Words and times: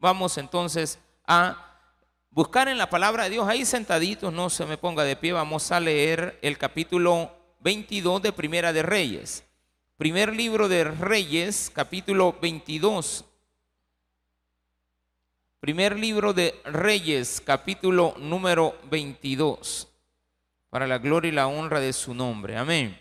Vamos 0.00 0.38
entonces 0.38 0.98
a 1.26 1.76
buscar 2.30 2.68
en 2.68 2.78
la 2.78 2.88
palabra 2.88 3.24
de 3.24 3.30
Dios, 3.30 3.46
ahí 3.46 3.66
sentaditos, 3.66 4.32
no 4.32 4.48
se 4.48 4.64
me 4.64 4.78
ponga 4.78 5.04
de 5.04 5.14
pie, 5.14 5.32
vamos 5.32 5.70
a 5.70 5.78
leer 5.78 6.38
el 6.40 6.56
capítulo 6.56 7.30
22 7.60 8.22
de 8.22 8.32
Primera 8.32 8.72
de 8.72 8.82
Reyes. 8.82 9.44
Primer 9.98 10.34
libro 10.34 10.70
de 10.70 10.84
Reyes, 10.84 11.70
capítulo 11.74 12.34
22. 12.40 13.26
Primer 15.60 15.98
libro 15.98 16.32
de 16.32 16.58
Reyes, 16.64 17.42
capítulo 17.44 18.14
número 18.18 18.74
22. 18.90 19.86
Para 20.70 20.86
la 20.86 20.96
gloria 20.96 21.28
y 21.28 21.32
la 21.32 21.46
honra 21.46 21.78
de 21.78 21.92
su 21.92 22.14
nombre. 22.14 22.56
Amén. 22.56 22.98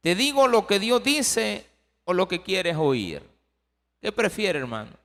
Te 0.00 0.14
digo 0.14 0.46
lo 0.46 0.68
que 0.68 0.78
Dios 0.78 1.02
dice 1.02 1.66
o 2.04 2.14
lo 2.14 2.28
que 2.28 2.40
quieres 2.40 2.76
oír. 2.76 3.20
¿Qué 4.00 4.12
prefiere, 4.12 4.60
hermano? 4.60 4.99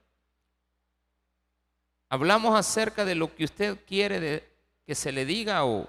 Hablamos 2.09 2.57
acerca 2.57 3.05
de 3.05 3.16
lo 3.16 3.34
que 3.35 3.45
usted 3.45 3.77
quiere 3.85 4.43
que 4.85 4.95
se 4.95 5.11
le 5.11 5.25
diga 5.25 5.66
o 5.66 5.88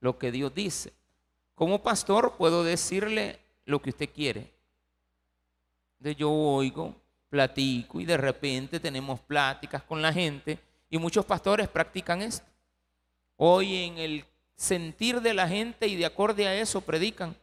lo 0.00 0.18
que 0.18 0.30
Dios 0.30 0.54
dice. 0.54 0.92
Como 1.54 1.82
pastor 1.82 2.36
puedo 2.36 2.62
decirle 2.62 3.38
lo 3.64 3.80
que 3.80 3.90
usted 3.90 4.10
quiere. 4.10 4.52
De 5.98 6.14
yo 6.14 6.30
oigo, 6.30 6.94
platico 7.28 8.00
y 8.00 8.04
de 8.04 8.16
repente 8.16 8.80
tenemos 8.80 9.20
pláticas 9.20 9.82
con 9.82 10.00
la 10.00 10.12
gente 10.12 10.58
y 10.90 10.98
muchos 10.98 11.24
pastores 11.24 11.68
practican 11.68 12.22
esto. 12.22 12.46
Hoy 13.36 13.84
en 13.84 13.98
el 13.98 14.24
sentir 14.56 15.20
de 15.20 15.34
la 15.34 15.48
gente 15.48 15.86
y 15.86 15.96
de 15.96 16.06
acorde 16.06 16.46
a 16.46 16.54
eso 16.54 16.80
predican. 16.80 17.36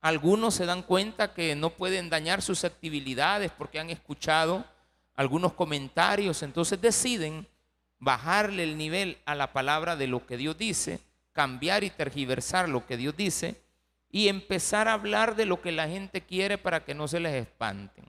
Algunos 0.00 0.54
se 0.54 0.66
dan 0.66 0.82
cuenta 0.82 1.32
que 1.32 1.54
no 1.54 1.70
pueden 1.70 2.10
dañar 2.10 2.42
sus 2.42 2.64
actividades 2.64 3.52
porque 3.52 3.78
han 3.78 3.90
escuchado 3.90 4.64
algunos 5.14 5.52
comentarios, 5.52 6.42
entonces 6.42 6.80
deciden 6.80 7.46
bajarle 7.98 8.64
el 8.64 8.76
nivel 8.76 9.18
a 9.24 9.34
la 9.34 9.52
palabra 9.52 9.96
de 9.96 10.06
lo 10.06 10.26
que 10.26 10.36
Dios 10.36 10.58
dice, 10.58 11.00
cambiar 11.32 11.84
y 11.84 11.90
tergiversar 11.90 12.68
lo 12.68 12.86
que 12.86 12.96
Dios 12.96 13.16
dice 13.16 13.62
y 14.10 14.28
empezar 14.28 14.88
a 14.88 14.92
hablar 14.92 15.36
de 15.36 15.46
lo 15.46 15.62
que 15.62 15.72
la 15.72 15.88
gente 15.88 16.20
quiere 16.20 16.58
para 16.58 16.84
que 16.84 16.94
no 16.94 17.08
se 17.08 17.20
les 17.20 17.34
espanten. 17.34 18.04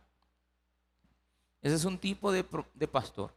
Ese 1.62 1.76
es 1.76 1.86
un 1.86 1.98
tipo 1.98 2.32
de, 2.32 2.44
pastor. 2.44 3.34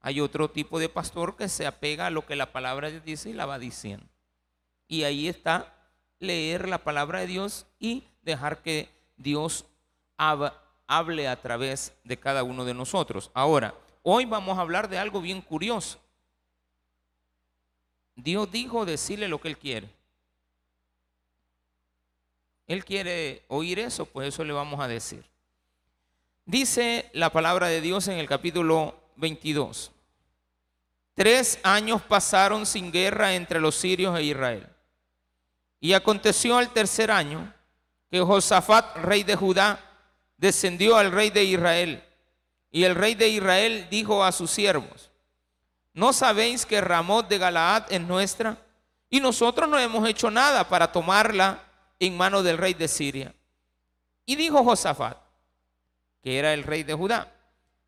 Hay 0.00 0.20
otro 0.20 0.50
tipo 0.50 0.78
de 0.78 0.90
pastor 0.90 1.36
que 1.36 1.48
se 1.48 1.66
apega 1.66 2.06
a 2.06 2.10
lo 2.10 2.26
que 2.26 2.36
la 2.36 2.52
palabra 2.52 2.88
de 2.88 2.94
Dios 2.94 3.04
dice 3.04 3.30
y 3.30 3.32
la 3.32 3.46
va 3.46 3.58
diciendo. 3.58 4.06
Y 4.86 5.04
ahí 5.04 5.26
está 5.26 5.72
leer 6.18 6.68
la 6.68 6.84
palabra 6.84 7.20
de 7.20 7.26
Dios 7.28 7.66
y 7.78 8.04
dejar 8.22 8.62
que 8.62 8.90
Dios 9.16 9.64
hable 10.86 11.28
a 11.28 11.40
través 11.40 11.92
de 12.04 12.18
cada 12.18 12.42
uno 12.42 12.64
de 12.64 12.74
nosotros. 12.74 13.30
Ahora, 13.34 13.74
hoy 14.02 14.24
vamos 14.24 14.58
a 14.58 14.60
hablar 14.60 14.88
de 14.88 14.98
algo 14.98 15.20
bien 15.20 15.40
curioso. 15.40 15.98
Dios 18.14 18.50
dijo 18.50 18.86
decirle 18.86 19.28
lo 19.28 19.40
que 19.40 19.48
Él 19.48 19.58
quiere. 19.58 19.90
Él 22.66 22.84
quiere 22.84 23.44
oír 23.48 23.78
eso, 23.78 24.06
pues 24.06 24.28
eso 24.28 24.42
le 24.44 24.52
vamos 24.52 24.80
a 24.80 24.88
decir. 24.88 25.24
Dice 26.44 27.10
la 27.12 27.30
palabra 27.30 27.68
de 27.68 27.80
Dios 27.80 28.08
en 28.08 28.18
el 28.18 28.28
capítulo 28.28 28.94
22. 29.16 29.92
Tres 31.14 31.58
años 31.62 32.02
pasaron 32.02 32.66
sin 32.66 32.92
guerra 32.92 33.34
entre 33.34 33.60
los 33.60 33.74
sirios 33.74 34.18
e 34.18 34.24
Israel. 34.24 34.68
Y 35.80 35.92
aconteció 35.92 36.56
al 36.56 36.72
tercer 36.72 37.10
año 37.10 37.52
que 38.10 38.20
Josafat, 38.20 38.96
rey 38.96 39.22
de 39.22 39.36
Judá, 39.36 39.85
descendió 40.36 40.96
al 40.96 41.12
rey 41.12 41.30
de 41.30 41.44
Israel. 41.44 42.02
Y 42.70 42.84
el 42.84 42.94
rey 42.94 43.14
de 43.14 43.28
Israel 43.28 43.86
dijo 43.90 44.24
a 44.24 44.32
sus 44.32 44.50
siervos, 44.50 45.10
¿no 45.92 46.12
sabéis 46.12 46.66
que 46.66 46.80
Ramot 46.80 47.28
de 47.28 47.38
Galaad 47.38 47.90
es 47.90 48.00
nuestra? 48.00 48.58
Y 49.08 49.20
nosotros 49.20 49.68
no 49.68 49.78
hemos 49.78 50.08
hecho 50.08 50.30
nada 50.30 50.68
para 50.68 50.92
tomarla 50.92 51.62
en 51.98 52.16
mano 52.16 52.42
del 52.42 52.58
rey 52.58 52.74
de 52.74 52.88
Siria. 52.88 53.34
Y 54.26 54.36
dijo 54.36 54.62
Josafat, 54.62 55.16
que 56.22 56.38
era 56.38 56.52
el 56.52 56.64
rey 56.64 56.82
de 56.82 56.94
Judá. 56.94 57.32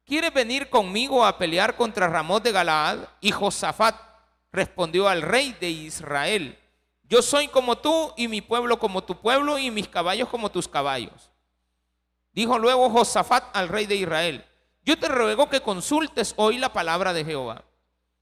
¿Quieres 0.06 0.32
venir 0.32 0.70
conmigo 0.70 1.26
a 1.26 1.36
pelear 1.36 1.76
contra 1.76 2.08
Ramón 2.08 2.42
de 2.42 2.52
Galaad? 2.52 3.00
Y 3.20 3.30
Josafat 3.30 3.96
respondió 4.52 5.08
al 5.08 5.20
rey 5.20 5.54
de 5.60 5.68
Israel, 5.68 6.58
yo 7.04 7.22
soy 7.22 7.48
como 7.48 7.76
tú 7.76 8.12
y 8.16 8.28
mi 8.28 8.40
pueblo 8.40 8.78
como 8.78 9.02
tu 9.02 9.18
pueblo 9.20 9.58
y 9.58 9.70
mis 9.70 9.88
caballos 9.88 10.28
como 10.28 10.50
tus 10.50 10.68
caballos. 10.68 11.30
Dijo 12.38 12.56
luego 12.56 12.88
Josafat 12.88 13.46
al 13.52 13.68
rey 13.68 13.86
de 13.86 13.96
Israel, 13.96 14.44
yo 14.84 14.96
te 14.96 15.08
ruego 15.08 15.48
que 15.48 15.60
consultes 15.60 16.34
hoy 16.36 16.56
la 16.58 16.72
palabra 16.72 17.12
de 17.12 17.24
Jehová. 17.24 17.64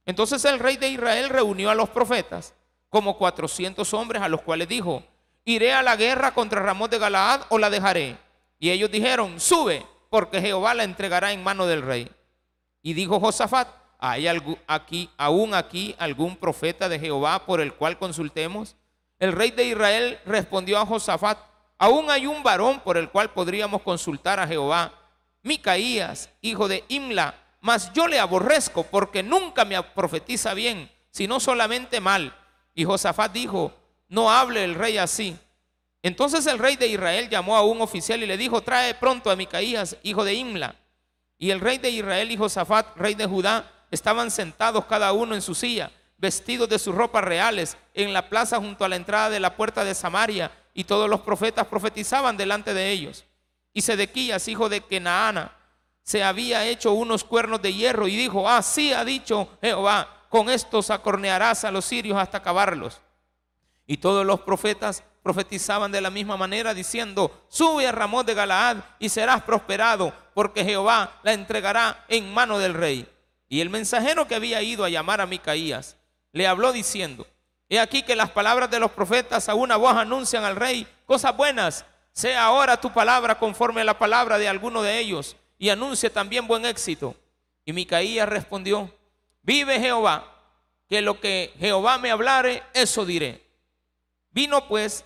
Entonces 0.06 0.43
el 0.47 0.59
rey 0.59 0.78
de 0.78 0.88
Israel 0.88 1.28
reunió 1.28 1.69
a 1.69 1.75
los 1.75 1.91
profetas, 1.91 2.54
como 2.88 3.19
cuatrocientos 3.19 3.93
hombres, 3.93 4.22
a 4.22 4.31
los 4.31 4.41
cuales 4.41 4.69
dijo, 4.69 5.03
iré 5.44 5.75
a 5.75 5.82
la 5.82 5.97
guerra 5.97 6.32
contra 6.32 6.62
Ramón 6.62 6.88
de 6.88 6.99
Galaad 6.99 7.43
o 7.50 7.59
la 7.59 7.69
dejaré. 7.69 8.16
Y 8.59 8.71
ellos 8.71 8.91
dijeron, 8.91 9.38
sube 9.38 9.84
porque 10.09 10.41
Jehová 10.41 10.72
la 10.72 10.84
entregará 10.84 11.33
en 11.33 11.44
mano 11.44 11.66
del 11.66 11.83
rey. 11.83 12.10
Y 12.81 12.94
dijo 12.94 13.21
Josafat, 13.21 13.69
¿hay 13.98 14.28
aquí, 14.66 15.10
aún 15.19 15.53
aquí 15.53 15.94
algún 15.98 16.37
profeta 16.37 16.88
de 16.88 16.98
Jehová 16.98 17.44
por 17.44 17.60
el 17.60 17.75
cual 17.75 17.98
consultemos? 17.98 18.77
El 19.19 19.33
rey 19.33 19.50
de 19.50 19.65
Israel 19.65 20.19
respondió 20.25 20.78
a 20.78 20.87
Josafat, 20.87 21.37
aún 21.79 22.11
hay 22.11 22.27
un 22.27 22.43
varón 22.43 22.81
por 22.81 22.97
el 22.97 23.11
cual 23.11 23.31
podríamos 23.31 23.83
consultar 23.83 24.41
a 24.41 24.47
Jehová, 24.47 24.93
Micaías, 25.43 26.31
hijo 26.41 26.69
de 26.69 26.85
Imla, 26.89 27.35
mas 27.61 27.93
yo 27.93 28.07
le 28.07 28.19
aborrezco 28.19 28.85
porque 28.85 29.23
nunca 29.23 29.65
me 29.65 29.81
profetiza 29.83 30.55
bien, 30.55 30.91
sino 31.11 31.41
solamente 31.41 32.01
mal. 32.01 32.37
Y 32.75 32.85
Josafat 32.85 33.33
dijo, 33.33 33.73
no 34.09 34.31
hable 34.31 34.65
el 34.65 34.75
rey 34.75 34.99
así, 34.99 35.37
entonces 36.07 36.47
el 36.47 36.61
rey 36.61 36.77
de 36.77 36.87
Israel 36.87 37.29
llamó 37.29 37.57
a 37.57 37.65
un 37.65 37.81
oficial 37.81 38.23
y 38.23 38.27
le 38.27 38.37
dijo, 38.37 38.61
trae 38.61 38.95
pronto 38.95 39.29
a 39.29 39.35
Micaías, 39.35 39.97
hijo 40.05 40.25
de 40.25 40.35
Imla. 40.35 40.77
Y 41.37 41.51
el 41.51 41.59
rey 41.59 41.79
de 41.79 41.91
Israel 41.91 42.31
y 42.31 42.37
Josafat, 42.37 42.97
rey 42.97 43.15
de 43.15 43.27
Judá, 43.27 43.69
estaban 43.91 44.31
sentados 44.31 44.85
cada 44.85 45.13
uno 45.13 45.35
en 45.35 45.43
su 45.43 45.53
silla, 45.53 45.91
vestidos 46.17 46.69
de 46.69 46.79
sus 46.79 46.95
ropas 46.95 47.25
reales, 47.25 47.77
en 47.93 48.13
la 48.13 48.29
plaza 48.29 48.59
junto 48.59 48.85
a 48.85 48.89
la 48.89 48.95
entrada 48.95 49.31
de 49.31 49.41
la 49.41 49.57
puerta 49.57 49.85
de 49.85 49.97
Samaria, 49.97 50.53
y 50.77 50.85
todos 50.85 51.09
los 51.09 51.23
profetas 51.23 51.67
profetizaban 51.67 52.37
delante 52.37 52.75
de 52.75 52.91
ellos. 52.91 53.25
Y 53.73 53.81
Sedequías, 53.81 54.47
hijo 54.47 54.69
de 54.69 54.83
Kenaana, 54.83 55.57
se 56.03 56.23
había 56.23 56.67
hecho 56.67 56.93
unos 56.93 57.25
cuernos 57.25 57.63
de 57.63 57.73
hierro 57.73 58.07
y 58.07 58.15
dijo, 58.15 58.47
así 58.47 58.93
ha 58.93 59.03
dicho 59.03 59.49
Jehová, 59.63 60.27
con 60.29 60.51
estos 60.51 60.91
acornearás 60.91 61.65
a 61.65 61.71
los 61.71 61.87
sirios 61.87 62.19
hasta 62.19 62.39
acabarlos. 62.39 63.01
Y 63.87 63.97
todos 63.97 64.27
los 64.27 64.41
profetas 64.41 65.03
profetizaban 65.23 65.91
de 65.91 66.03
la 66.03 66.11
misma 66.11 66.37
manera 66.37 66.75
diciendo, 66.75 67.47
sube 67.49 67.87
a 67.87 67.93
Ramón 67.93 68.27
de 68.27 68.35
Galaad 68.35 68.77
y 68.99 69.09
serás 69.09 69.43
prosperado, 69.45 70.13
porque 70.35 70.63
Jehová 70.63 71.21
la 71.23 71.33
entregará 71.33 72.05
en 72.09 72.35
mano 72.35 72.59
del 72.59 72.75
rey. 72.75 73.09
Y 73.49 73.63
el 73.63 73.71
mensajero 73.71 74.29
que 74.29 74.35
había 74.35 74.61
ido 74.61 74.85
a 74.85 74.91
llamar 74.91 75.23
a 75.23 75.27
Micaías 75.27 75.97
le 76.33 76.47
habló 76.47 76.71
diciendo, 76.75 77.27
he 77.69 77.81
aquí 77.81 78.03
que 78.03 78.16
las 78.16 78.31
palabras 78.31 78.71
de 78.71 78.78
los 78.78 78.91
profetas 78.91 79.49
a 79.49 79.54
una 79.54 79.77
voz 79.77 79.97
anuncian 79.97 80.44
al 80.44 80.56
rey 80.56 80.87
cosas 81.04 81.37
buenas, 81.37 81.84
sea 82.12 82.44
ahora 82.44 82.81
tu 82.81 82.93
palabra 82.93 83.38
conforme 83.38 83.81
a 83.81 83.84
la 83.84 83.99
palabra 83.99 84.38
de 84.38 84.49
alguno 84.49 84.82
de 84.82 84.99
ellos, 84.99 85.37
y 85.59 85.69
anuncie 85.71 86.10
también 86.10 86.47
buen 86.47 86.65
éxito. 86.65 87.15
Y 87.65 87.72
Micaías 87.72 88.28
respondió, 88.28 88.91
vive 89.43 89.81
Jehová, 89.81 90.32
que 90.88 91.00
lo 91.03 91.21
que 91.21 91.53
Jehová 91.59 91.99
me 91.99 92.10
hablare, 92.10 92.62
eso 92.75 93.04
diré. 93.04 93.44
Vino 94.31 94.69
pues 94.69 95.04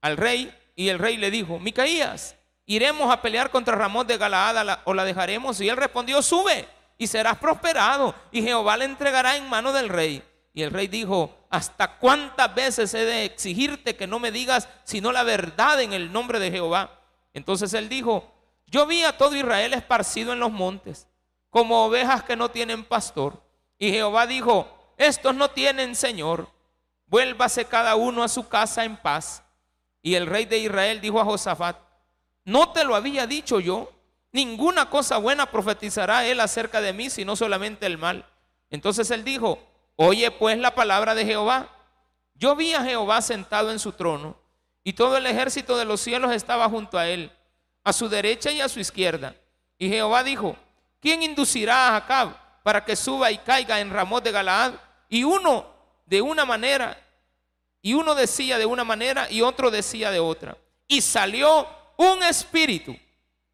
al 0.00 0.16
rey 0.16 0.52
y 0.74 0.88
el 0.88 0.98
rey 0.98 1.16
le 1.16 1.30
dijo, 1.30 1.58
Micaías, 1.58 2.36
iremos 2.66 3.12
a 3.12 3.20
pelear 3.22 3.50
contra 3.50 3.76
Ramón 3.76 4.06
de 4.06 4.18
Galaad 4.18 4.80
o 4.84 4.94
la 4.94 5.04
dejaremos. 5.04 5.60
Y 5.60 5.68
él 5.68 5.76
respondió, 5.76 6.22
sube 6.22 6.66
y 6.98 7.06
serás 7.06 7.38
prosperado 7.38 8.14
y 8.32 8.42
Jehová 8.42 8.76
le 8.76 8.86
entregará 8.86 9.36
en 9.36 9.48
mano 9.48 9.72
del 9.72 9.88
rey. 9.88 10.22
Y 10.56 10.62
el 10.62 10.70
rey 10.70 10.86
dijo, 10.86 11.36
¿hasta 11.50 11.98
cuántas 11.98 12.54
veces 12.54 12.94
he 12.94 13.04
de 13.04 13.24
exigirte 13.24 13.96
que 13.96 14.06
no 14.06 14.20
me 14.20 14.30
digas 14.30 14.68
sino 14.84 15.10
la 15.10 15.24
verdad 15.24 15.82
en 15.82 15.92
el 15.92 16.12
nombre 16.12 16.38
de 16.38 16.52
Jehová? 16.52 17.00
Entonces 17.32 17.74
él 17.74 17.88
dijo, 17.88 18.32
yo 18.68 18.86
vi 18.86 19.02
a 19.02 19.18
todo 19.18 19.34
Israel 19.34 19.74
esparcido 19.74 20.32
en 20.32 20.38
los 20.38 20.52
montes, 20.52 21.08
como 21.50 21.84
ovejas 21.84 22.22
que 22.22 22.36
no 22.36 22.52
tienen 22.52 22.84
pastor. 22.84 23.42
Y 23.78 23.90
Jehová 23.90 24.28
dijo, 24.28 24.68
estos 24.96 25.34
no 25.34 25.50
tienen 25.50 25.96
Señor, 25.96 26.48
vuélvase 27.06 27.64
cada 27.64 27.96
uno 27.96 28.22
a 28.22 28.28
su 28.28 28.46
casa 28.48 28.84
en 28.84 28.96
paz. 28.96 29.42
Y 30.02 30.14
el 30.14 30.26
rey 30.26 30.44
de 30.44 30.58
Israel 30.58 31.00
dijo 31.00 31.20
a 31.20 31.24
Josafat, 31.24 31.78
no 32.44 32.70
te 32.70 32.84
lo 32.84 32.94
había 32.94 33.26
dicho 33.26 33.58
yo, 33.58 33.90
ninguna 34.30 34.88
cosa 34.88 35.18
buena 35.18 35.46
profetizará 35.46 36.24
él 36.26 36.38
acerca 36.38 36.80
de 36.80 36.92
mí, 36.92 37.10
sino 37.10 37.34
solamente 37.34 37.86
el 37.86 37.98
mal. 37.98 38.24
Entonces 38.70 39.10
él 39.10 39.24
dijo, 39.24 39.58
oye 39.96 40.30
pues 40.30 40.58
la 40.58 40.74
palabra 40.74 41.14
de 41.14 41.24
Jehová. 41.24 41.68
Yo 42.34 42.56
vi 42.56 42.74
a 42.74 42.82
Jehová 42.82 43.22
sentado 43.22 43.70
en 43.70 43.78
su 43.78 43.92
trono, 43.92 44.36
y 44.82 44.92
todo 44.92 45.16
el 45.16 45.26
ejército 45.26 45.76
de 45.76 45.84
los 45.84 46.00
cielos 46.00 46.32
estaba 46.32 46.68
junto 46.68 46.98
a 46.98 47.08
él, 47.08 47.30
a 47.84 47.92
su 47.92 48.08
derecha 48.08 48.50
y 48.50 48.60
a 48.60 48.68
su 48.68 48.80
izquierda. 48.80 49.34
Y 49.78 49.88
Jehová 49.88 50.24
dijo, 50.24 50.56
¿Quién 51.04 51.22
inducirá 51.22 51.88
a 51.88 51.96
Acab 51.96 52.62
para 52.62 52.82
que 52.82 52.96
suba 52.96 53.30
y 53.30 53.36
caiga 53.36 53.78
en 53.78 53.90
Ramón 53.90 54.24
de 54.24 54.32
Galaad? 54.32 54.72
Y 55.10 55.22
uno 55.22 55.66
de 56.06 56.22
una 56.22 56.46
manera, 56.46 56.98
y 57.82 57.92
uno 57.92 58.14
decía 58.14 58.56
de 58.56 58.64
una 58.64 58.84
manera 58.84 59.30
y 59.30 59.42
otro 59.42 59.70
decía 59.70 60.10
de 60.10 60.18
otra. 60.18 60.56
Y 60.88 61.02
salió 61.02 61.68
un 61.98 62.22
espíritu 62.22 62.96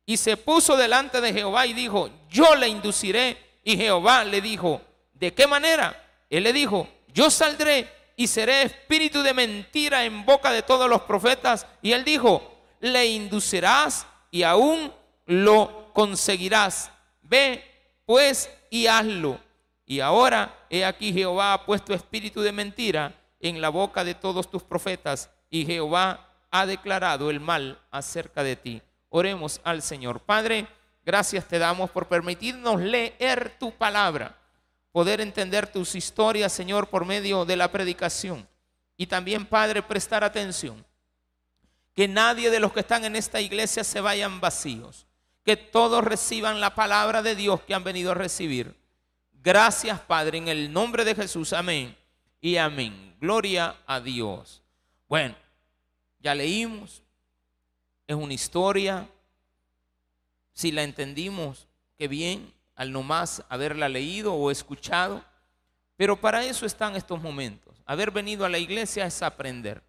y 0.07 0.17
se 0.17 0.37
puso 0.37 0.77
delante 0.77 1.21
de 1.21 1.33
Jehová 1.33 1.67
y 1.67 1.73
dijo, 1.73 2.09
yo 2.29 2.55
le 2.55 2.69
induciré. 2.69 3.37
Y 3.65 3.77
Jehová 3.77 4.23
le 4.23 4.41
dijo, 4.41 4.81
¿de 5.13 5.35
qué 5.35 5.49
manera? 5.49 6.01
Él 6.31 6.45
le 6.45 6.53
dijo, 6.53 6.89
yo 7.13 7.31
saldré 7.31 7.89
y 8.17 8.27
seré 8.27 8.63
espíritu 8.63 9.23
de 9.23 9.35
mentira 9.35 10.05
en 10.05 10.25
boca 10.25 10.51
de 10.53 10.63
todos 10.63 10.89
los 10.89 11.03
profetas. 11.03 11.67
Y 11.83 11.93
él 11.93 12.05
dijo, 12.05 12.59
le 12.81 13.07
inducirás 13.07 14.07
y 14.31 14.45
aún 14.45 14.93
lo 15.27 15.91
conseguirás. 15.93 16.91
Ve 17.23 17.65
pues 18.07 18.51
y 18.71 18.87
hazlo. 18.87 19.39
Y 19.85 20.01
ahora 20.01 20.67
he 20.71 20.85
aquí 20.85 21.13
Jehová 21.13 21.53
ha 21.53 21.67
puesto 21.67 21.93
espíritu 21.93 22.41
de 22.43 22.53
mentira 22.53 23.15
en 23.41 23.61
la 23.61 23.71
boca 23.71 24.05
de 24.05 24.15
todos 24.15 24.51
tus 24.51 24.63
profetas 24.63 25.31
y 25.51 25.67
Jehová 25.67 26.29
ha 26.51 26.67
declarado 26.67 27.31
el 27.31 27.41
mal 27.41 27.81
acerca 27.91 28.43
de 28.43 28.57
ti. 28.57 28.83
Oremos 29.09 29.61
al 29.65 29.83
Señor. 29.83 30.21
Padre, 30.21 30.67
gracias 31.05 31.47
te 31.47 31.59
damos 31.59 31.91
por 31.91 32.07
permitirnos 32.07 32.81
leer 32.81 33.57
tu 33.59 33.73
palabra, 33.73 34.39
poder 34.93 35.21
entender 35.21 35.71
tus 35.71 35.95
historias, 35.95 36.53
Señor, 36.53 36.89
por 36.89 37.05
medio 37.05 37.45
de 37.45 37.57
la 37.57 37.71
predicación. 37.71 38.49
Y 38.97 39.07
también, 39.07 39.47
Padre, 39.47 39.83
prestar 39.83 40.25
atención. 40.25 40.85
Que 41.95 42.09
nadie 42.09 42.51
de 42.51 42.61
los 42.61 42.73
que 42.73 42.81
están 42.81 43.05
en 43.05 43.17
esta 43.17 43.41
iglesia 43.41 43.85
se 43.85 44.01
vayan 44.01 44.41
vacíos. 44.41 45.07
Que 45.45 45.57
todos 45.57 46.05
reciban 46.05 46.61
la 46.61 46.75
palabra 46.75 47.23
de 47.23 47.35
Dios 47.35 47.63
que 47.63 47.75
han 47.75 47.85
venido 47.85 48.11
a 48.11 48.15
recibir. 48.15 48.75
Gracias, 49.33 49.99
Padre, 50.01 50.39
en 50.39 50.49
el 50.49 50.73
nombre 50.73 51.05
de 51.05 51.15
Jesús. 51.15 51.53
Amén 51.53 51.97
y 52.41 52.57
amén. 52.57 53.17
Gloria 53.21 53.77
a 53.87 54.01
Dios. 54.01 54.63
Bueno, 55.09 55.35
ya 56.21 56.35
leímos, 56.35 57.03
es 58.07 58.17
una 58.17 58.35
historia, 58.35 59.09
si 60.53 60.73
la 60.73 60.83
entendimos, 60.83 61.69
qué 61.97 62.09
bien, 62.09 62.53
al 62.81 62.93
nomás 62.93 63.45
haberla 63.51 63.91
leído 63.91 64.33
o 64.33 64.51
escuchado, 64.51 65.23
pero 65.97 66.19
para 66.19 66.43
eso 66.43 66.65
están 66.65 66.97
estos 66.97 67.21
momentos. 67.21 67.77
Haber 67.85 68.11
venido 68.11 68.47
a 68.47 68.49
la 68.49 68.57
iglesia 68.57 69.05
es 69.05 69.21
aprender. 69.21 69.83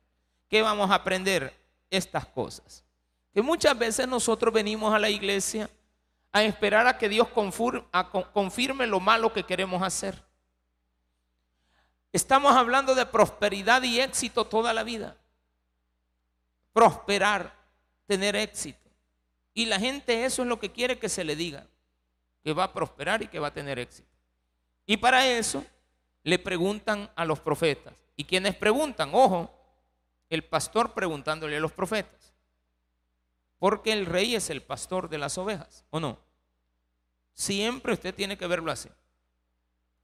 ¿Qué 0.49 0.61
vamos 0.61 0.91
a 0.91 0.95
aprender? 0.95 1.57
Estas 1.89 2.25
cosas. 2.25 2.83
Que 3.33 3.41
muchas 3.41 3.79
veces 3.79 4.09
nosotros 4.09 4.53
venimos 4.53 4.93
a 4.93 4.99
la 4.99 5.09
iglesia 5.09 5.69
a 6.33 6.43
esperar 6.43 6.85
a 6.85 6.97
que 6.97 7.07
Dios 7.07 7.29
confirme 8.33 8.87
lo 8.87 8.99
malo 8.99 9.31
que 9.31 9.43
queremos 9.43 9.81
hacer. 9.81 10.21
Estamos 12.11 12.53
hablando 12.53 12.93
de 12.93 13.05
prosperidad 13.05 13.81
y 13.83 14.01
éxito 14.01 14.43
toda 14.45 14.73
la 14.73 14.83
vida 14.83 15.15
prosperar, 16.73 17.55
tener 18.05 18.35
éxito. 18.35 18.89
Y 19.53 19.65
la 19.65 19.79
gente 19.79 20.25
eso 20.25 20.41
es 20.41 20.47
lo 20.49 20.59
que 20.59 20.73
quiere 20.73 20.99
que 20.99 21.07
se 21.07 21.23
le 21.23 21.37
diga, 21.37 21.67
que 22.43 22.53
va 22.53 22.65
a 22.65 22.73
prosperar 22.73 23.21
y 23.21 23.27
que 23.27 23.39
va 23.39 23.47
a 23.47 23.53
tener 23.53 23.79
éxito. 23.79 24.09
Y 24.85 24.97
para 24.97 25.27
eso 25.27 25.63
le 26.23 26.39
preguntan 26.39 27.09
a 27.15 27.25
los 27.25 27.39
profetas. 27.39 27.93
Y 28.15 28.25
quienes 28.25 28.55
preguntan, 28.55 29.11
ojo, 29.13 29.51
el 30.29 30.43
pastor 30.43 30.93
preguntándole 30.93 31.57
a 31.57 31.59
los 31.59 31.71
profetas. 31.71 32.33
Porque 33.59 33.91
el 33.91 34.05
rey 34.05 34.35
es 34.35 34.49
el 34.49 34.61
pastor 34.61 35.09
de 35.09 35.17
las 35.17 35.37
ovejas, 35.37 35.85
¿o 35.91 35.99
no? 35.99 36.17
Siempre 37.33 37.93
usted 37.93 38.13
tiene 38.13 38.37
que 38.37 38.47
verlo 38.47 38.71
así. 38.71 38.89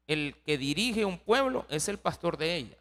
El 0.06 0.36
que 0.46 0.58
dirige 0.58 1.06
un 1.06 1.18
pueblo 1.18 1.66
es 1.70 1.90
el 1.90 1.98
pastor 1.98 2.38
de 2.38 2.56
ella. 2.56 2.78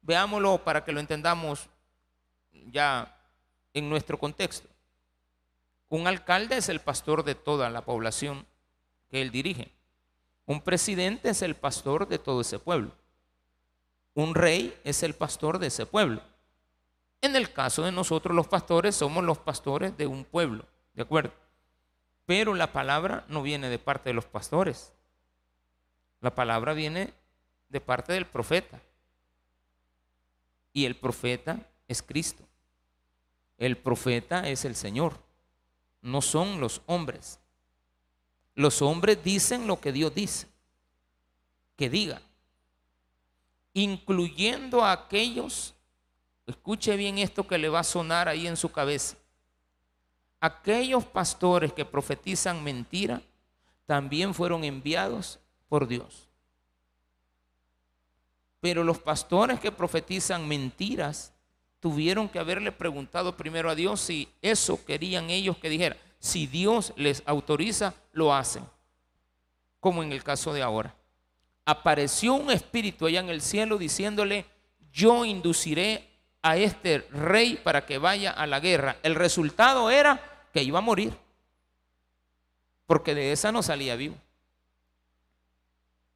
Veámoslo 0.00 0.64
para 0.64 0.84
que 0.84 0.92
lo 0.92 1.00
entendamos 1.00 1.68
ya 2.70 3.16
en 3.72 3.88
nuestro 3.88 4.18
contexto. 4.18 4.68
Un 5.92 6.06
alcalde 6.06 6.56
es 6.56 6.70
el 6.70 6.80
pastor 6.80 7.22
de 7.22 7.34
toda 7.34 7.68
la 7.68 7.82
población 7.82 8.46
que 9.10 9.20
él 9.20 9.30
dirige. 9.30 9.70
Un 10.46 10.62
presidente 10.62 11.28
es 11.28 11.42
el 11.42 11.54
pastor 11.54 12.08
de 12.08 12.18
todo 12.18 12.40
ese 12.40 12.58
pueblo. 12.58 12.92
Un 14.14 14.34
rey 14.34 14.74
es 14.84 15.02
el 15.02 15.12
pastor 15.12 15.58
de 15.58 15.66
ese 15.66 15.84
pueblo. 15.84 16.22
En 17.20 17.36
el 17.36 17.52
caso 17.52 17.82
de 17.82 17.92
nosotros 17.92 18.34
los 18.34 18.48
pastores 18.48 18.96
somos 18.96 19.22
los 19.22 19.36
pastores 19.36 19.94
de 19.98 20.06
un 20.06 20.24
pueblo, 20.24 20.64
¿de 20.94 21.02
acuerdo? 21.02 21.34
Pero 22.24 22.54
la 22.54 22.72
palabra 22.72 23.26
no 23.28 23.42
viene 23.42 23.68
de 23.68 23.78
parte 23.78 24.08
de 24.08 24.14
los 24.14 24.24
pastores. 24.24 24.94
La 26.22 26.34
palabra 26.34 26.72
viene 26.72 27.12
de 27.68 27.82
parte 27.82 28.14
del 28.14 28.24
profeta. 28.24 28.80
Y 30.72 30.86
el 30.86 30.96
profeta 30.96 31.58
es 31.86 32.02
Cristo. 32.02 32.44
El 33.58 33.76
profeta 33.76 34.48
es 34.48 34.64
el 34.64 34.74
Señor, 34.74 35.20
no 36.02 36.20
son 36.20 36.60
los 36.60 36.82
hombres. 36.86 37.38
Los 38.54 38.82
hombres 38.82 39.22
dicen 39.24 39.66
lo 39.66 39.80
que 39.80 39.92
Dios 39.92 40.14
dice, 40.14 40.46
que 41.76 41.88
diga, 41.88 42.20
incluyendo 43.72 44.84
a 44.84 44.92
aquellos, 44.92 45.74
escuche 46.46 46.96
bien 46.96 47.18
esto 47.18 47.46
que 47.46 47.56
le 47.56 47.70
va 47.70 47.80
a 47.80 47.84
sonar 47.84 48.28
ahí 48.28 48.46
en 48.46 48.56
su 48.56 48.70
cabeza, 48.70 49.16
aquellos 50.40 51.04
pastores 51.06 51.72
que 51.72 51.84
profetizan 51.84 52.62
mentira 52.62 53.22
también 53.86 54.34
fueron 54.34 54.64
enviados 54.64 55.38
por 55.68 55.86
Dios. 55.86 56.28
Pero 58.60 58.84
los 58.84 58.98
pastores 58.98 59.58
que 59.58 59.72
profetizan 59.72 60.46
mentiras 60.46 61.32
tuvieron 61.82 62.28
que 62.28 62.38
haberle 62.38 62.70
preguntado 62.70 63.36
primero 63.36 63.68
a 63.68 63.74
Dios 63.74 64.00
si 64.00 64.28
eso 64.40 64.82
querían 64.84 65.30
ellos 65.30 65.58
que 65.58 65.68
dijera. 65.68 65.96
Si 66.20 66.46
Dios 66.46 66.92
les 66.94 67.24
autoriza, 67.26 67.92
lo 68.12 68.32
hacen. 68.32 68.64
Como 69.80 70.04
en 70.04 70.12
el 70.12 70.22
caso 70.22 70.52
de 70.52 70.62
ahora. 70.62 70.94
Apareció 71.64 72.34
un 72.34 72.52
espíritu 72.52 73.06
allá 73.06 73.18
en 73.18 73.30
el 73.30 73.42
cielo 73.42 73.78
diciéndole, 73.78 74.46
yo 74.92 75.24
induciré 75.24 76.08
a 76.40 76.56
este 76.56 76.98
rey 77.10 77.56
para 77.56 77.84
que 77.84 77.98
vaya 77.98 78.30
a 78.30 78.46
la 78.46 78.60
guerra. 78.60 78.98
El 79.02 79.16
resultado 79.16 79.90
era 79.90 80.46
que 80.52 80.62
iba 80.62 80.78
a 80.78 80.82
morir. 80.82 81.12
Porque 82.86 83.12
de 83.12 83.32
esa 83.32 83.50
no 83.50 83.60
salía 83.60 83.96
vivo. 83.96 84.14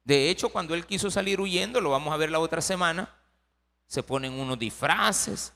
De 0.05 0.29
hecho, 0.29 0.47
cuando 0.47 0.75
él 0.75 0.85
quiso 0.85 1.11
salir 1.11 1.41
huyendo, 1.41 1.81
lo 1.81 1.89
vamos 1.89 2.13
a 2.13 2.17
ver 2.17 2.31
la 2.31 2.39
otra 2.39 2.61
semana, 2.61 3.13
se 3.85 4.01
ponen 4.01 4.39
unos 4.39 4.57
disfraces, 4.57 5.53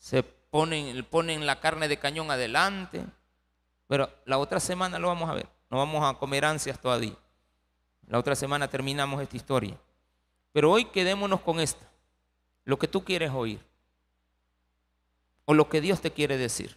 se 0.00 0.22
ponen, 0.22 1.04
ponen 1.04 1.46
la 1.46 1.60
carne 1.60 1.86
de 1.86 1.98
cañón 1.98 2.30
adelante. 2.30 3.04
Pero 3.86 4.10
la 4.24 4.38
otra 4.38 4.58
semana 4.58 4.98
lo 4.98 5.08
vamos 5.08 5.28
a 5.28 5.34
ver. 5.34 5.48
No 5.68 5.76
vamos 5.76 6.02
a 6.02 6.18
comer 6.18 6.44
ansias 6.44 6.80
todavía. 6.80 7.14
La 8.08 8.18
otra 8.18 8.34
semana 8.34 8.66
terminamos 8.66 9.22
esta 9.22 9.36
historia. 9.36 9.78
Pero 10.52 10.72
hoy 10.72 10.86
quedémonos 10.86 11.42
con 11.42 11.60
esta. 11.60 11.86
Lo 12.64 12.78
que 12.78 12.88
tú 12.88 13.04
quieres 13.04 13.30
oír. 13.30 13.60
O 15.44 15.54
lo 15.54 15.68
que 15.68 15.80
Dios 15.80 16.00
te 16.00 16.10
quiere 16.10 16.38
decir. 16.38 16.76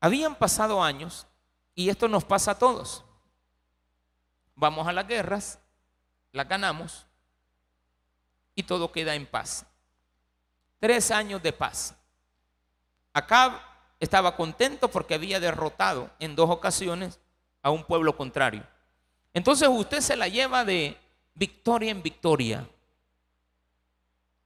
Habían 0.00 0.34
pasado 0.34 0.82
años 0.82 1.26
y 1.74 1.88
esto 1.88 2.08
nos 2.08 2.24
pasa 2.24 2.52
a 2.52 2.58
todos. 2.58 3.04
Vamos 4.54 4.86
a 4.86 4.92
las 4.92 5.08
guerras, 5.08 5.58
las 6.32 6.46
ganamos 6.46 7.06
y 8.54 8.64
todo 8.64 8.92
queda 8.92 9.14
en 9.14 9.26
paz 9.26 9.66
tres 10.82 11.12
años 11.12 11.40
de 11.40 11.52
paz. 11.52 11.94
Acab 13.12 13.52
estaba 14.00 14.34
contento 14.34 14.88
porque 14.88 15.14
había 15.14 15.38
derrotado 15.38 16.10
en 16.18 16.34
dos 16.34 16.50
ocasiones 16.50 17.20
a 17.62 17.70
un 17.70 17.84
pueblo 17.84 18.16
contrario. 18.16 18.66
Entonces 19.32 19.68
usted 19.68 20.00
se 20.00 20.16
la 20.16 20.26
lleva 20.26 20.64
de 20.64 20.98
victoria 21.34 21.92
en 21.92 22.02
victoria. 22.02 22.68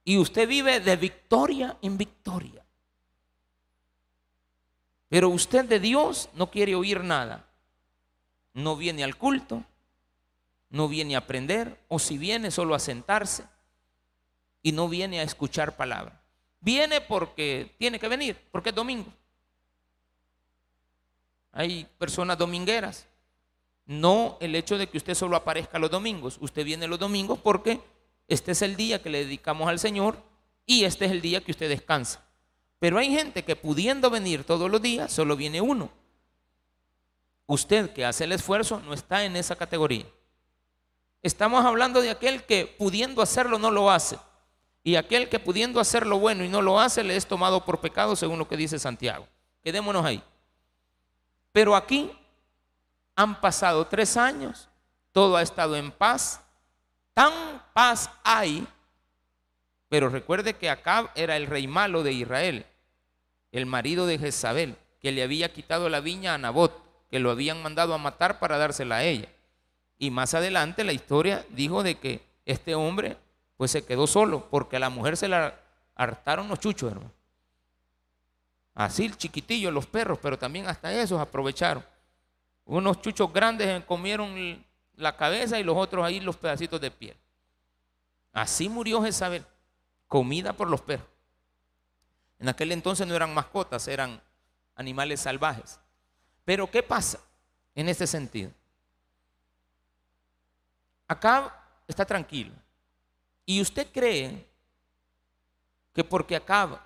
Y 0.03 0.19
usted 0.19 0.47
vive 0.47 0.79
de 0.79 0.95
victoria 0.95 1.75
en 1.81 1.97
victoria. 1.97 2.63
Pero 5.09 5.29
usted 5.29 5.65
de 5.65 5.79
Dios 5.79 6.29
no 6.35 6.51
quiere 6.51 6.75
oír 6.75 7.03
nada. 7.03 7.47
No 8.53 8.75
viene 8.75 9.03
al 9.03 9.17
culto, 9.17 9.63
no 10.69 10.87
viene 10.87 11.15
a 11.15 11.19
aprender, 11.19 11.83
o 11.87 11.97
si 11.97 12.19
viene 12.19 12.51
solo 12.51 12.75
a 12.75 12.79
sentarse 12.79 13.43
y 14.61 14.71
no 14.71 14.87
viene 14.87 15.19
a 15.19 15.23
escuchar 15.23 15.75
palabra. 15.75 16.16
Viene 16.59 17.01
porque 17.01 17.75
tiene 17.77 17.99
que 17.99 18.07
venir, 18.07 18.37
porque 18.51 18.69
es 18.69 18.75
domingo. 18.75 19.11
Hay 21.51 21.87
personas 21.97 22.37
domingueras. 22.37 23.07
No 23.85 24.37
el 24.41 24.53
hecho 24.55 24.77
de 24.77 24.87
que 24.87 24.97
usted 24.97 25.15
solo 25.15 25.37
aparezca 25.37 25.79
los 25.79 25.89
domingos. 25.89 26.37
Usted 26.41 26.65
viene 26.65 26.87
los 26.87 26.99
domingos 26.99 27.39
porque 27.39 27.79
este 28.27 28.51
es 28.51 28.61
el 28.61 28.75
día 28.75 29.01
que 29.01 29.09
le 29.09 29.19
dedicamos 29.19 29.69
al 29.69 29.79
Señor 29.79 30.21
y 30.65 30.83
este 30.83 31.05
es 31.05 31.11
el 31.11 31.21
día 31.21 31.41
que 31.41 31.51
usted 31.51 31.69
descansa. 31.69 32.23
Pero 32.79 32.99
hay 32.99 33.09
gente 33.09 33.43
que 33.43 33.55
pudiendo 33.55 34.09
venir 34.09 34.43
todos 34.43 34.69
los 34.69 34.81
días, 34.81 35.11
solo 35.11 35.35
viene 35.35 35.61
uno. 35.61 35.89
Usted 37.47 37.91
que 37.93 38.05
hace 38.05 38.25
el 38.25 38.33
esfuerzo 38.33 38.81
no 38.81 38.93
está 38.93 39.23
en 39.23 39.37
esa 39.37 39.55
categoría. 39.55 40.05
Estamos 41.23 41.65
hablando 41.65 42.01
de 42.01 42.11
aquel 42.11 42.43
que 42.43 42.67
pudiendo 42.67 43.21
hacerlo 43.21 43.57
no 43.57 43.71
lo 43.71 43.89
hace. 43.89 44.19
Y 44.87 44.95
aquel 44.95 45.27
que 45.27 45.37
pudiendo 45.37 45.81
hacer 45.81 46.07
lo 46.07 46.17
bueno 46.17 46.45
y 46.45 46.47
no 46.47 46.61
lo 46.61 46.79
hace 46.79 47.03
le 47.03 47.17
es 47.17 47.27
tomado 47.27 47.65
por 47.65 47.81
pecado 47.81 48.15
según 48.15 48.39
lo 48.39 48.47
que 48.47 48.55
dice 48.55 48.79
Santiago. 48.79 49.27
Quedémonos 49.61 50.05
ahí. 50.05 50.23
Pero 51.51 51.75
aquí 51.75 52.09
han 53.13 53.41
pasado 53.41 53.85
tres 53.87 54.15
años, 54.15 54.69
todo 55.11 55.35
ha 55.35 55.41
estado 55.41 55.75
en 55.75 55.91
paz. 55.91 56.39
Tan 57.13 57.33
paz 57.73 58.09
hay, 58.23 58.65
pero 59.89 60.07
recuerde 60.07 60.53
que 60.53 60.69
Acab 60.69 61.09
era 61.15 61.35
el 61.35 61.47
rey 61.47 61.67
malo 61.67 62.01
de 62.01 62.13
Israel, 62.13 62.65
el 63.51 63.65
marido 63.65 64.07
de 64.07 64.17
Jezabel, 64.17 64.77
que 65.01 65.11
le 65.11 65.21
había 65.21 65.51
quitado 65.51 65.89
la 65.89 65.99
viña 65.99 66.33
a 66.33 66.37
Nabot, 66.37 66.71
que 67.11 67.19
lo 67.19 67.29
habían 67.29 67.61
mandado 67.61 67.93
a 67.93 67.97
matar 67.97 68.39
para 68.39 68.57
dársela 68.57 68.95
a 68.95 69.03
ella. 69.03 69.27
Y 69.99 70.11
más 70.11 70.33
adelante 70.33 70.85
la 70.85 70.93
historia 70.93 71.45
dijo 71.49 71.83
de 71.83 71.95
que 71.95 72.21
este 72.45 72.73
hombre 72.73 73.17
pues 73.57 73.71
se 73.71 73.83
quedó 73.83 74.07
solo 74.07 74.47
porque 74.49 74.77
a 74.77 74.79
la 74.79 74.89
mujer 74.89 75.17
se 75.17 75.27
la 75.27 75.59
hartaron 75.95 76.47
los 76.47 76.59
chuchos, 76.59 76.91
hermano. 76.91 77.11
Así 78.75 79.05
el 79.05 79.17
chiquitillo, 79.17 79.71
los 79.71 79.87
perros, 79.87 80.19
pero 80.21 80.37
también 80.37 80.67
hasta 80.67 80.93
esos 80.93 81.19
aprovecharon. 81.19 81.83
Unos 82.65 83.01
chuchos 83.01 83.33
grandes 83.33 83.83
comieron 83.85 84.63
la 84.95 85.17
cabeza 85.17 85.59
y 85.59 85.63
los 85.63 85.75
otros 85.75 86.05
ahí 86.05 86.19
los 86.19 86.37
pedacitos 86.37 86.79
de 86.79 86.91
piel. 86.91 87.17
Así 88.31 88.69
murió 88.69 89.01
Jezabel, 89.01 89.43
comida 90.07 90.53
por 90.53 90.69
los 90.69 90.81
perros. 90.81 91.07
En 92.37 92.49
aquel 92.49 92.71
entonces 92.71 93.07
no 93.07 93.15
eran 93.15 93.33
mascotas, 93.33 93.87
eran 93.87 94.21
animales 94.75 95.21
salvajes. 95.21 95.79
Pero 96.45 96.69
¿qué 96.69 96.83
pasa 96.83 97.19
en 97.73 97.89
este 97.89 98.05
sentido? 98.05 98.51
Acá 101.07 101.65
está 101.87 102.05
tranquilo. 102.05 102.53
Y 103.49 103.61
usted 103.61 103.87
cree 103.93 104.45
que 105.93 106.03
porque 106.03 106.35
acaba 106.35 106.85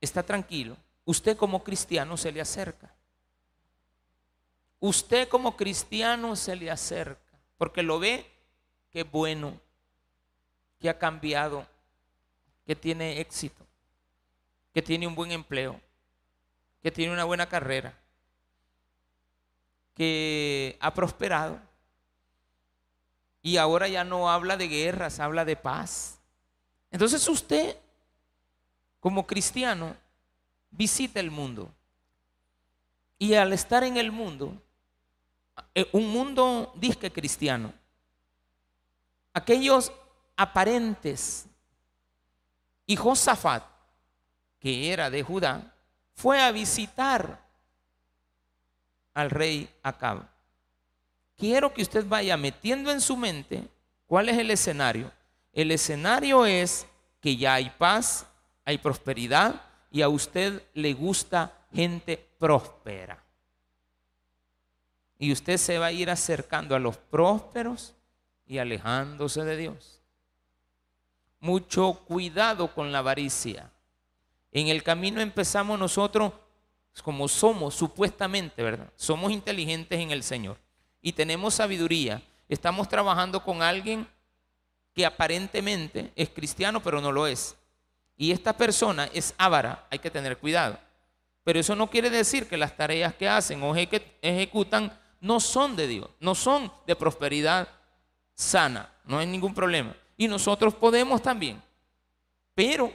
está 0.00 0.24
tranquilo, 0.24 0.76
usted 1.04 1.36
como 1.36 1.62
cristiano 1.62 2.16
se 2.16 2.32
le 2.32 2.40
acerca. 2.40 2.92
Usted 4.80 5.28
como 5.28 5.56
cristiano 5.56 6.34
se 6.34 6.56
le 6.56 6.68
acerca 6.68 7.38
porque 7.56 7.82
lo 7.82 8.00
ve 8.00 8.26
que 8.90 9.04
bueno, 9.04 9.60
que 10.80 10.90
ha 10.90 10.98
cambiado, 10.98 11.64
que 12.66 12.74
tiene 12.74 13.20
éxito, 13.20 13.64
que 14.74 14.82
tiene 14.82 15.06
un 15.06 15.14
buen 15.14 15.30
empleo, 15.30 15.80
que 16.82 16.90
tiene 16.90 17.12
una 17.12 17.24
buena 17.24 17.48
carrera, 17.48 17.96
que 19.94 20.76
ha 20.80 20.92
prosperado 20.92 21.69
y 23.42 23.56
ahora 23.56 23.88
ya 23.88 24.04
no 24.04 24.30
habla 24.30 24.56
de 24.56 24.68
guerras, 24.68 25.18
habla 25.20 25.44
de 25.44 25.56
paz. 25.56 26.18
Entonces 26.90 27.26
usted, 27.28 27.76
como 29.00 29.26
cristiano, 29.26 29.96
visita 30.70 31.20
el 31.20 31.30
mundo. 31.30 31.72
Y 33.18 33.34
al 33.34 33.52
estar 33.52 33.84
en 33.84 33.96
el 33.96 34.12
mundo, 34.12 34.60
eh, 35.74 35.88
un 35.92 36.08
mundo 36.08 36.72
disque 36.76 37.10
cristiano, 37.10 37.72
aquellos 39.32 39.92
aparentes 40.36 41.46
y 42.86 42.96
Josafat, 42.96 43.64
que 44.58 44.92
era 44.92 45.10
de 45.10 45.22
Judá, 45.22 45.74
fue 46.14 46.40
a 46.40 46.50
visitar 46.50 47.40
al 49.14 49.30
rey 49.30 49.68
Acab 49.82 50.29
quiero 51.40 51.72
que 51.72 51.82
usted 51.82 52.06
vaya 52.06 52.36
metiendo 52.36 52.92
en 52.92 53.00
su 53.00 53.16
mente 53.16 53.66
cuál 54.06 54.28
es 54.28 54.36
el 54.36 54.50
escenario. 54.50 55.10
El 55.54 55.72
escenario 55.72 56.44
es 56.44 56.86
que 57.20 57.36
ya 57.36 57.54
hay 57.54 57.70
paz, 57.70 58.26
hay 58.64 58.76
prosperidad 58.76 59.62
y 59.90 60.02
a 60.02 60.08
usted 60.08 60.62
le 60.74 60.92
gusta 60.92 61.52
gente 61.72 62.18
próspera. 62.38 63.24
Y 65.18 65.32
usted 65.32 65.56
se 65.56 65.78
va 65.78 65.86
a 65.86 65.92
ir 65.92 66.10
acercando 66.10 66.76
a 66.76 66.78
los 66.78 66.96
prósperos 66.98 67.94
y 68.46 68.58
alejándose 68.58 69.42
de 69.42 69.56
Dios. 69.56 70.02
Mucho 71.40 71.94
cuidado 72.06 72.72
con 72.74 72.92
la 72.92 72.98
avaricia. 72.98 73.70
En 74.52 74.68
el 74.68 74.82
camino 74.82 75.20
empezamos 75.20 75.78
nosotros 75.78 76.32
como 77.02 77.28
somos 77.28 77.74
supuestamente, 77.74 78.62
¿verdad? 78.62 78.92
Somos 78.96 79.32
inteligentes 79.32 79.98
en 79.98 80.10
el 80.10 80.22
Señor 80.22 80.58
y 81.02 81.12
tenemos 81.12 81.54
sabiduría, 81.54 82.22
estamos 82.48 82.88
trabajando 82.88 83.42
con 83.42 83.62
alguien 83.62 84.06
que 84.94 85.06
aparentemente 85.06 86.12
es 86.16 86.28
cristiano, 86.28 86.82
pero 86.82 87.00
no 87.00 87.12
lo 87.12 87.26
es. 87.26 87.56
Y 88.16 88.32
esta 88.32 88.52
persona 88.52 89.08
es 89.12 89.34
ávara, 89.38 89.86
hay 89.90 89.98
que 89.98 90.10
tener 90.10 90.36
cuidado. 90.36 90.78
Pero 91.42 91.58
eso 91.58 91.74
no 91.74 91.88
quiere 91.88 92.10
decir 92.10 92.48
que 92.48 92.56
las 92.56 92.76
tareas 92.76 93.14
que 93.14 93.28
hacen 93.28 93.62
o 93.62 93.74
ejecutan 93.74 94.92
no 95.20 95.40
son 95.40 95.76
de 95.76 95.86
Dios, 95.86 96.10
no 96.20 96.34
son 96.34 96.70
de 96.86 96.96
prosperidad 96.96 97.68
sana, 98.34 98.92
no 99.04 99.18
hay 99.18 99.26
ningún 99.26 99.54
problema. 99.54 99.94
Y 100.16 100.28
nosotros 100.28 100.74
podemos 100.74 101.22
también. 101.22 101.62
Pero 102.54 102.92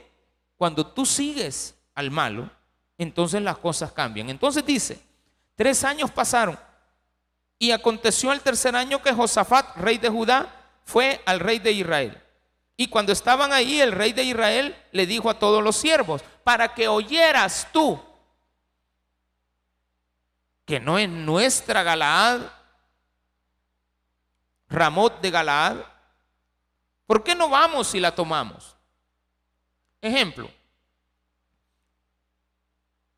cuando 0.56 0.86
tú 0.86 1.04
sigues 1.04 1.74
al 1.94 2.10
malo, 2.10 2.48
entonces 2.98 3.42
las 3.42 3.58
cosas 3.58 3.90
cambian. 3.92 4.30
Entonces 4.30 4.64
dice, 4.64 5.00
tres 5.56 5.82
años 5.82 6.10
pasaron 6.10 6.56
y 7.58 7.70
aconteció 7.70 8.32
el 8.32 8.40
tercer 8.40 8.76
año 8.76 9.02
que 9.02 9.12
Josafat, 9.12 9.76
rey 9.76 9.98
de 9.98 10.08
Judá, 10.08 10.52
fue 10.84 11.22
al 11.26 11.40
rey 11.40 11.58
de 11.58 11.72
Israel. 11.72 12.22
Y 12.76 12.88
cuando 12.88 13.12
estaban 13.12 13.52
ahí, 13.52 13.80
el 13.80 13.92
rey 13.92 14.12
de 14.12 14.22
Israel 14.22 14.76
le 14.92 15.06
dijo 15.06 15.30
a 15.30 15.38
todos 15.38 15.64
los 15.64 15.76
siervos, 15.76 16.22
para 16.44 16.74
que 16.74 16.88
oyeras 16.88 17.68
tú 17.72 18.00
que 20.66 20.80
no 20.80 20.98
es 20.98 21.08
nuestra 21.08 21.82
Galaad, 21.82 22.40
Ramot 24.68 25.20
de 25.20 25.30
Galaad, 25.30 25.76
¿por 27.06 27.22
qué 27.22 27.34
no 27.34 27.48
vamos 27.48 27.94
y 27.94 28.00
la 28.00 28.14
tomamos? 28.14 28.76
Ejemplo, 30.02 30.50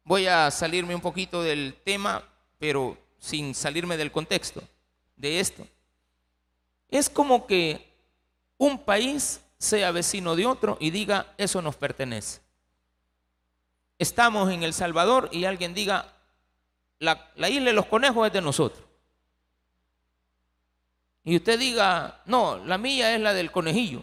voy 0.04 0.26
a 0.26 0.50
salirme 0.50 0.95
un 0.95 1.00
poquito 1.00 1.42
del 1.42 1.75
tema, 1.85 2.23
pero 2.59 2.97
sin 3.19 3.55
salirme 3.55 3.97
del 3.97 4.13
contexto 4.13 4.63
de 5.17 5.41
esto. 5.41 5.67
Es 6.89 7.11
como 7.11 7.47
que 7.47 7.93
un 8.57 8.79
país 8.79 9.41
sea 9.59 9.91
vecino 9.91 10.37
de 10.37 10.47
otro 10.47 10.77
y 10.81 10.91
diga, 10.91 11.35
eso 11.37 11.61
nos 11.61 11.77
pertenece. 11.77 12.41
Estamos 13.99 14.51
en 14.53 14.63
El 14.63 14.73
Salvador 14.73 15.29
y 15.33 15.45
alguien 15.45 15.75
diga, 15.75 16.15
la, 17.01 17.31
isla 17.49 17.67
de 17.67 17.73
los 17.73 17.87
conejos 17.87 18.27
es 18.27 18.33
de 18.33 18.41
nosotros. 18.41 18.85
Y 21.25 21.37
usted 21.37 21.59
diga, 21.59 22.23
no, 22.25 22.65
la 22.65 22.79
mía 22.79 23.15
es 23.15 23.21
la 23.21 23.35
del 23.35 23.51
conejillo. 23.51 24.03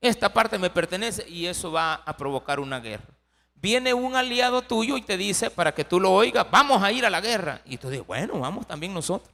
Esta 0.00 0.32
parte 0.32 0.58
me 0.58 0.70
pertenece 0.70 1.28
y 1.28 1.46
eso 1.46 1.70
va 1.70 1.94
a 1.94 2.16
provocar 2.16 2.60
una 2.60 2.80
guerra 2.80 3.21
viene 3.62 3.94
un 3.94 4.16
aliado 4.16 4.60
tuyo 4.62 4.96
y 4.96 5.02
te 5.02 5.16
dice, 5.16 5.48
para 5.48 5.72
que 5.72 5.84
tú 5.84 6.00
lo 6.00 6.12
oigas, 6.12 6.50
vamos 6.50 6.82
a 6.82 6.90
ir 6.90 7.06
a 7.06 7.10
la 7.10 7.20
guerra. 7.20 7.62
Y 7.64 7.78
tú 7.78 7.88
dices, 7.88 8.04
bueno, 8.04 8.40
vamos 8.40 8.66
también 8.66 8.92
nosotros. 8.92 9.32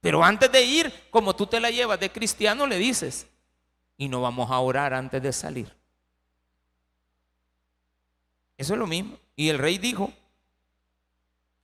Pero 0.00 0.22
antes 0.22 0.50
de 0.50 0.62
ir, 0.62 0.92
como 1.08 1.34
tú 1.34 1.46
te 1.46 1.60
la 1.60 1.70
llevas 1.70 2.00
de 2.00 2.10
cristiano, 2.10 2.66
le 2.66 2.76
dices, 2.76 3.28
y 3.96 4.08
no 4.08 4.20
vamos 4.20 4.50
a 4.50 4.58
orar 4.58 4.92
antes 4.92 5.22
de 5.22 5.32
salir. 5.32 5.72
Eso 8.58 8.74
es 8.74 8.78
lo 8.78 8.88
mismo. 8.88 9.16
Y 9.36 9.48
el 9.48 9.58
rey 9.58 9.78
dijo, 9.78 10.12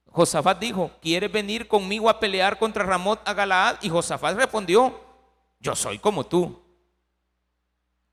Josafat 0.06 0.60
dijo, 0.60 0.92
¿quieres 1.02 1.30
venir 1.30 1.66
conmigo 1.66 2.08
a 2.08 2.20
pelear 2.20 2.56
contra 2.56 2.84
Ramot 2.84 3.20
a 3.28 3.34
Galaad? 3.34 3.78
Y 3.82 3.88
Josafat 3.88 4.36
respondió, 4.36 4.98
yo 5.58 5.74
soy 5.74 5.98
como 5.98 6.24
tú. 6.24 6.62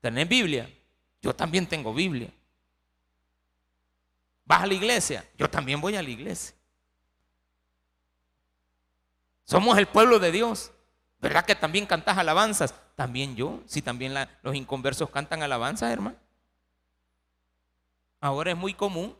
¿Tenés 0.00 0.28
Biblia? 0.28 0.68
Yo 1.22 1.34
también 1.34 1.66
tengo 1.66 1.94
Biblia. 1.94 2.30
¿Vas 4.48 4.62
a 4.62 4.66
la 4.66 4.72
iglesia? 4.72 5.28
Yo 5.36 5.48
también 5.50 5.78
voy 5.78 5.94
a 5.94 6.02
la 6.02 6.08
iglesia. 6.08 6.56
Somos 9.44 9.76
el 9.76 9.86
pueblo 9.86 10.18
de 10.18 10.32
Dios. 10.32 10.72
¿Verdad 11.20 11.44
que 11.44 11.54
también 11.54 11.84
cantas 11.84 12.16
alabanzas? 12.16 12.74
También 12.96 13.36
yo. 13.36 13.60
Si 13.66 13.82
también 13.82 14.14
los 14.42 14.54
inconversos 14.54 15.10
cantan 15.10 15.42
alabanzas, 15.42 15.92
hermano. 15.92 16.16
Ahora 18.20 18.52
es 18.52 18.56
muy 18.56 18.72
común 18.72 19.14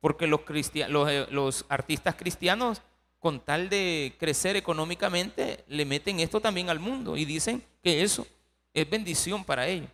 porque 0.00 0.26
los, 0.26 0.42
eh, 0.46 1.26
los 1.30 1.64
artistas 1.70 2.14
cristianos, 2.14 2.82
con 3.20 3.40
tal 3.40 3.70
de 3.70 4.14
crecer 4.20 4.54
económicamente, 4.54 5.64
le 5.66 5.86
meten 5.86 6.20
esto 6.20 6.42
también 6.42 6.68
al 6.68 6.78
mundo 6.78 7.16
y 7.16 7.24
dicen 7.24 7.64
que 7.82 8.02
eso 8.02 8.26
es 8.74 8.88
bendición 8.88 9.44
para 9.44 9.66
ellos. 9.66 9.88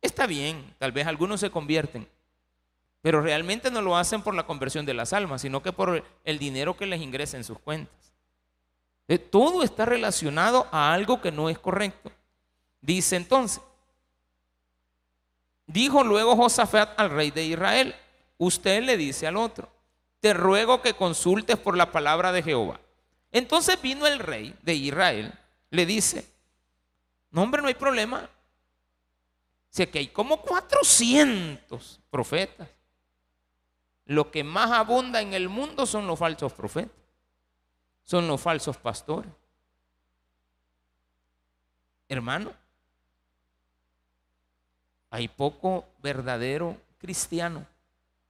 Está 0.00 0.26
bien, 0.26 0.74
tal 0.78 0.90
vez 0.90 1.06
algunos 1.06 1.38
se 1.38 1.50
convierten, 1.50 2.08
Pero 3.02 3.20
realmente 3.20 3.70
no 3.70 3.82
lo 3.82 3.96
hacen 3.96 4.22
por 4.22 4.34
la 4.34 4.46
conversión 4.46 4.86
de 4.86 4.94
las 4.94 5.12
almas, 5.12 5.42
sino 5.42 5.62
que 5.62 5.72
por 5.72 6.04
el 6.24 6.38
dinero 6.38 6.76
que 6.76 6.86
les 6.86 7.02
ingresa 7.02 7.36
en 7.36 7.44
sus 7.44 7.58
cuentas. 7.58 8.14
Eh, 9.08 9.18
todo 9.18 9.62
está 9.62 9.84
relacionado 9.84 10.68
a 10.70 10.94
algo 10.94 11.20
que 11.20 11.32
no 11.32 11.50
es 11.50 11.58
correcto. 11.58 12.10
Dice 12.80 13.16
entonces, 13.16 13.60
dijo 15.66 16.04
luego 16.04 16.36
Josafat 16.36 16.98
al 16.98 17.10
rey 17.10 17.30
de 17.30 17.44
Israel, 17.44 17.94
usted 18.38 18.82
le 18.82 18.96
dice 18.96 19.26
al 19.26 19.36
otro, 19.36 19.68
te 20.20 20.32
ruego 20.32 20.80
que 20.80 20.94
consultes 20.94 21.58
por 21.58 21.76
la 21.76 21.90
palabra 21.90 22.30
de 22.32 22.42
Jehová. 22.42 22.80
Entonces 23.32 23.80
vino 23.82 24.06
el 24.06 24.20
rey 24.20 24.54
de 24.62 24.74
Israel, 24.74 25.32
le 25.70 25.86
dice, 25.86 26.26
no 27.30 27.42
hombre, 27.42 27.62
no 27.62 27.68
hay 27.68 27.74
problema. 27.74 28.28
Si 29.70 29.86
que 29.86 29.98
hay 29.98 30.08
como 30.08 30.42
400 30.42 32.00
profetas. 32.10 32.68
Lo 34.06 34.30
que 34.30 34.44
más 34.44 34.70
abunda 34.70 35.20
en 35.20 35.32
el 35.34 35.48
mundo 35.48 35.86
son 35.86 36.06
los 36.06 36.18
falsos 36.18 36.52
profetas. 36.52 36.96
Son 38.04 38.26
los 38.26 38.40
falsos 38.40 38.76
pastores. 38.76 39.30
Hermano, 42.08 42.52
hay 45.10 45.28
poco 45.28 45.86
verdadero 46.02 46.76
cristiano, 46.98 47.66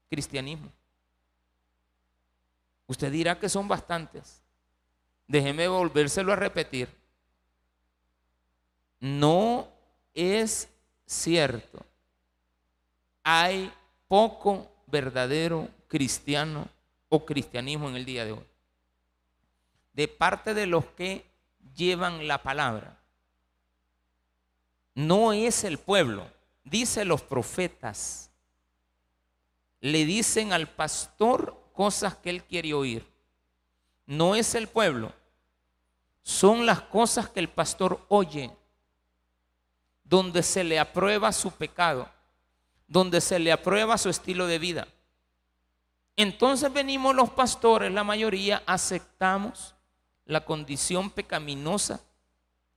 cristianismo. 0.09 0.71
Usted 2.87 3.11
dirá 3.11 3.39
que 3.39 3.49
son 3.49 3.67
bastantes. 3.67 4.43
Déjeme 5.27 5.69
volvérselo 5.69 6.33
a 6.33 6.37
repetir. 6.37 6.89
No 9.01 9.69
es 10.15 10.69
cierto. 11.07 11.85
Hay 13.23 13.73
poco 14.09 14.72
verdadero 14.93 15.69
cristiano 15.89 16.69
o 17.09 17.27
cristianismo 17.27 17.89
en 17.89 17.97
el 17.97 18.05
día 18.05 18.25
de 18.25 18.33
hoy. 18.33 18.47
De 19.95 20.07
parte 20.07 20.55
de 20.55 20.67
los 20.67 20.85
que 20.85 21.27
llevan 21.75 22.29
la 22.29 22.43
palabra. 22.43 23.01
No 24.95 25.33
es 25.33 25.65
el 25.65 25.79
pueblo, 25.79 26.31
dice 26.63 27.05
los 27.05 27.23
profetas. 27.23 28.31
Le 29.81 30.05
dicen 30.05 30.53
al 30.53 30.69
pastor 30.69 31.59
cosas 31.73 32.15
que 32.17 32.31
él 32.31 32.45
quiere 32.45 32.75
oír. 32.75 33.05
No 34.07 34.35
es 34.35 34.55
el 34.55 34.69
pueblo, 34.69 35.13
son 36.23 36.67
las 36.67 36.83
cosas 36.83 37.31
que 37.31 37.41
el 37.41 37.49
pastor 37.49 38.05
oye, 38.09 38.55
donde 40.05 40.43
se 40.43 40.63
le 40.65 40.79
aprueba 40.79 41.33
su 41.33 41.51
pecado, 41.51 42.09
donde 42.93 43.23
se 43.23 43.39
le 43.39 43.51
aprueba 43.51 43.97
su 43.97 44.11
estilo 44.11 44.47
de 44.47 44.59
vida. 44.59 44.87
Entonces 46.15 46.71
venimos 46.71 47.15
los 47.15 47.31
pastores, 47.31 47.91
la 47.91 48.05
mayoría 48.05 48.63
aceptamos 48.67 49.75
la 50.27 50.45
condición 50.45 51.11
pecaminosa 51.11 52.05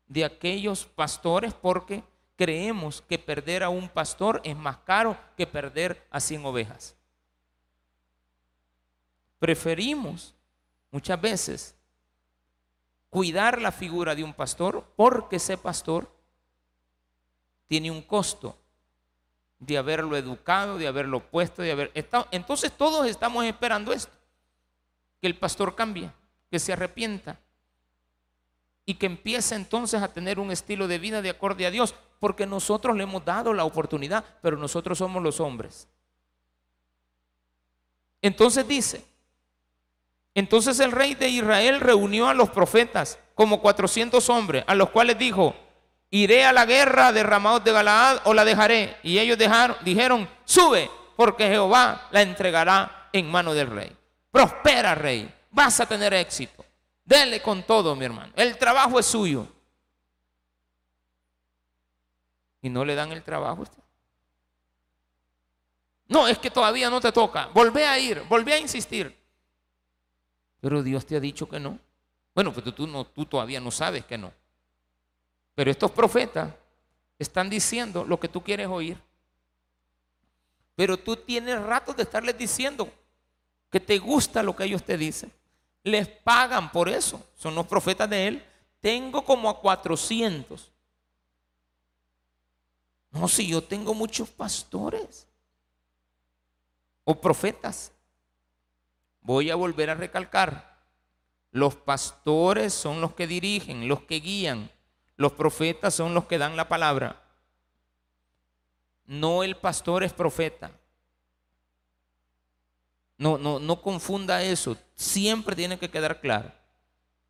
de 0.08 0.24
aquellos 0.24 0.86
pastores 0.86 1.54
porque 1.54 2.02
creemos 2.38 3.02
que 3.02 3.20
perder 3.20 3.62
a 3.62 3.68
un 3.68 3.90
pastor 3.90 4.40
es 4.46 4.56
más 4.56 4.78
caro 4.78 5.18
que 5.36 5.46
perder 5.46 6.08
a 6.10 6.22
100 6.22 6.46
ovejas. 6.46 6.96
Preferimos 9.38 10.34
muchas 10.92 11.20
veces 11.20 11.76
cuidar 13.10 13.62
la 13.62 13.74
figura 13.74 14.16
de 14.16 14.24
un 14.24 14.34
pastor 14.34 14.94
porque 14.96 15.36
ese 15.36 15.58
pastor 15.58 16.10
tiene 17.68 17.92
un 17.92 18.02
costo 18.02 18.58
de 19.60 19.78
haberlo 19.78 20.18
educado, 20.18 20.78
de 20.78 20.88
haberlo 20.88 21.20
puesto, 21.20 21.62
de 21.62 21.72
haber 21.72 21.92
estado. 21.94 22.28
Entonces 22.32 22.72
todos 22.72 23.08
estamos 23.08 23.46
esperando 23.46 23.94
esto, 23.94 24.12
que 25.22 25.28
el 25.28 25.36
pastor 25.36 25.76
cambie, 25.76 26.12
que 26.52 26.60
se 26.60 26.74
arrepienta 26.74 27.40
y 28.86 28.96
que 28.96 29.08
empiece 29.08 29.56
entonces 29.56 30.02
a 30.02 30.14
tener 30.14 30.40
un 30.40 30.52
estilo 30.52 30.88
de 30.88 31.00
vida 31.00 31.22
de 31.22 31.30
acorde 31.30 31.66
a 31.66 31.72
Dios, 31.72 31.96
porque 32.20 32.46
nosotros 32.46 32.96
le 32.96 33.04
hemos 33.04 33.26
dado 33.26 33.54
la 33.54 33.66
oportunidad, 33.66 34.24
pero 34.42 34.58
nosotros 34.58 34.98
somos 34.98 35.24
los 35.24 35.40
hombres. 35.40 35.88
Entonces 38.22 38.68
dice, 38.68 39.06
entonces 40.34 40.80
el 40.80 40.92
rey 40.92 41.16
de 41.16 41.30
Israel 41.30 41.80
reunió 41.80 42.28
a 42.28 42.34
los 42.34 42.50
profetas, 42.50 43.20
como 43.34 43.62
400 43.62 44.30
hombres, 44.30 44.64
a 44.68 44.76
los 44.76 44.90
cuales 44.90 45.18
dijo, 45.18 45.56
iré 46.16 46.46
a 46.46 46.54
la 46.54 46.66
guerra 46.66 47.12
derramados 47.12 47.64
de 47.64 47.74
Galaad 47.74 48.22
o 48.24 48.34
la 48.34 48.46
dejaré. 48.46 48.98
Y 49.04 49.20
ellos 49.20 49.38
dijeron, 49.84 50.30
sube, 50.46 50.90
porque 51.16 51.48
Jehová 51.48 52.08
la 52.12 52.22
entregará 52.22 53.10
en 53.12 53.30
mano 53.30 53.54
del 53.54 53.68
rey. 53.68 53.96
Prospera, 54.32 54.96
rey, 54.96 55.30
vas 55.52 55.80
a 55.80 55.86
tener 55.86 56.14
éxito. 56.14 56.66
Dele 57.04 57.42
con 57.42 57.64
todo, 57.64 57.96
mi 57.96 58.06
hermano. 58.06 58.32
El 58.36 58.58
trabajo 58.58 59.00
es 59.00 59.06
suyo. 59.06 59.48
Y 62.62 62.70
no 62.70 62.86
le 62.86 62.96
dan 62.96 63.12
el 63.12 63.22
trabajo 63.22 63.60
a 63.60 63.64
usted. 63.64 63.84
No, 66.08 66.28
es 66.28 66.38
que 66.38 66.50
todavía 66.50 66.90
no 66.90 67.02
te 67.02 67.12
toca. 67.12 67.48
Volvé 67.54 67.86
a 67.86 68.00
ir, 68.00 68.24
volvé 68.30 68.54
a 68.54 68.60
insistir. 68.60 69.16
Pero 70.62 70.82
Dios 70.82 71.06
te 71.06 71.16
ha 71.16 71.20
dicho 71.20 71.48
que 71.50 71.60
no. 71.60 71.78
Bueno, 72.34 72.54
pues 72.54 72.74
tú, 72.74 72.88
no, 72.88 73.06
tú 73.06 73.26
todavía 73.26 73.60
no 73.60 73.70
sabes 73.70 74.06
que 74.06 74.18
no. 74.18 74.32
Pero 75.56 75.72
estos 75.72 75.90
profetas 75.92 76.54
están 77.18 77.50
diciendo 77.50 78.04
lo 78.04 78.20
que 78.20 78.28
tú 78.28 78.44
quieres 78.44 78.68
oír. 78.68 78.98
Pero 80.76 80.98
tú 80.98 81.16
tienes 81.16 81.62
rato 81.62 81.94
de 81.94 82.04
estarles 82.04 82.38
diciendo 82.38 82.92
que 83.72 83.80
te 83.80 83.98
gusta 83.98 84.44
lo 84.44 84.56
que 84.56 84.66
ellos 84.66 84.84
te 84.84 84.98
dicen. 84.98 85.32
Les 85.84 86.08
pagan 86.08 86.72
por 86.72 86.90
eso. 86.90 87.26
Son 87.38 87.56
los 87.56 87.66
profetas 87.66 88.10
de 88.10 88.28
él. 88.28 88.46
Tengo 88.82 89.24
como 89.24 89.50
a 89.50 89.60
400. 89.62 90.70
No, 93.12 93.28
si 93.30 93.48
yo 93.48 93.64
tengo 93.64 93.94
muchos 93.94 94.30
pastores 94.30 95.26
o 97.06 97.20
profetas. 97.20 97.94
Voy 99.22 99.50
a 99.50 99.56
volver 99.56 99.90
a 99.90 99.96
recalcar. 99.96 100.76
Los 101.52 101.76
pastores 101.76 102.74
son 102.74 103.00
los 103.00 103.14
que 103.14 103.26
dirigen, 103.26 103.88
los 103.88 104.02
que 104.02 104.20
guían. 104.20 104.70
Los 105.18 105.32
profetas 105.34 105.94
son 105.94 106.14
los 106.14 106.26
que 106.26 106.38
dan 106.38 106.58
la 106.58 106.68
palabra. 106.68 107.22
No 109.06 109.44
el 109.44 109.56
pastor 109.56 110.04
es 110.04 110.14
profeta. 110.14 110.72
No, 113.18 113.38
no, 113.38 113.60
no 113.60 113.82
confunda 113.82 114.44
eso. 114.44 114.78
Siempre 114.96 115.56
tiene 115.56 115.80
que 115.80 115.90
quedar 115.90 116.20
claro. 116.20 116.52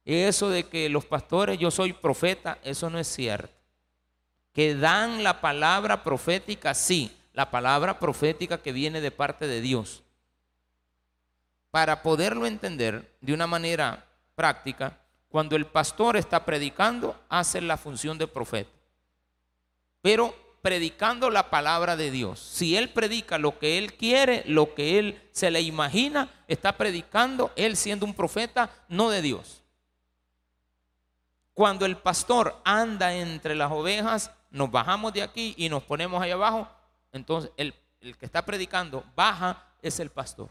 Eso 0.03 0.49
de 0.49 0.67
que 0.67 0.89
los 0.89 1.05
pastores, 1.05 1.57
yo 1.57 1.71
soy 1.71 1.93
profeta, 1.93 2.59
eso 2.63 2.89
no 2.89 2.99
es 2.99 3.07
cierto. 3.07 3.53
Que 4.53 4.75
dan 4.75 5.23
la 5.23 5.41
palabra 5.41 6.03
profética, 6.03 6.73
sí, 6.73 7.15
la 7.33 7.51
palabra 7.51 7.99
profética 7.99 8.61
que 8.61 8.71
viene 8.71 9.01
de 9.01 9.11
parte 9.11 9.47
de 9.47 9.61
Dios. 9.61 10.03
Para 11.71 12.01
poderlo 12.01 12.45
entender 12.45 13.11
de 13.19 13.33
una 13.33 13.47
manera 13.47 14.05
práctica, 14.35 14.97
cuando 15.35 15.57
el 15.57 15.65
pastor 15.65 16.15
está 16.15 16.45
predicando, 16.45 17.13
hace 17.27 17.59
la 17.59 17.75
función 17.75 18.17
de 18.17 18.25
profeta. 18.25 18.71
Pero 20.01 20.33
predicando 20.61 21.29
la 21.29 21.49
palabra 21.49 21.97
de 21.97 22.09
Dios. 22.09 22.39
Si 22.39 22.77
él 22.77 22.93
predica 22.93 23.37
lo 23.37 23.59
que 23.59 23.77
él 23.77 23.95
quiere, 23.97 24.45
lo 24.47 24.73
que 24.73 24.97
él 24.97 25.21
se 25.33 25.51
le 25.51 25.59
imagina, 25.59 26.29
está 26.47 26.77
predicando 26.77 27.51
él 27.57 27.75
siendo 27.75 28.05
un 28.05 28.13
profeta, 28.13 28.69
no 28.87 29.09
de 29.09 29.21
Dios. 29.21 29.61
Cuando 31.53 31.85
el 31.85 31.97
pastor 31.97 32.61
anda 32.63 33.13
entre 33.13 33.55
las 33.55 33.73
ovejas, 33.73 34.31
nos 34.51 34.71
bajamos 34.71 35.11
de 35.11 35.21
aquí 35.23 35.53
y 35.57 35.67
nos 35.67 35.83
ponemos 35.83 36.21
ahí 36.21 36.31
abajo, 36.31 36.65
entonces 37.11 37.51
el, 37.57 37.75
el 37.99 38.15
que 38.15 38.25
está 38.25 38.45
predicando 38.45 39.03
baja 39.17 39.61
es 39.81 39.99
el 39.99 40.09
pastor. 40.09 40.47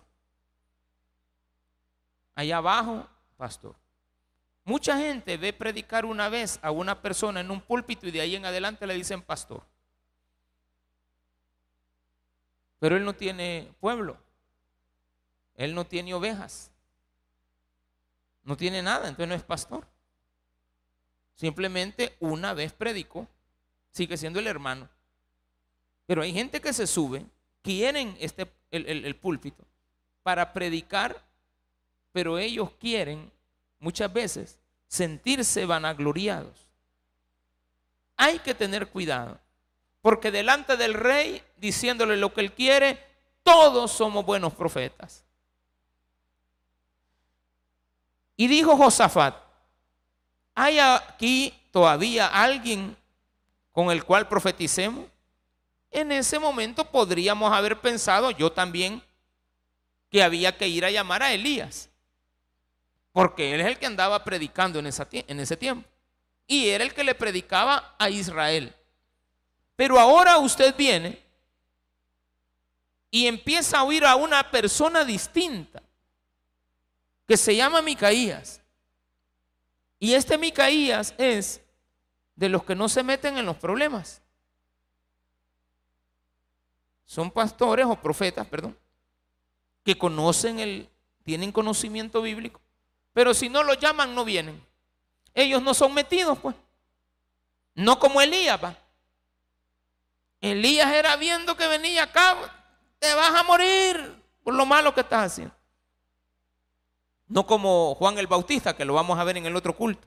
Allá 2.34 2.58
abajo, 2.58 3.06
pastor. 3.38 3.74
Mucha 4.64 4.96
gente 4.98 5.36
ve 5.36 5.52
predicar 5.52 6.06
una 6.06 6.30
vez 6.30 6.58
a 6.62 6.70
una 6.70 7.02
persona 7.02 7.40
en 7.40 7.50
un 7.50 7.60
púlpito 7.60 8.06
y 8.06 8.10
de 8.10 8.22
ahí 8.22 8.34
en 8.34 8.46
adelante 8.46 8.86
le 8.86 8.94
dicen 8.94 9.20
pastor. 9.20 9.62
Pero 12.78 12.96
él 12.96 13.04
no 13.04 13.14
tiene 13.14 13.72
pueblo. 13.78 14.16
Él 15.54 15.74
no 15.74 15.84
tiene 15.84 16.14
ovejas. 16.14 16.70
No 18.42 18.56
tiene 18.56 18.82
nada, 18.82 19.08
entonces 19.08 19.28
no 19.28 19.34
es 19.34 19.42
pastor. 19.42 19.86
Simplemente 21.34 22.16
una 22.20 22.54
vez 22.54 22.72
predicó. 22.72 23.28
Sigue 23.90 24.16
siendo 24.16 24.38
el 24.38 24.46
hermano. 24.46 24.88
Pero 26.06 26.22
hay 26.22 26.32
gente 26.32 26.60
que 26.60 26.72
se 26.72 26.86
sube, 26.86 27.24
quieren 27.62 28.16
este, 28.18 28.50
el, 28.70 28.86
el 28.86 29.16
púlpito 29.16 29.64
para 30.22 30.52
predicar, 30.52 31.22
pero 32.12 32.38
ellos 32.38 32.70
quieren 32.80 33.30
muchas 33.84 34.12
veces 34.12 34.58
sentirse 34.88 35.66
vanagloriados. 35.66 36.66
Hay 38.16 38.38
que 38.38 38.54
tener 38.54 38.88
cuidado, 38.88 39.38
porque 40.00 40.30
delante 40.30 40.76
del 40.76 40.94
rey, 40.94 41.42
diciéndole 41.58 42.16
lo 42.16 42.32
que 42.32 42.40
él 42.40 42.52
quiere, 42.52 42.98
Todos 43.42 43.92
somos 43.92 44.24
buenos 44.24 44.54
profetas. 44.54 45.22
Y 48.38 48.46
dijo 48.46 48.74
Josafat, 48.74 49.36
¿hay 50.54 50.78
aquí 50.78 51.52
todavía 51.70 52.26
alguien 52.26 52.96
con 53.70 53.90
el 53.90 54.02
cual 54.02 54.26
profeticemos? 54.28 55.04
En 55.90 56.10
ese 56.10 56.38
momento 56.38 56.86
podríamos 56.86 57.52
haber 57.52 57.78
pensado, 57.78 58.30
yo 58.30 58.50
también, 58.50 59.02
que 60.08 60.22
había 60.22 60.56
que 60.56 60.68
ir 60.68 60.86
a 60.86 60.90
llamar 60.90 61.22
a 61.22 61.34
Elías, 61.34 61.90
porque 63.14 63.54
él 63.54 63.60
es 63.60 63.68
el 63.68 63.78
que 63.78 63.86
andaba 63.86 64.24
predicando 64.24 64.80
en, 64.80 64.86
ese 64.88 65.56
tiempo, 65.56 65.88
y 66.48 66.68
era 66.70 66.82
el 66.82 66.92
que 66.92 67.04
le 67.04 67.14
predicaba 67.14 67.94
a 67.96 68.10
Israel. 68.10 68.74
Pero 69.76 70.00
ahora 70.00 70.36
usted 70.38 70.74
viene 70.76 71.22
y 73.12 73.28
empieza 73.28 73.78
a 73.78 73.84
oír 73.84 74.04
a 74.04 74.16
una 74.16 74.50
persona 74.50 75.04
distinta 75.04 75.80
que 77.28 77.36
se 77.36 77.54
llama 77.54 77.82
Micaías. 77.82 78.60
Y 80.00 80.14
este 80.14 80.36
Micaías 80.36 81.14
es 81.16 81.60
de 82.34 82.48
los 82.48 82.64
que 82.64 82.74
no 82.74 82.88
se 82.88 83.04
meten 83.04 83.38
en 83.38 83.46
los 83.46 83.56
problemas. 83.56 84.22
Son 87.06 87.30
pastores 87.30 87.86
o 87.86 87.94
profetas, 87.94 88.44
perdón, 88.48 88.76
que 89.84 89.96
conocen 89.96 90.58
el, 90.58 90.90
tienen 91.22 91.52
conocimiento 91.52 92.20
bíblico, 92.20 92.60
pero 93.14 93.32
si 93.32 93.48
no 93.48 93.62
lo 93.62 93.72
llaman 93.72 94.14
no 94.14 94.24
vienen. 94.24 94.62
Ellos 95.32 95.62
no 95.62 95.72
son 95.72 95.94
metidos, 95.94 96.38
pues. 96.38 96.54
No 97.74 97.98
como 97.98 98.20
Elías, 98.20 98.62
va. 98.62 98.76
Elías 100.40 100.92
era 100.92 101.16
viendo 101.16 101.56
que 101.56 101.66
venía 101.66 102.02
acá, 102.02 102.36
te 102.98 103.14
vas 103.14 103.34
a 103.34 103.42
morir 103.44 104.22
por 104.42 104.52
lo 104.52 104.66
malo 104.66 104.92
que 104.92 105.00
estás 105.00 105.32
haciendo. 105.32 105.54
No 107.28 107.46
como 107.46 107.94
Juan 107.94 108.18
el 108.18 108.26
Bautista, 108.26 108.76
que 108.76 108.84
lo 108.84 108.94
vamos 108.94 109.18
a 109.18 109.24
ver 109.24 109.38
en 109.38 109.46
el 109.46 109.56
otro 109.56 109.74
culto. 109.74 110.06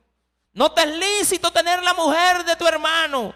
No 0.53 0.71
te 0.71 0.81
es 0.81 0.95
lícito 0.95 1.51
tener 1.51 1.81
la 1.81 1.93
mujer 1.93 2.43
de 2.43 2.55
tu 2.55 2.67
hermano. 2.67 3.33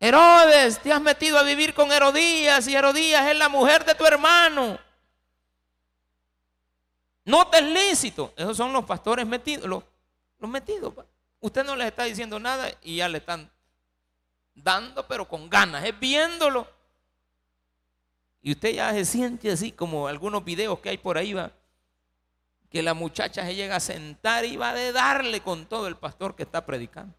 Herodes, 0.00 0.80
te 0.80 0.92
has 0.92 1.00
metido 1.00 1.38
a 1.38 1.42
vivir 1.42 1.74
con 1.74 1.90
Herodías 1.90 2.68
y 2.68 2.76
Herodías 2.76 3.26
es 3.26 3.36
la 3.36 3.48
mujer 3.48 3.84
de 3.84 3.94
tu 3.94 4.06
hermano. 4.06 4.78
No 7.28 7.46
te 7.46 7.58
es 7.58 7.64
lícito. 7.64 8.32
Esos 8.38 8.56
son 8.56 8.72
los 8.72 8.86
pastores 8.86 9.26
metidos, 9.26 9.66
los, 9.66 10.50
metidos. 10.50 10.94
Usted 11.40 11.62
no 11.62 11.76
les 11.76 11.88
está 11.88 12.04
diciendo 12.04 12.40
nada 12.40 12.70
y 12.82 12.96
ya 12.96 13.08
le 13.10 13.18
están 13.18 13.50
dando, 14.54 15.06
pero 15.06 15.28
con 15.28 15.50
ganas, 15.50 15.84
es 15.84 16.00
viéndolo. 16.00 16.66
Y 18.40 18.52
usted 18.52 18.70
ya 18.70 18.94
se 18.94 19.04
siente 19.04 19.50
así 19.50 19.72
como 19.72 20.08
algunos 20.08 20.42
videos 20.42 20.78
que 20.78 20.88
hay 20.88 20.96
por 20.96 21.18
ahí, 21.18 21.34
va, 21.34 21.52
que 22.70 22.82
la 22.82 22.94
muchacha 22.94 23.44
se 23.44 23.54
llega 23.54 23.76
a 23.76 23.80
sentar 23.80 24.46
y 24.46 24.56
va 24.56 24.72
de 24.72 24.92
darle 24.92 25.42
con 25.42 25.66
todo 25.66 25.86
el 25.86 25.96
pastor 25.96 26.34
que 26.34 26.44
está 26.44 26.64
predicando. 26.64 27.14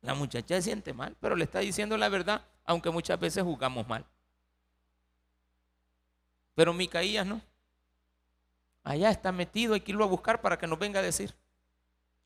La 0.00 0.14
muchacha 0.14 0.54
se 0.56 0.62
siente 0.62 0.94
mal, 0.94 1.14
pero 1.20 1.36
le 1.36 1.44
está 1.44 1.58
diciendo 1.58 1.98
la 1.98 2.08
verdad, 2.08 2.42
aunque 2.64 2.88
muchas 2.88 3.20
veces 3.20 3.42
jugamos 3.42 3.86
mal. 3.86 4.06
Pero 6.54 6.72
Micaías 6.72 7.26
no. 7.26 7.42
Allá 8.84 9.10
está 9.10 9.32
metido, 9.32 9.74
hay 9.74 9.80
que 9.80 9.90
irlo 9.90 10.04
a 10.04 10.08
buscar 10.08 10.40
para 10.40 10.56
que 10.56 10.68
nos 10.68 10.78
venga 10.78 11.00
a 11.00 11.02
decir. 11.02 11.34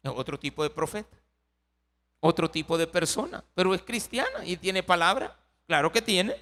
Es 0.03 0.13
otro 0.15 0.39
tipo 0.39 0.63
de 0.63 0.69
profeta 0.69 1.17
otro 2.21 2.51
tipo 2.51 2.77
de 2.77 2.87
persona, 2.87 3.45
pero 3.55 3.75
es 3.75 3.83
cristiana 3.83 4.45
y 4.45 4.57
tiene 4.57 4.83
palabra, 4.83 5.37
claro 5.67 5.93
que 5.93 6.03
tiene, 6.03 6.35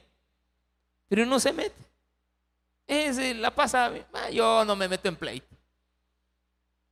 pero 1.08 1.26
no 1.26 1.38
se 1.38 1.52
mete. 1.52 1.74
Es 2.86 3.18
la 3.36 3.54
pasa, 3.54 3.92
ah, 4.12 4.30
yo 4.30 4.64
no 4.64 4.76
me 4.76 4.88
meto 4.88 5.08
en 5.08 5.16
pleito. 5.16 5.46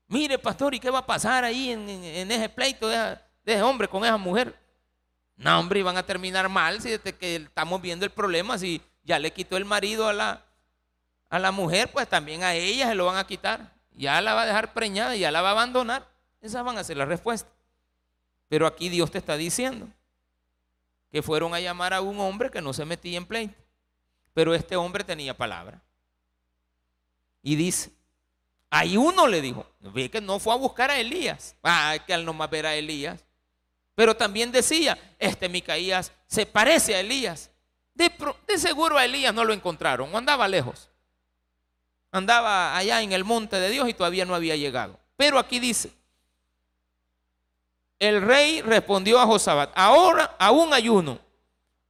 Mire, 0.09 0.39
pastor, 0.39 0.75
¿y 0.75 0.81
qué 0.81 0.91
va 0.91 0.99
a 0.99 1.07
pasar 1.07 1.45
ahí 1.45 1.71
en, 1.71 2.31
ese 2.31 2.49
pleito 2.49 2.89
de, 2.89 3.19
ese 3.45 3.63
hombre 3.63 3.89
con 3.89 4.05
esa 4.05 4.17
mujer? 4.17 4.55
No, 5.37 5.59
hombre, 5.59 5.83
van 5.83 5.97
a 5.97 6.05
terminar 6.05 6.49
mal 6.49 6.81
si 6.81 6.91
desde 6.91 7.15
que 7.15 7.37
estamos 7.37 7.81
viendo 7.81 8.05
el 8.05 8.11
problema, 8.11 8.59
si 8.59 8.83
ya 9.03 9.19
le 9.19 9.33
quitó 9.33 9.57
el 9.57 9.65
marido 9.65 10.09
a 10.09 10.13
la, 10.13 10.44
a 11.29 11.39
la 11.39 11.51
mujer, 11.51 11.91
pues 11.91 12.09
también 12.09 12.43
a 12.43 12.55
ella 12.55 12.89
se 12.89 12.95
lo 12.95 13.07
van 13.07 13.17
a 13.17 13.27
quitar. 13.27 13.73
Ya 13.93 14.21
la 14.21 14.35
va 14.35 14.43
a 14.43 14.47
dejar 14.47 14.73
preñada, 14.73 15.17
ya 15.17 15.31
la 15.31 15.43
va 15.43 15.49
a 15.49 15.53
abandonar. 15.53 16.09
Esas 16.41 16.65
van 16.65 16.79
a 16.79 16.85
ser 16.85 16.97
las 16.97 17.09
respuestas. 17.09 17.53
Pero 18.49 18.67
aquí 18.67 18.89
Dios 18.89 19.11
te 19.11 19.19
está 19.19 19.37
diciendo 19.37 19.89
que 21.11 21.23
fueron 21.23 21.55
a 21.55 21.61
llamar 21.61 21.95
a 21.95 22.01
un 22.01 22.19
hombre 22.21 22.51
que 22.51 22.61
no 22.61 22.73
se 22.73 22.85
metía 22.85 23.17
en 23.17 23.27
pleito. 23.27 23.55
Pero 24.33 24.55
este 24.55 24.77
hombre 24.77 25.05
tenía 25.05 25.37
palabra. 25.37 25.81
Y 27.43 27.57
dice, 27.57 27.93
hay 28.71 28.97
uno 28.97 29.29
le 29.29 29.41
dijo, 29.41 29.65
ve 29.81 30.11
que 30.11 30.21
no 30.21 30.41
fue 30.41 30.53
a 30.53 30.57
buscar 30.57 30.91
a 30.91 30.99
Elías. 30.99 31.57
Ah, 31.63 31.97
que 32.05 32.13
al 32.13 32.25
nomás 32.25 32.51
ver 32.51 32.67
a 32.67 32.75
Elías. 32.75 33.25
Pero 33.95 34.17
también 34.17 34.51
decía, 34.51 34.99
este 35.19 35.49
Micaías 35.49 36.11
se 36.27 36.47
parece 36.47 36.97
a 36.97 37.01
Elías. 37.01 37.51
De, 37.95 38.11
de, 38.49 38.59
seguro 38.59 38.99
a 38.99 39.05
Elías 39.05 39.33
no 39.33 39.45
lo 39.45 39.53
encontraron, 39.53 40.15
andaba 40.17 40.49
lejos. 40.49 40.91
Andaba 42.15 42.77
allá 42.77 43.03
en 43.03 43.13
el 43.13 43.25
monte 43.25 43.59
de 43.59 43.71
Dios 43.71 43.89
y 43.89 43.93
todavía 43.93 44.25
no 44.25 44.37
había 44.37 44.55
llegado. 44.55 44.97
Pero 45.17 45.37
aquí 45.37 45.59
dice, 45.59 45.91
el 47.99 48.23
rey 48.23 48.63
respondió 48.63 49.19
a 49.19 49.27
Josabat, 49.27 49.73
ahora 49.75 50.37
aún 50.39 50.73
hay 50.73 50.89
uno, 50.89 51.19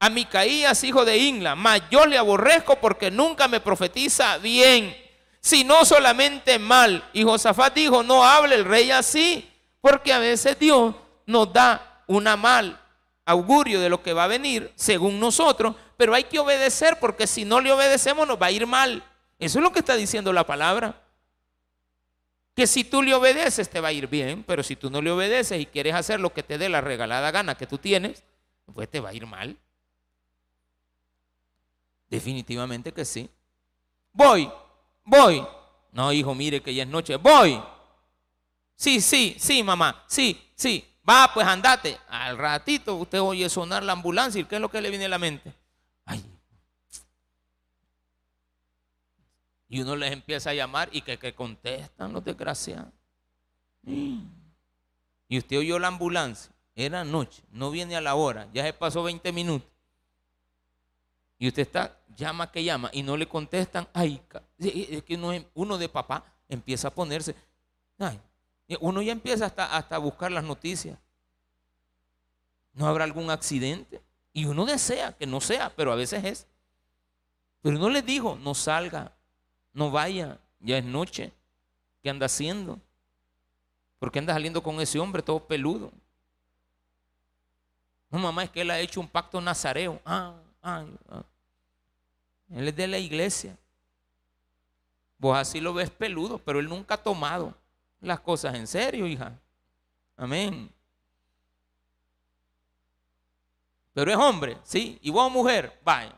a 0.01 0.09
Micaías, 0.09 0.83
hijo 0.83 1.05
de 1.05 1.19
Inla, 1.19 1.55
mas 1.57 1.83
yo 1.91 2.07
le 2.07 2.17
aborrezco 2.17 2.77
porque 2.77 3.11
nunca 3.11 3.49
me 3.49 3.61
profetiza 3.61 4.39
bien, 4.39 4.97
sino 5.43 5.85
solamente 5.85 6.59
mal. 6.59 7.07
Y 7.13 7.23
Josafat 7.23 7.75
dijo, 7.75 8.03
no 8.03 8.25
hable 8.25 8.55
el 8.55 8.65
rey 8.65 8.91
así, 8.93 9.47
porque 9.83 10.11
a 10.11 10.21
veces 10.21 10.59
Dios 10.59 10.95
nos 11.27 11.53
da 11.53 12.03
una 12.07 12.35
mal 12.39 12.81
augurio 13.27 13.79
de 13.79 13.91
lo 13.91 14.03
que 14.03 14.15
va 14.15 14.25
a 14.25 14.29
venir, 14.29 14.73
según 14.75 15.21
nosotros, 15.21 15.77
pero 15.99 16.15
hay 16.15 16.25
que 16.25 16.39
obedecer 16.39 16.99
porque 16.99 17.27
si 17.27 17.45
no 17.45 17.61
le 17.61 17.73
obedecemos 17.73 18.27
nos 18.27 18.41
va 18.41 18.47
a 18.47 18.53
ir 18.53 18.67
mal. 18.67 19.05
Eso 19.39 19.59
es 19.59 19.63
lo 19.63 19.73
que 19.73 19.81
está 19.81 19.97
diciendo 19.97 20.33
la 20.33 20.47
palabra 20.47 21.01
que 22.55 22.67
si 22.67 22.85
tú 22.85 23.03
le 23.03 23.15
obedeces 23.15 23.69
te 23.69 23.81
va 23.81 23.89
a 23.89 23.93
ir 23.93 24.07
bien, 24.07 24.45
pero 24.45 24.63
si 24.63 24.77
tú 24.77 24.89
no 24.89 25.03
le 25.03 25.11
obedeces 25.11 25.61
y 25.61 25.67
quieres 25.67 25.95
hacer 25.95 26.21
lo 26.21 26.33
que 26.33 26.43
te 26.43 26.57
dé 26.57 26.69
la 26.69 26.81
regalada 26.81 27.31
gana 27.31 27.57
que 27.57 27.67
tú 27.67 27.79
tienes, 27.79 28.23
pues 28.73 28.89
te 28.89 29.01
va 29.01 29.11
a 29.11 29.15
ir 29.15 29.27
mal. 29.27 29.59
Definitivamente 32.09 32.93
que 32.93 33.05
sí. 33.05 33.29
Voy, 34.13 34.49
voy. 35.05 35.45
No, 35.91 36.13
hijo, 36.13 36.35
mire 36.35 36.63
que 36.63 36.73
ya 36.73 36.85
es 36.85 36.89
noche. 36.89 37.17
Voy. 37.17 37.61
Sí, 38.77 39.01
sí, 39.01 39.37
sí, 39.39 39.63
mamá. 39.65 40.05
Sí, 40.07 40.41
sí. 40.55 40.85
Va, 41.09 41.31
pues 41.35 41.47
andate. 41.47 41.99
Al 42.09 42.39
ratito 42.39 42.95
usted 42.95 43.21
oye 43.21 43.49
sonar 43.51 43.83
la 43.83 43.93
ambulancia 43.93 44.41
y 44.41 44.45
¿qué 44.45 44.57
es 44.57 44.61
lo 44.61 44.71
que 44.71 44.81
le 44.81 44.91
viene 44.91 45.07
a 45.07 45.09
la 45.09 45.19
mente? 45.19 45.53
Ay, 46.05 46.25
Y 49.69 49.81
uno 49.81 49.97
les 49.97 50.13
empieza 50.13 50.51
a 50.51 50.55
llamar 50.55 50.89
y 50.93 51.03
que, 51.03 51.19
que 51.19 51.35
contestan 51.35 52.13
los 52.13 52.25
desgraciados. 52.25 52.93
Y 55.27 55.39
usted 55.39 55.59
oyó 55.59 55.79
la 55.79 55.89
ambulancia, 55.89 56.53
era 56.75 57.03
noche, 57.03 57.43
no 57.51 57.71
viene 57.71 57.97
a 57.97 58.03
la 58.03 58.15
hora, 58.15 58.47
ya 58.53 58.63
se 58.63 58.75
pasó 58.75 59.03
20 59.03 59.33
minutos. 59.33 59.69
Y 61.39 61.49
usted 61.49 61.63
está, 61.63 61.99
llama 62.17 62.51
que 62.51 62.63
llama 62.63 62.91
y 62.93 63.03
no 63.03 63.17
le 63.17 63.27
contestan. 63.27 63.89
Ay, 63.93 64.23
es 64.59 65.03
que 65.03 65.17
uno, 65.55 65.79
de 65.79 65.89
papá 65.89 66.25
empieza 66.49 66.89
a 66.89 66.91
ponerse. 66.95 67.35
uno 68.81 69.03
ya 69.03 69.13
empieza 69.13 69.47
hasta, 69.47 69.77
hasta 69.77 69.99
buscar 69.99 70.31
las 70.31 70.45
noticias. 70.45 70.99
¿No 72.73 72.87
habrá 72.87 73.05
algún 73.05 73.31
accidente? 73.31 74.03
Y 74.33 74.47
uno 74.47 74.65
desea 74.65 75.13
que 75.13 75.27
no 75.27 75.41
sea, 75.41 75.75
pero 75.75 75.93
a 75.93 75.97
veces 75.97 76.25
es. 76.25 76.47
Pero 77.63 77.79
no 77.79 77.89
le 77.89 78.03
dijo, 78.03 78.39
no 78.43 78.55
salga, 78.55 79.14
no 79.75 79.91
vaya, 79.91 80.39
ya 80.61 80.79
es 80.79 80.85
noche. 80.85 81.33
¿Qué 82.03 82.09
anda 82.09 82.27
haciendo? 82.27 82.79
¿Por 83.99 84.11
qué 84.11 84.21
anda 84.21 84.33
saliendo 84.33 84.63
con 84.63 84.81
ese 84.81 84.99
hombre 84.99 85.23
todo 85.23 85.45
peludo? 85.45 85.93
No, 88.11 88.19
mamá, 88.19 88.45
es 88.45 88.51
que 88.51 88.61
él 88.61 88.71
ha 88.71 88.79
hecho 88.79 89.01
un 89.01 89.09
pacto 89.09 89.41
nazareo. 89.41 90.01
Ah, 90.05 90.37
ah, 90.63 90.87
ah. 91.09 91.25
Él 92.51 92.69
es 92.69 92.77
de 92.77 92.87
la 92.87 92.99
iglesia. 92.99 93.59
Vos 95.19 95.37
así 95.37 95.61
lo 95.61 95.75
ves 95.75 95.91
peludo, 95.91 96.39
pero 96.39 96.61
él 96.61 96.69
nunca 96.69 96.95
ha 96.95 97.03
tomado 97.03 97.55
las 98.01 98.21
cosas 98.21 98.55
en 98.55 98.67
serio, 98.67 99.07
hija. 99.07 99.37
Amén. 100.17 100.71
Pero 103.93 104.11
es 104.11 104.17
hombre, 104.17 104.59
sí. 104.63 104.99
Y 105.03 105.11
vos 105.11 105.33
mujer, 105.33 105.81
vaya. 105.85 106.15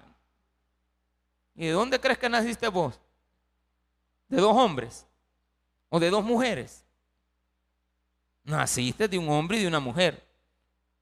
¿Y 1.55 1.67
de 1.67 1.73
dónde 1.73 1.99
crees 1.99 2.19
que 2.19 2.29
naciste 2.29 2.69
vos? 2.69 2.99
De 4.29 4.37
dos 4.39 4.57
hombres 4.57 5.07
o 5.89 6.01
de 6.01 6.11
dos 6.11 6.25
mujeres. 6.25 6.85
Naciste 8.45 9.09
de 9.09 9.19
un 9.19 9.29
hombre 9.29 9.59
y 9.59 9.63
de 9.63 9.69
una 9.69 9.81
mujer. 9.81 10.25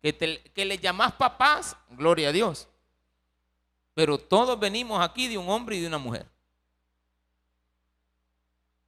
Que, 0.02 0.14
que 0.54 0.64
le 0.64 0.78
llamas 0.78 1.12
papás, 1.12 1.76
gloria 1.90 2.28
a 2.28 2.32
Dios. 2.32 2.68
pero 3.94 4.18
todos 4.18 4.58
venimos 4.58 5.02
aquí 5.02 5.28
de 5.28 5.38
un 5.38 5.48
hombre 5.48 5.76
y 5.76 5.80
de 5.80 5.86
una 5.86 5.98
mujer. 5.98 6.26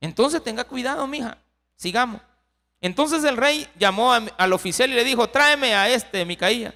Entonces 0.01 0.43
tenga 0.43 0.65
cuidado, 0.65 1.07
mija. 1.07 1.39
Sigamos. 1.77 2.21
Entonces 2.81 3.25
el 3.25 3.37
rey 3.37 3.67
llamó 3.79 4.13
al 4.13 4.53
oficial 4.53 4.91
y 4.91 4.95
le 4.95 5.05
dijo, 5.05 5.29
tráeme 5.29 5.75
a 5.75 5.89
este 5.89 6.25
Micaía. 6.25 6.75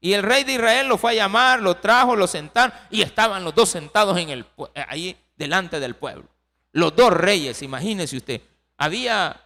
Y 0.00 0.12
el 0.12 0.22
rey 0.22 0.44
de 0.44 0.54
Israel 0.54 0.88
lo 0.88 0.96
fue 0.96 1.12
a 1.12 1.14
llamar, 1.14 1.60
lo 1.60 1.76
trajo, 1.76 2.16
lo 2.16 2.26
sentaron 2.26 2.76
y 2.90 3.02
estaban 3.02 3.44
los 3.44 3.54
dos 3.54 3.68
sentados 3.68 4.16
en 4.18 4.30
el, 4.30 4.46
ahí 4.88 5.16
delante 5.36 5.80
del 5.80 5.94
pueblo. 5.94 6.28
Los 6.72 6.94
dos 6.94 7.12
reyes, 7.12 7.62
imagínese 7.62 8.16
usted. 8.16 8.40
Había 8.76 9.40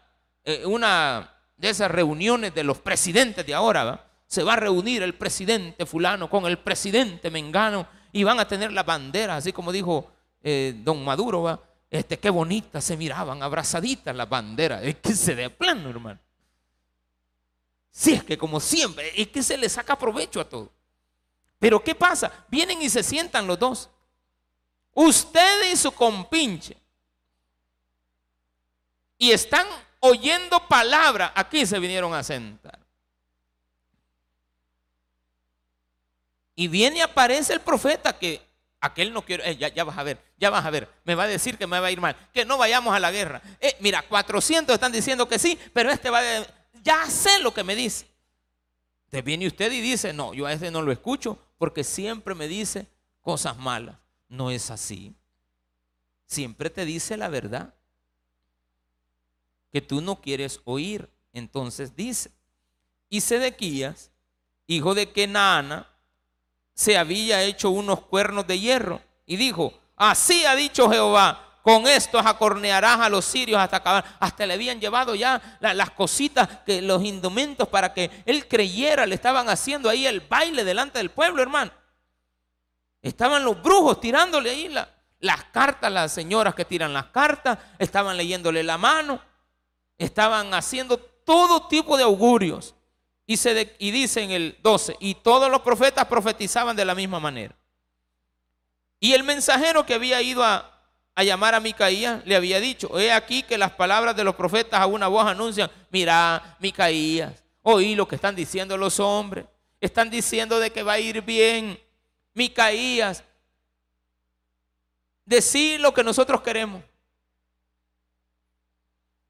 eh, 0.45 0.67
una 0.67 1.33
de 1.57 1.69
esas 1.69 1.91
reuniones 1.91 2.55
de 2.55 2.65
los 2.65 2.79
presidentes 2.79 3.47
de 3.47 3.55
ahora, 3.55 4.09
se 4.27 4.43
va 4.43 4.55
a 4.55 4.57
reunir 4.57 5.03
el 5.03 5.15
presidente 5.15 5.87
fulano 5.87 6.29
con 6.29 6.47
el 6.47 6.59
presidente 6.59 7.31
mengano 7.31 7.87
y 8.13 8.25
van 8.25 8.41
a 8.41 8.49
tener 8.49 8.73
la 8.73 8.83
bandera, 8.83 9.37
así 9.37 9.53
como 9.53 9.71
dijo 9.71 10.11
eh, 10.43 10.75
don 10.83 11.05
Maduro, 11.05 11.43
¿va? 11.43 11.61
Este, 11.91 12.19
qué 12.19 12.31
bonitas 12.31 12.83
se 12.83 12.97
miraban, 12.97 13.43
abrazaditas 13.43 14.17
las 14.17 14.29
banderas. 14.29 14.83
Es 14.83 14.97
que 14.97 15.15
se 15.15 15.35
de 15.35 15.51
plano, 15.51 15.91
hermano. 15.91 16.19
Si 17.91 18.15
es 18.15 18.25
que 18.25 18.39
como 18.39 18.59
siempre, 18.59 19.13
es 19.15 19.29
que 19.29 19.43
se 19.43 19.59
le 19.59 19.69
saca 19.69 19.99
provecho 19.99 20.41
a 20.41 20.49
todo. 20.49 20.73
Pero 21.59 21.85
¿qué 21.85 21.95
pasa? 21.95 22.33
Vienen 22.49 22.81
y 22.81 22.89
se 22.89 23.03
sientan 23.03 23.47
los 23.47 23.59
dos. 23.59 23.91
Usted 24.95 25.71
y 25.71 25.77
su 25.77 25.93
compinche. 25.93 26.77
Y 29.23 29.31
están 29.31 29.69
oyendo 30.01 30.67
palabra. 30.67 31.33
Aquí 31.37 31.65
se 31.65 31.79
vinieron 31.79 32.13
a 32.13 32.25
sentar. 32.25 32.77
Y 36.57 36.67
viene 36.67 36.99
y 36.99 37.01
aparece 37.03 37.53
el 37.53 37.61
profeta 37.61 38.19
que 38.19 38.43
aquel 38.81 39.13
no 39.13 39.25
quiere, 39.25 39.49
eh, 39.49 39.57
ya, 39.57 39.85
vas 39.85 39.97
a 39.97 40.03
ver, 40.03 40.21
ya 40.39 40.51
vas 40.51 40.67
a 40.67 40.71
ver, 40.71 40.89
me 41.05 41.15
va 41.15 41.23
a 41.23 41.29
decir 41.29 41.57
que 41.57 41.69
me 41.69 41.79
va 41.79 41.87
a 41.87 41.93
ir 41.93 42.01
mal, 42.01 42.17
que 42.35 42.45
no 42.45 42.59
vayamos 42.59 42.93
a 42.93 42.99
la 42.99 43.13
guerra. 43.13 43.41
Eh, 43.61 43.77
mira, 43.79 44.03
400 44.03 44.75
están 44.75 44.91
diciendo 44.91 45.29
que 45.29 45.39
sí, 45.39 45.57
pero 45.73 45.93
este 45.93 46.11
va 46.11 46.19
a, 46.19 46.45
ya 46.83 47.07
sé 47.07 47.39
lo 47.39 47.55
que 47.55 47.63
me 47.63 47.77
dice. 47.77 48.09
Te 49.09 49.23
viene 49.23 49.47
usted 49.47 49.71
y 49.71 49.81
dice, 49.81 50.13
no, 50.13 50.35
yo 50.35 50.47
a 50.47 50.53
este 50.53 50.73
no 50.73 50.83
lo 50.83 50.91
escucho 50.91 51.39
porque 51.59 51.85
siempre 51.85 52.35
me 52.35 52.49
dice 52.49 52.89
cosas 53.21 53.57
malas. 53.57 53.99
No 54.29 54.51
es 54.51 54.69
así. 54.73 55.15
Siempre 56.27 56.71
te 56.71 56.85
dice 56.85 57.17
la 57.17 57.29
verdad 57.29 57.73
que 59.73 59.81
tú 59.81 60.01
no 60.01 60.21
quieres 60.21 60.61
oír. 60.65 61.09
Entonces 61.33 61.97
dice, 61.97 62.31
y 63.09 63.21
Sedequías, 63.21 64.11
hijo 64.67 64.95
de 64.95 65.11
Kenana, 65.11 65.89
se 66.75 66.97
había 66.97 67.43
hecho 67.43 67.71
unos 67.71 68.01
cuernos 68.03 68.47
de 68.47 68.59
hierro 68.59 69.01
y 69.27 69.37
dijo, 69.37 69.73
así 69.97 70.45
ha 70.45 70.55
dicho 70.55 70.91
Jehová, 70.91 71.53
con 71.63 71.87
estos 71.87 72.27
acornearás 72.27 73.01
a 73.01 73.09
los 73.09 73.25
sirios 73.25 73.61
hasta 73.61 73.77
acabar. 73.77 74.05
Hasta 74.19 74.47
le 74.47 74.55
habían 74.55 74.81
llevado 74.81 75.15
ya 75.15 75.41
las 75.61 75.91
cositas, 75.91 76.49
que, 76.67 76.83
los 76.83 77.05
indumentos 77.05 77.69
para 77.69 77.95
que 77.95 78.11
él 78.27 78.49
creyera, 78.49 79.07
le 79.07 79.15
estaban 79.15 79.49
haciendo 79.49 79.89
ahí 79.89 80.07
el 80.07 80.21
baile 80.21 80.65
delante 80.65 80.99
del 80.99 81.11
pueblo, 81.11 81.41
hermano. 81.41 81.71
Estaban 83.01 83.45
los 83.45 83.63
brujos 83.63 84.01
tirándole 84.01 84.51
ahí 84.51 84.75
las 85.21 85.45
cartas, 85.45 85.91
las 85.91 86.13
señoras 86.13 86.55
que 86.55 86.65
tiran 86.65 86.93
las 86.93 87.07
cartas, 87.07 87.59
estaban 87.79 88.17
leyéndole 88.17 88.65
la 88.65 88.77
mano, 88.77 89.21
estaban 89.99 90.55
haciendo 90.55 90.99
todo 90.99 91.69
tipo 91.69 91.97
de 91.97 92.05
augurios. 92.05 92.75
Y, 93.27 93.37
se 93.37 93.75
y 93.79 93.91
dice 93.93 94.23
en 94.23 94.31
el 94.33 94.59
12, 94.63 94.97
y 95.01 95.15
todos 95.15 95.51
los 95.51 95.61
profetas 95.61 96.07
profetizaban 96.07 96.77
de 96.77 96.85
la 96.85 96.95
misma 96.95 97.21
manera. 97.21 97.57
Y 98.99 99.15
el 99.15 99.25
mensajero 99.25 99.87
que 99.87 99.95
había 99.95 100.21
ido 100.23 100.45
a, 100.45 100.69
llamar 101.17 101.55
a 101.55 101.61
Micaías 101.61 102.25
le 102.27 102.37
había 102.37 102.61
dicho, 102.61 102.99
he 102.99 103.13
aquí 103.13 103.43
que 103.43 103.59
las 103.59 103.73
palabras 103.73 104.17
de 104.17 104.25
los 104.25 104.35
profetas 104.35 104.81
a 104.81 104.87
una 104.87 105.09
voz 105.09 105.27
anuncian, 105.27 105.71
mira, 105.91 106.57
Micaías, 106.61 107.43
oí 107.63 107.95
lo 107.95 108.07
que 108.07 108.17
están 108.17 108.35
diciendo 108.35 108.77
los 108.77 109.01
hombres, 109.01 109.47
están 109.81 110.11
diciendo 110.11 110.61
de 110.61 110.71
que 110.71 110.83
va 110.83 110.93
a 110.93 111.01
ir 111.01 111.23
bien. 111.23 111.79
Micaías, 112.35 113.25
decir 115.25 115.81
lo 115.81 115.93
que 115.93 116.05
nosotros 116.05 116.41
queremos. 116.41 116.83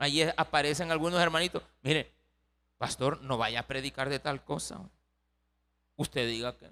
Allí 0.02 0.22
aparecen 0.36 0.90
algunos 0.90 1.20
hermanitos, 1.20 1.62
mire, 1.82 2.12
Pastor, 2.82 3.22
no 3.22 3.38
vaya 3.38 3.60
a 3.60 3.66
predicar 3.68 4.08
de 4.08 4.18
tal 4.18 4.42
cosa. 4.42 4.80
Usted 5.94 6.26
diga 6.26 6.58
que 6.58 6.68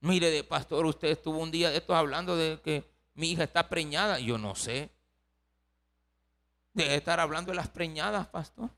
Mire, 0.00 0.30
de 0.30 0.44
pastor, 0.44 0.84
usted 0.84 1.08
estuvo 1.08 1.38
un 1.38 1.50
día 1.50 1.70
de 1.70 1.78
estos 1.78 1.96
hablando 1.96 2.36
de 2.36 2.60
que 2.60 2.84
mi 3.14 3.30
hija 3.30 3.44
está 3.44 3.70
preñada. 3.70 4.18
Yo 4.18 4.36
no 4.36 4.54
sé. 4.54 4.90
Debe 6.74 6.96
estar 6.96 7.18
hablando 7.18 7.52
de 7.52 7.56
las 7.56 7.68
preñadas, 7.68 8.26
pastor. 8.26 8.68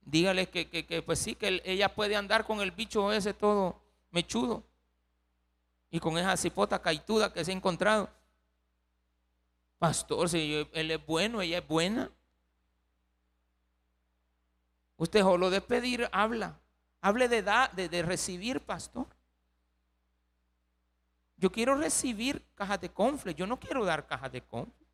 Dígale 0.00 0.48
que, 0.48 0.70
que, 0.70 1.02
pues 1.02 1.18
sí, 1.18 1.34
que 1.34 1.60
ella 1.66 1.94
puede 1.94 2.16
andar 2.16 2.46
con 2.46 2.62
el 2.62 2.70
bicho 2.70 3.12
ese 3.12 3.34
todo 3.34 3.78
mechudo. 4.10 4.64
Y 5.90 6.00
con 6.00 6.16
esa 6.16 6.34
cipota 6.38 6.80
caituda 6.80 7.30
que 7.30 7.44
se 7.44 7.50
ha 7.50 7.54
encontrado. 7.54 8.08
Pastor, 9.78 10.28
si 10.28 10.66
él 10.72 10.90
es 10.90 11.06
bueno, 11.06 11.40
ella 11.40 11.58
es 11.58 11.66
buena. 11.66 12.10
Usted 14.96 15.20
solo 15.20 15.50
de 15.50 15.60
pedir 15.60 16.08
habla. 16.12 16.58
Hable 17.00 17.28
de, 17.28 17.42
dar, 17.42 17.72
de, 17.74 18.02
recibir, 18.02 18.60
pastor. 18.60 19.06
Yo 21.36 21.52
quiero 21.52 21.76
recibir 21.76 22.44
cajas 22.56 22.80
de 22.80 22.88
confle. 22.88 23.34
Yo 23.34 23.46
no 23.46 23.60
quiero 23.60 23.84
dar 23.84 24.08
cajas 24.08 24.32
de 24.32 24.42
confle. 24.42 24.86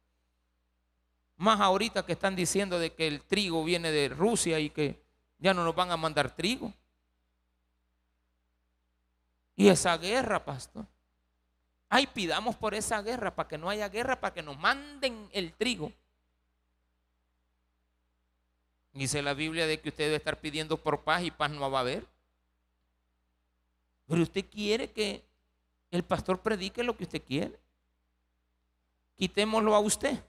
Más 1.37 1.59
ahorita 1.61 2.05
que 2.05 2.13
están 2.13 2.37
diciendo 2.37 2.79
de 2.79 2.93
que 2.93 3.07
el 3.07 3.23
trigo 3.23 3.65
viene 3.65 3.91
de 3.91 4.11
Rusia 4.11 4.61
y 4.61 4.69
que 4.69 5.03
ya 5.39 5.55
no 5.55 5.65
nos 5.65 5.75
van 5.75 5.91
a 5.91 5.97
mandar 5.97 6.37
trigo. 6.37 6.73
Y 9.57 9.69
esa 9.69 9.97
guerra, 9.97 10.45
pastor. 10.45 10.87
Ay, 11.89 12.07
pidamos 12.07 12.57
por 12.57 12.75
esa 12.75 13.03
guerra, 13.03 13.35
para 13.35 13.49
que 13.49 13.59
no 13.59 13.69
haya 13.69 13.89
guerra, 13.89 14.21
para 14.21 14.35
que 14.35 14.43
nos 14.43 14.59
manden 14.59 15.29
el 15.33 15.53
trigo. 15.53 15.93
Dice 18.93 19.23
la 19.23 19.35
Biblia 19.35 19.67
de 19.67 19.81
que 19.81 19.89
usted 19.89 20.05
debe 20.05 20.17
estar 20.17 20.41
pidiendo 20.41 20.77
por 20.77 21.03
paz 21.03 21.23
y 21.23 21.31
paz 21.31 21.51
no 21.51 21.71
va 21.71 21.79
a 21.79 21.81
haber. 21.83 22.07
Pero 24.07 24.23
usted 24.23 24.45
quiere 24.51 24.91
que 24.91 25.23
el 25.91 26.05
pastor 26.05 26.41
predique 26.41 26.83
lo 26.85 26.97
que 26.97 27.05
usted 27.05 27.23
quiere. 27.23 27.59
Quitémoslo 29.17 29.75
a 29.75 29.81
usted. 29.81 30.23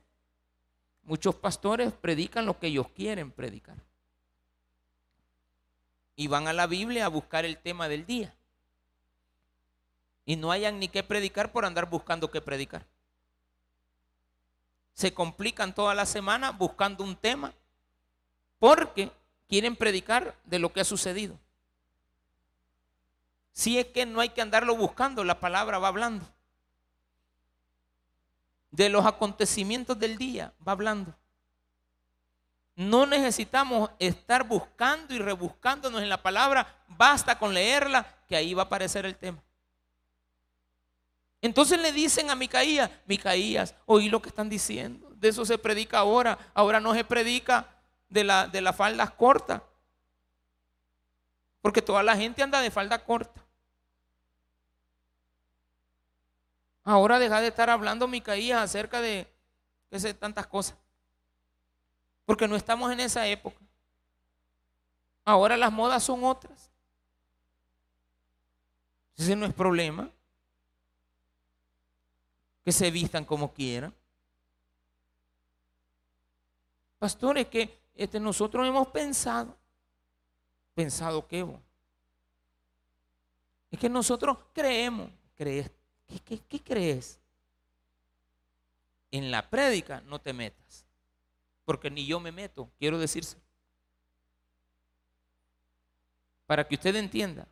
Muchos 1.03 1.35
pastores 1.35 1.93
predican 1.93 2.45
lo 2.45 2.57
que 2.57 2.67
ellos 2.67 2.87
quieren 2.89 3.31
predicar. 3.31 3.77
Y 6.15 6.27
van 6.27 6.47
a 6.47 6.53
la 6.53 6.65
Biblia 6.65 7.05
a 7.05 7.09
buscar 7.09 7.45
el 7.45 7.57
tema 7.57 7.87
del 7.87 8.05
día 8.05 8.35
y 10.25 10.35
no 10.35 10.51
hayan 10.51 10.79
ni 10.79 10.87
qué 10.87 11.03
predicar 11.03 11.51
por 11.51 11.65
andar 11.65 11.89
buscando 11.89 12.31
qué 12.31 12.41
predicar. 12.41 12.85
Se 14.93 15.13
complican 15.13 15.75
toda 15.75 15.93
la 15.93 16.05
semana 16.05 16.51
buscando 16.51 17.03
un 17.03 17.15
tema 17.15 17.53
porque 18.59 19.11
quieren 19.47 19.75
predicar 19.75 20.35
de 20.45 20.59
lo 20.59 20.73
que 20.73 20.81
ha 20.81 20.85
sucedido. 20.85 21.37
Si 23.51 23.77
es 23.77 23.85
que 23.87 24.05
no 24.05 24.19
hay 24.19 24.29
que 24.29 24.41
andarlo 24.41 24.75
buscando, 24.75 25.23
la 25.23 25.39
palabra 25.39 25.79
va 25.79 25.89
hablando. 25.89 26.25
De 28.71 28.89
los 28.89 29.05
acontecimientos 29.05 29.97
del 29.97 30.17
día 30.17 30.53
va 30.67 30.73
hablando. 30.73 31.13
No 32.75 33.05
necesitamos 33.05 33.91
estar 33.99 34.45
buscando 34.45 35.13
y 35.13 35.19
rebuscándonos 35.19 36.01
en 36.01 36.09
la 36.09 36.21
palabra, 36.21 36.67
basta 36.89 37.39
con 37.39 37.53
leerla 37.53 38.05
que 38.27 38.35
ahí 38.35 38.53
va 38.53 38.63
a 38.63 38.65
aparecer 38.65 39.05
el 39.05 39.15
tema. 39.15 39.41
Entonces 41.41 41.79
le 41.79 41.91
dicen 41.91 42.29
a 42.29 42.35
Micaías, 42.35 42.89
Micaías, 43.05 43.75
oí 43.85 44.09
lo 44.09 44.21
que 44.21 44.29
están 44.29 44.49
diciendo. 44.49 45.11
De 45.15 45.29
eso 45.29 45.45
se 45.45 45.57
predica 45.57 45.99
ahora. 45.99 46.37
Ahora 46.53 46.79
no 46.79 46.93
se 46.93 47.03
predica 47.03 47.69
de, 48.09 48.23
la, 48.23 48.47
de 48.47 48.61
las 48.61 48.75
faldas 48.75 49.11
cortas. 49.11 49.61
Porque 51.61 51.81
toda 51.81 52.03
la 52.03 52.15
gente 52.15 52.43
anda 52.43 52.61
de 52.61 52.71
falda 52.71 53.03
corta. 53.03 53.43
Ahora 56.83 57.17
deja 57.19 57.41
de 57.41 57.47
estar 57.47 57.69
hablando 57.69 58.07
Micaías 58.07 58.61
acerca 58.61 59.01
de 59.01 59.27
que 59.89 60.13
tantas 60.13 60.47
cosas. 60.47 60.75
Porque 62.25 62.47
no 62.47 62.55
estamos 62.55 62.91
en 62.91 62.99
esa 62.99 63.27
época. 63.27 63.59
Ahora 65.23 65.57
las 65.57 65.71
modas 65.71 66.03
son 66.03 66.23
otras. 66.23 66.69
Ese 69.17 69.35
no 69.35 69.45
es 69.45 69.53
problema 69.53 70.09
que 72.65 72.71
se 72.71 72.89
vistan 72.89 73.23
como 73.23 73.53
quieran. 73.53 73.93
Pastores, 76.97 77.47
que 77.47 77.79
este, 77.93 78.19
nosotros 78.19 78.67
hemos 78.67 78.87
pensado, 78.87 79.55
pensado 80.73 81.27
qué, 81.27 81.45
Es 83.69 83.79
que 83.79 83.87
nosotros 83.87 84.39
creemos. 84.51 85.11
¿Crees? 85.35 85.69
¿Qué, 86.25 86.39
qué 86.39 86.59
crees? 86.59 87.19
En 89.11 89.29
la 89.29 89.47
prédica 89.47 90.01
no 90.01 90.19
te 90.19 90.33
metas. 90.33 90.85
Porque 91.65 91.91
ni 91.91 92.07
yo 92.07 92.19
me 92.19 92.31
meto, 92.31 92.67
quiero 92.79 92.97
decirse. 92.97 93.37
Para 96.47 96.67
que 96.67 96.75
usted 96.75 96.95
entienda, 96.95 97.47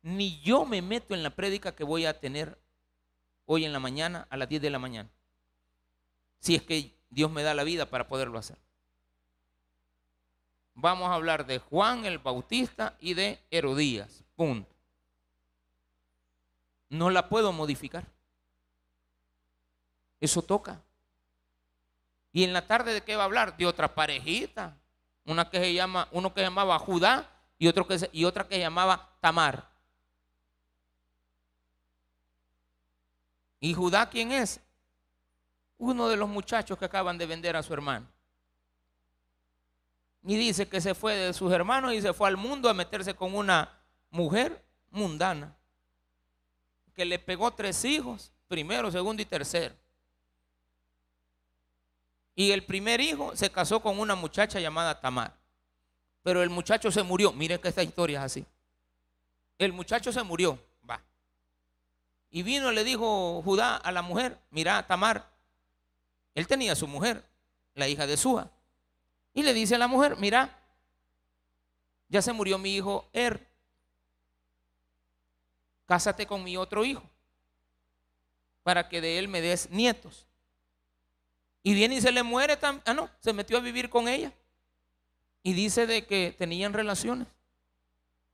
ni 0.00 0.40
yo 0.40 0.64
me 0.64 0.80
meto 0.80 1.14
en 1.14 1.22
la 1.22 1.30
prédica 1.30 1.74
que 1.74 1.84
voy 1.84 2.06
a 2.06 2.18
tener 2.18 2.63
hoy 3.46 3.64
en 3.64 3.72
la 3.72 3.80
mañana 3.80 4.26
a 4.30 4.36
las 4.36 4.48
10 4.48 4.62
de 4.62 4.70
la 4.70 4.78
mañana. 4.78 5.10
Si 6.40 6.54
es 6.54 6.62
que 6.62 6.96
Dios 7.10 7.30
me 7.30 7.42
da 7.42 7.54
la 7.54 7.64
vida 7.64 7.86
para 7.86 8.08
poderlo 8.08 8.38
hacer. 8.38 8.58
Vamos 10.74 11.08
a 11.08 11.14
hablar 11.14 11.46
de 11.46 11.58
Juan 11.58 12.04
el 12.04 12.18
Bautista 12.18 12.96
y 13.00 13.14
de 13.14 13.40
Herodías. 13.50 14.24
Punto. 14.34 14.74
No 16.88 17.10
la 17.10 17.28
puedo 17.28 17.52
modificar. 17.52 18.04
Eso 20.20 20.42
toca. 20.42 20.82
Y 22.32 22.42
en 22.42 22.52
la 22.52 22.66
tarde 22.66 22.92
de 22.92 23.02
qué 23.02 23.14
va 23.14 23.22
a 23.22 23.26
hablar? 23.26 23.56
De 23.56 23.66
otra 23.66 23.94
parejita. 23.94 24.76
Una 25.24 25.48
que 25.48 25.58
se 25.58 25.72
llama, 25.72 26.08
uno 26.10 26.34
que 26.34 26.40
se 26.40 26.46
llamaba 26.46 26.78
Judá 26.78 27.30
y, 27.58 27.68
otro 27.68 27.86
que 27.86 27.96
y 28.12 28.24
otra 28.24 28.48
que 28.48 28.56
se 28.56 28.60
llamaba 28.60 29.16
Tamar. 29.20 29.73
¿Y 33.64 33.72
Judá 33.72 34.10
quién 34.10 34.30
es? 34.30 34.60
Uno 35.78 36.10
de 36.10 36.18
los 36.18 36.28
muchachos 36.28 36.76
que 36.76 36.84
acaban 36.84 37.16
de 37.16 37.24
vender 37.24 37.56
a 37.56 37.62
su 37.62 37.72
hermano. 37.72 38.06
Y 40.22 40.36
dice 40.36 40.68
que 40.68 40.82
se 40.82 40.94
fue 40.94 41.16
de 41.16 41.32
sus 41.32 41.50
hermanos 41.50 41.94
y 41.94 42.02
se 42.02 42.12
fue 42.12 42.28
al 42.28 42.36
mundo 42.36 42.68
a 42.68 42.74
meterse 42.74 43.14
con 43.14 43.34
una 43.34 43.72
mujer 44.10 44.62
mundana. 44.90 45.56
Que 46.92 47.06
le 47.06 47.18
pegó 47.18 47.54
tres 47.54 47.82
hijos, 47.86 48.32
primero, 48.48 48.90
segundo 48.90 49.22
y 49.22 49.24
tercero. 49.24 49.74
Y 52.34 52.50
el 52.50 52.64
primer 52.66 53.00
hijo 53.00 53.34
se 53.34 53.50
casó 53.50 53.80
con 53.80 53.98
una 53.98 54.14
muchacha 54.14 54.60
llamada 54.60 55.00
Tamar. 55.00 55.38
Pero 56.22 56.42
el 56.42 56.50
muchacho 56.50 56.92
se 56.92 57.02
murió. 57.02 57.32
Miren 57.32 57.58
que 57.58 57.68
esta 57.68 57.82
historia 57.82 58.18
es 58.18 58.24
así. 58.26 58.46
El 59.56 59.72
muchacho 59.72 60.12
se 60.12 60.22
murió. 60.22 60.58
Y 62.34 62.42
vino 62.42 62.72
y 62.72 62.74
le 62.74 62.82
dijo 62.82 63.40
Judá 63.42 63.76
a 63.76 63.92
la 63.92 64.02
mujer, 64.02 64.36
mira, 64.50 64.84
Tamar, 64.88 65.30
él 66.34 66.48
tenía 66.48 66.74
su 66.74 66.88
mujer, 66.88 67.24
la 67.76 67.86
hija 67.86 68.08
de 68.08 68.16
Sua. 68.16 68.50
Y 69.32 69.44
le 69.44 69.54
dice 69.54 69.76
a 69.76 69.78
la 69.78 69.86
mujer, 69.86 70.16
mira, 70.16 70.58
ya 72.08 72.20
se 72.20 72.32
murió 72.32 72.58
mi 72.58 72.74
hijo 72.74 73.08
Er, 73.12 73.46
cásate 75.86 76.26
con 76.26 76.42
mi 76.42 76.56
otro 76.56 76.84
hijo, 76.84 77.04
para 78.64 78.88
que 78.88 79.00
de 79.00 79.20
él 79.20 79.28
me 79.28 79.40
des 79.40 79.70
nietos. 79.70 80.26
Y 81.62 81.72
viene 81.72 81.94
y 81.94 82.00
se 82.00 82.10
le 82.10 82.24
muere. 82.24 82.58
Ah, 82.62 82.94
no, 82.94 83.08
se 83.20 83.32
metió 83.32 83.58
a 83.58 83.60
vivir 83.60 83.88
con 83.88 84.08
ella. 84.08 84.32
Y 85.44 85.52
dice 85.52 85.86
de 85.86 86.04
que 86.04 86.34
tenían 86.36 86.72
relaciones. 86.72 87.28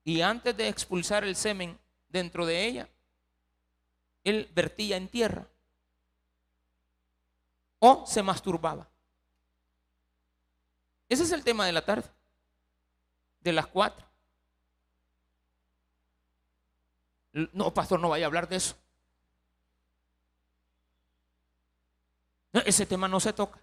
Y 0.04 0.22
antes 0.22 0.56
de 0.56 0.68
expulsar 0.68 1.22
el 1.22 1.36
semen 1.36 1.78
dentro 2.08 2.46
de 2.46 2.64
ella, 2.64 2.88
él 4.24 4.50
vertía 4.54 4.96
en 4.96 5.08
tierra 5.08 5.46
o 7.78 8.04
se 8.06 8.22
masturbaba. 8.22 8.88
Ese 11.08 11.24
es 11.24 11.32
el 11.32 11.42
tema 11.42 11.66
de 11.66 11.72
la 11.72 11.84
tarde, 11.84 12.08
de 13.40 13.52
las 13.52 13.66
cuatro. 13.66 14.06
No, 17.32 17.72
pastor, 17.72 18.00
no 18.00 18.08
vaya 18.08 18.26
a 18.26 18.28
hablar 18.28 18.48
de 18.48 18.56
eso. 18.56 18.76
ese 22.52 22.84
tema 22.84 23.06
no 23.06 23.20
se 23.20 23.32
toca. 23.32 23.60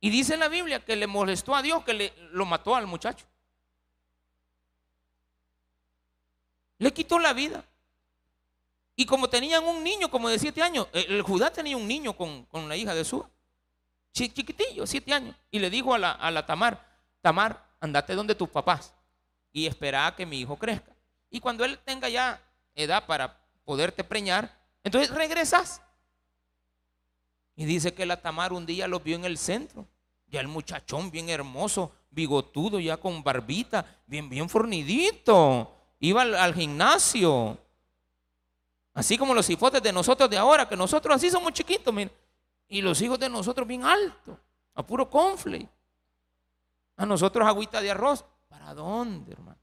Y 0.00 0.10
dice 0.10 0.36
la 0.36 0.48
Biblia 0.48 0.84
que 0.84 0.94
le 0.94 1.06
molestó 1.06 1.54
a 1.54 1.62
Dios, 1.62 1.84
que 1.84 1.94
le, 1.94 2.14
lo 2.30 2.46
mató 2.46 2.76
al 2.76 2.86
muchacho. 2.86 3.26
Le 6.78 6.92
quitó 6.92 7.18
la 7.18 7.32
vida. 7.32 7.64
Y 8.96 9.04
como 9.04 9.28
tenían 9.28 9.62
un 9.62 9.84
niño 9.84 10.10
como 10.10 10.30
de 10.30 10.38
siete 10.38 10.62
años, 10.62 10.88
el 10.92 11.20
Judá 11.20 11.50
tenía 11.50 11.76
un 11.76 11.86
niño 11.86 12.16
con, 12.16 12.46
la 12.66 12.76
hija 12.76 12.94
de 12.94 13.04
su 13.04 13.24
chiquitillo, 14.10 14.86
siete 14.86 15.12
años. 15.12 15.36
Y 15.50 15.58
le 15.58 15.68
dijo 15.68 15.92
a 15.92 15.98
la, 15.98 16.12
a 16.12 16.30
la 16.30 16.46
Tamar, 16.46 16.82
Tamar, 17.20 17.62
andate 17.78 18.14
donde 18.14 18.34
tus 18.34 18.48
papás 18.48 18.94
y 19.52 19.66
espera 19.66 20.06
a 20.06 20.16
que 20.16 20.24
mi 20.24 20.40
hijo 20.40 20.56
crezca. 20.56 20.96
Y 21.30 21.40
cuando 21.40 21.64
él 21.64 21.78
tenga 21.84 22.08
ya 22.08 22.42
edad 22.74 23.04
para 23.04 23.38
poderte 23.64 24.02
preñar, 24.02 24.50
entonces 24.82 25.10
regresas. 25.10 25.82
Y 27.54 27.66
dice 27.66 27.92
que 27.92 28.06
la 28.06 28.20
Tamar 28.22 28.54
un 28.54 28.64
día 28.64 28.88
lo 28.88 29.00
vio 29.00 29.16
en 29.16 29.26
el 29.26 29.36
centro. 29.36 29.86
Ya 30.28 30.40
el 30.40 30.48
muchachón 30.48 31.10
bien 31.10 31.28
hermoso, 31.28 31.92
bigotudo, 32.10 32.80
ya 32.80 32.96
con 32.96 33.22
barbita, 33.22 33.84
bien, 34.06 34.28
bien 34.30 34.48
fornidito. 34.48 35.74
Iba 36.00 36.22
al 36.22 36.54
gimnasio. 36.54 37.58
Así 38.96 39.18
como 39.18 39.34
los 39.34 39.48
hipotes 39.50 39.82
de 39.82 39.92
nosotros 39.92 40.30
de 40.30 40.38
ahora, 40.38 40.66
que 40.66 40.74
nosotros 40.74 41.14
así 41.14 41.30
somos 41.30 41.52
chiquitos, 41.52 41.94
Y 42.66 42.80
los 42.80 42.98
hijos 43.02 43.18
de 43.18 43.28
nosotros 43.28 43.68
bien 43.68 43.84
altos, 43.84 44.38
a 44.74 44.82
puro 44.86 45.10
confle. 45.10 45.68
A 46.96 47.04
nosotros 47.04 47.46
agüita 47.46 47.82
de 47.82 47.90
arroz. 47.90 48.24
¿Para 48.48 48.72
dónde, 48.72 49.32
hermano? 49.32 49.58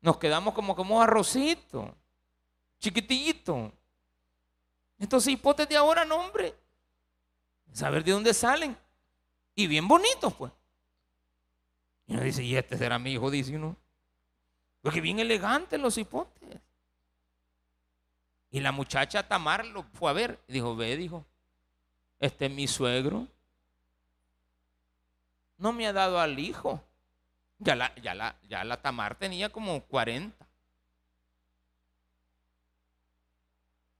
Nos 0.00 0.16
quedamos 0.16 0.54
como 0.54 0.76
como 0.76 1.02
arrocito, 1.02 1.92
chiquitito. 2.78 3.72
Estos 4.96 5.26
hipotes 5.26 5.68
de 5.68 5.76
ahora, 5.76 6.04
no, 6.04 6.18
hombre. 6.18 6.54
Saber 7.72 8.04
de 8.04 8.12
dónde 8.12 8.32
salen. 8.32 8.78
Y 9.56 9.66
bien 9.66 9.88
bonitos, 9.88 10.32
pues. 10.34 10.52
Y 12.06 12.12
uno 12.12 12.22
dice, 12.22 12.44
y 12.44 12.54
este 12.54 12.78
será 12.78 12.96
mi 13.00 13.10
hijo, 13.10 13.28
dice 13.28 13.56
uno. 13.56 13.74
Porque 14.82 15.00
bien 15.00 15.18
elegantes 15.18 15.80
los 15.80 15.98
hipotes. 15.98 16.60
Y 18.50 18.60
la 18.60 18.72
muchacha 18.72 19.26
Tamar 19.26 19.66
lo 19.66 19.82
fue 19.82 20.10
a 20.10 20.14
ver. 20.14 20.38
Y 20.48 20.54
dijo, 20.54 20.74
ve, 20.74 20.96
dijo, 20.96 21.24
este 22.18 22.46
es 22.46 22.52
mi 22.52 22.66
suegro. 22.66 23.26
No 25.58 25.72
me 25.72 25.86
ha 25.86 25.92
dado 25.92 26.20
al 26.20 26.38
hijo. 26.38 26.82
Ya 27.58 27.74
la, 27.74 27.94
ya 27.96 28.14
la, 28.14 28.36
ya 28.48 28.64
la 28.64 28.80
Tamar 28.80 29.16
tenía 29.16 29.50
como 29.50 29.82
40. 29.82 30.46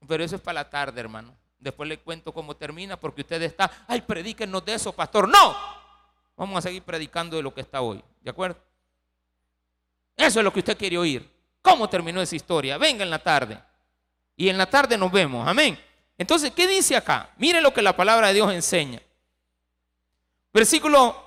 Pero 0.07 0.25
eso 0.25 0.37
es 0.37 0.43
para 0.43 0.61
la 0.61 0.71
tarde, 0.71 1.01
hermano. 1.01 1.35
Después 1.59 1.89
le 1.89 1.99
cuento 1.99 2.33
cómo 2.33 2.57
termina, 2.57 2.99
porque 2.99 3.23
usted 3.23 3.43
está, 3.43 3.71
ay, 3.89 4.01
predíquenos 4.01 4.65
de 4.65 4.75
eso, 4.75 4.93
pastor. 4.93 5.29
No, 5.29 5.57
vamos 6.37 6.59
a 6.59 6.63
seguir 6.63 6.83
predicando 6.83 7.37
de 7.37 7.43
lo 7.43 7.53
que 7.53 7.61
está 7.61 7.83
hoy. 7.83 8.03
¿De 8.23 8.31
acuerdo? 8.31 8.57
Eso 10.17 10.39
es 10.41 10.45
lo 10.45 10.53
que 10.53 10.61
usted 10.61 10.79
quiere 10.79 10.97
oír. 10.97 11.29
¿Cómo 11.61 11.89
terminó 11.89 12.23
esa 12.23 12.37
historia? 12.37 12.79
Venga 12.79 13.03
en 13.03 13.11
la 13.11 13.19
tarde 13.19 13.61
y 14.39 14.49
en 14.49 14.57
la 14.57 14.71
tarde 14.71 14.97
nos 14.97 15.11
vemos. 15.11 15.47
Amén. 15.47 15.79
Entonces, 16.17 16.53
¿qué 16.53 16.69
dice 16.69 16.97
acá? 16.97 17.29
Mire 17.39 17.61
lo 17.61 17.75
que 17.75 17.83
la 17.83 17.97
palabra 17.97 18.29
de 18.29 18.35
Dios 18.35 18.53
enseña. 18.53 19.03
Versículo 20.55 21.25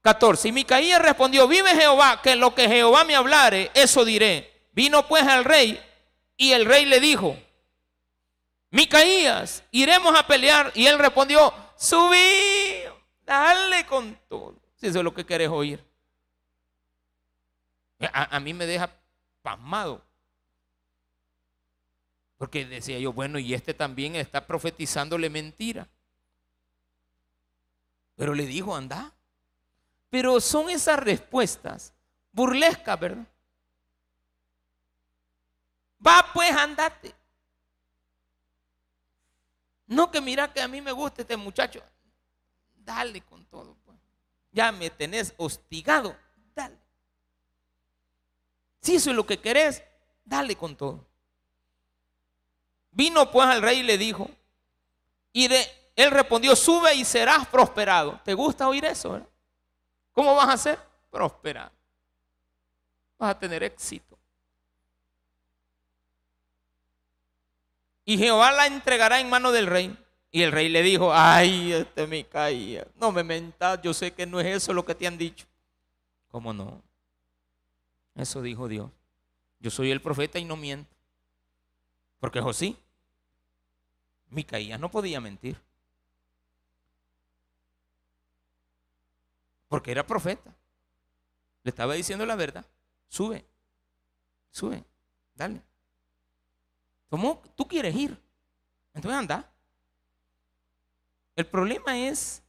14. 0.00 0.48
Y 0.48 0.52
Micaías 0.52 1.02
respondió, 1.02 1.48
vive 1.48 1.74
Jehová, 1.74 2.22
que 2.22 2.36
lo 2.36 2.54
que 2.54 2.68
Jehová 2.68 3.02
me 3.04 3.16
hablare, 3.16 3.72
eso 3.74 4.04
diré. 4.04 4.68
Vino 4.70 5.06
pues 5.08 5.24
al 5.24 5.44
rey 5.44 5.82
y 6.36 6.52
el 6.52 6.64
rey 6.64 6.86
le 6.86 7.00
dijo, 7.00 7.36
Micaías, 8.70 9.64
iremos 9.72 10.16
a 10.16 10.24
pelear. 10.24 10.70
Y 10.76 10.86
él 10.86 11.00
respondió, 11.00 11.52
subí, 11.76 12.84
dale 13.26 13.84
con 13.86 14.16
todo. 14.28 14.54
Si 14.76 14.86
eso 14.86 14.98
es 14.98 15.04
lo 15.04 15.12
que 15.12 15.26
quieres 15.26 15.48
oír. 15.48 15.84
A, 18.12 18.36
a 18.36 18.38
mí 18.38 18.54
me 18.54 18.66
deja 18.66 18.88
pasmado. 19.42 20.00
Porque 22.42 22.64
decía 22.64 22.98
yo, 22.98 23.12
bueno, 23.12 23.38
y 23.38 23.54
este 23.54 23.72
también 23.72 24.16
está 24.16 24.44
profetizándole 24.44 25.30
mentira. 25.30 25.88
Pero 28.16 28.34
le 28.34 28.46
dijo, 28.46 28.74
anda. 28.74 29.12
Pero 30.10 30.40
son 30.40 30.68
esas 30.68 30.98
respuestas 30.98 31.92
burlescas, 32.32 32.98
¿verdad? 32.98 33.24
Va 36.04 36.30
pues, 36.34 36.50
andate. 36.50 37.14
No 39.86 40.10
que 40.10 40.20
mira 40.20 40.52
que 40.52 40.62
a 40.62 40.66
mí 40.66 40.80
me 40.80 40.90
gusta 40.90 41.22
este 41.22 41.36
muchacho. 41.36 41.80
Dale 42.74 43.20
con 43.20 43.44
todo. 43.44 43.76
Pues. 43.84 43.96
Ya 44.50 44.72
me 44.72 44.90
tenés 44.90 45.32
hostigado. 45.36 46.16
Dale. 46.56 46.76
Si 48.80 48.96
eso 48.96 49.10
es 49.10 49.16
lo 49.16 49.24
que 49.24 49.38
querés, 49.38 49.84
dale 50.24 50.56
con 50.56 50.74
todo. 50.74 51.11
Vino 52.92 53.30
pues 53.30 53.48
al 53.48 53.62
rey 53.62 53.80
y 53.80 53.82
le 53.82 53.98
dijo, 53.98 54.30
y 55.32 55.48
él 55.96 56.10
respondió, 56.10 56.54
sube 56.54 56.94
y 56.94 57.04
serás 57.04 57.46
prosperado. 57.48 58.20
¿Te 58.24 58.34
gusta 58.34 58.68
oír 58.68 58.84
eso? 58.84 59.26
¿Cómo 60.12 60.34
vas 60.34 60.48
a 60.50 60.56
ser? 60.56 60.78
Prosperado. 61.10 61.72
Vas 63.18 63.30
a 63.30 63.38
tener 63.38 63.62
éxito. 63.62 64.18
Y 68.04 68.18
Jehová 68.18 68.52
la 68.52 68.66
entregará 68.66 69.20
en 69.20 69.30
mano 69.30 69.52
del 69.52 69.66
rey. 69.66 69.96
Y 70.30 70.42
el 70.42 70.52
rey 70.52 70.68
le 70.68 70.82
dijo, 70.82 71.12
ay, 71.14 71.72
este 71.72 72.06
me 72.06 72.24
caía. 72.24 72.86
No 72.96 73.12
me 73.12 73.22
mentas, 73.22 73.80
yo 73.82 73.94
sé 73.94 74.12
que 74.12 74.26
no 74.26 74.40
es 74.40 74.46
eso 74.46 74.72
lo 74.72 74.84
que 74.84 74.94
te 74.94 75.06
han 75.06 75.18
dicho. 75.18 75.46
¿Cómo 76.30 76.52
no? 76.52 76.82
Eso 78.14 78.42
dijo 78.42 78.66
Dios. 78.66 78.90
Yo 79.60 79.70
soy 79.70 79.90
el 79.90 80.02
profeta 80.02 80.38
y 80.38 80.44
no 80.44 80.56
miento. 80.56 80.91
Porque 82.22 82.40
José, 82.40 82.76
Micaías 84.30 84.78
no 84.78 84.92
podía 84.92 85.20
mentir. 85.20 85.60
Porque 89.66 89.90
era 89.90 90.06
profeta. 90.06 90.54
Le 91.64 91.70
estaba 91.70 91.94
diciendo 91.94 92.24
la 92.24 92.36
verdad. 92.36 92.64
Sube, 93.08 93.44
sube, 94.52 94.84
dale. 95.34 95.62
¿Cómo 97.10 97.42
tú 97.56 97.66
quieres 97.66 97.92
ir? 97.96 98.16
Entonces 98.94 99.18
anda. 99.18 99.50
El 101.34 101.46
problema 101.46 101.98
es 101.98 102.40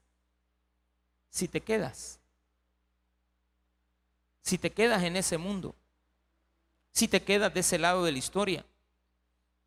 si 1.31 1.47
te 1.47 1.61
quedas. 1.61 2.19
Si 4.43 4.59
te 4.59 4.71
quedas 4.71 5.01
en 5.01 5.15
ese 5.15 5.39
mundo. 5.39 5.73
Si 6.91 7.07
te 7.07 7.23
quedas 7.23 7.51
de 7.51 7.61
ese 7.61 7.79
lado 7.79 8.03
de 8.03 8.11
la 8.11 8.19
historia. 8.19 8.63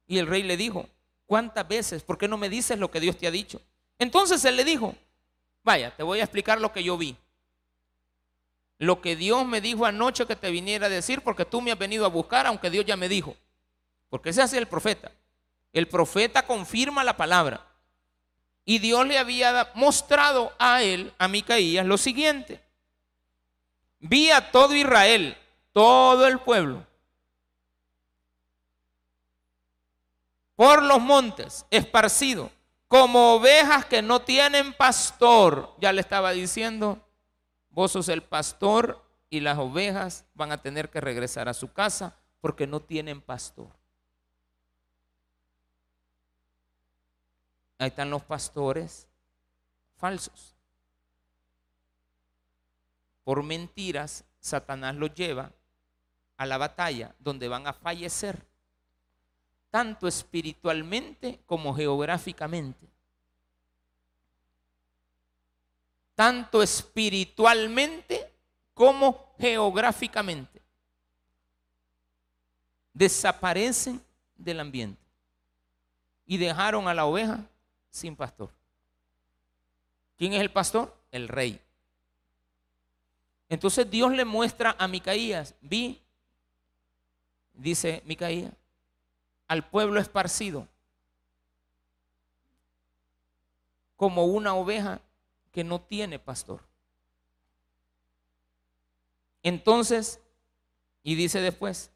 Y 0.07 0.19
el 0.19 0.27
rey 0.27 0.43
le 0.43 0.57
dijo, 0.57 0.89
¿cuántas 1.27 1.67
veces? 1.67 2.03
¿Por 2.03 2.19
qué 2.19 2.29
no 2.29 2.37
me 2.37 2.49
dices 2.49 2.79
lo 2.79 2.91
que 2.91 3.01
Dios 3.01 3.17
te 3.17 3.27
ha 3.27 3.31
dicho? 3.31 3.61
Entonces 3.99 4.45
él 4.45 4.57
le 4.57 4.65
dijo, 4.65 4.95
vaya, 5.63 5.95
te 5.95 6.03
voy 6.03 6.21
a 6.21 6.25
explicar 6.25 6.61
lo 6.61 6.73
que 6.73 6.85
yo 6.85 6.97
vi. 6.97 7.17
Lo 8.79 9.01
que 9.01 9.17
Dios 9.17 9.47
me 9.47 9.61
dijo 9.61 9.87
anoche 9.87 10.27
que 10.27 10.37
te 10.37 10.51
viniera 10.51 10.87
a 10.87 10.91
decir 10.91 11.23
porque 11.23 11.45
tú 11.45 11.61
me 11.61 11.73
has 11.73 11.79
venido 11.79 12.05
a 12.05 12.11
buscar, 12.11 12.47
aunque 12.47 12.71
Dios 12.71 12.85
ya 12.85 12.97
me 12.97 13.09
dijo. 13.09 13.35
Porque 14.11 14.31
ese 14.31 14.43
hace 14.43 14.59
el 14.59 14.67
profeta. 14.67 15.11
El 15.73 15.89
profeta 15.89 16.47
confirma 16.47 17.05
la 17.05 17.17
palabra. 17.17 17.67
Y 18.65 18.79
Dios 18.79 19.07
le 19.07 19.19
había 19.19 19.71
mostrado 19.75 20.53
a 20.59 20.83
él, 20.83 21.13
a 21.19 21.29
Micaías, 21.29 21.87
lo 21.87 21.97
siguiente. 21.97 22.61
Vi 24.01 24.31
a 24.31 24.51
todo 24.51 24.75
Israel, 24.75 25.37
todo 25.73 26.27
el 26.27 26.39
pueblo, 26.39 26.86
por 30.57 30.83
los 30.83 31.01
montes, 31.01 31.67
esparcido, 31.71 32.51
como 32.89 33.35
ovejas 33.35 33.85
que 33.85 34.03
no 34.03 34.23
tienen 34.23 34.73
pastor. 34.73 35.75
Ya 35.79 35.93
le 35.93 36.01
estaba 36.01 36.33
diciendo, 36.33 36.99
vos 37.71 37.93
sos 37.93 38.09
el 38.09 38.23
pastor 38.23 39.05
y 39.31 39.41
las 39.41 39.59
ovejas 39.59 40.25
van 40.35 40.51
a 40.51 40.59
tener 40.59 40.91
que 40.91 41.01
regresar 41.01 41.49
a 41.49 41.55
su 41.55 41.73
casa 41.73 42.17
porque 42.41 42.67
no 42.67 42.81
tienen 42.81 43.21
pastor. 43.21 43.69
Ahí 47.79 47.89
están 47.89 48.09
los 48.09 48.23
pastores 48.23 49.07
falsos. 49.97 50.55
Por 53.25 53.43
mentiras, 53.43 54.25
Satanás 54.41 54.95
los 54.95 55.13
lleva 55.15 55.51
a 56.37 56.47
la 56.47 56.57
batalla 56.57 57.15
donde 57.19 57.49
van 57.49 57.67
a 57.67 57.73
fallecer, 57.73 58.47
tanto 59.77 60.09
espiritualmente 60.09 61.39
como 61.45 61.75
geográficamente. 61.75 62.89
Tanto 66.15 66.63
espiritualmente 66.63 68.33
como 68.73 69.35
geográficamente. 69.39 70.63
Desaparecen 72.95 74.03
del 74.35 74.61
ambiente 74.61 75.03
y 76.25 76.39
dejaron 76.39 76.89
a 76.89 76.95
la 76.95 77.05
oveja 77.05 77.45
sin 77.91 78.17
pastor. 78.17 78.49
¿Quién 80.17 80.33
es 80.33 80.41
el 80.41 80.51
pastor? 80.51 80.97
El 81.13 81.29
rey. 81.29 81.61
Entonces 83.51 83.91
Dios 83.91 84.11
le 84.11 84.25
muestra 84.25 84.75
a 84.79 84.89
Micaías, 84.89 85.55
vi, 85.61 86.01
dice 87.53 88.03
Micaías, 88.07 88.55
al 89.49 89.69
pueblo 89.69 90.01
esparcido 90.01 90.69
como 93.97 94.27
una 94.27 94.55
oveja 94.55 95.01
que 95.53 95.65
no 95.65 95.81
tiene 95.81 96.19
pastor. 96.19 96.61
Entonces, 99.43 100.21
y 101.03 101.15
dice 101.15 101.41
después, 101.41 101.91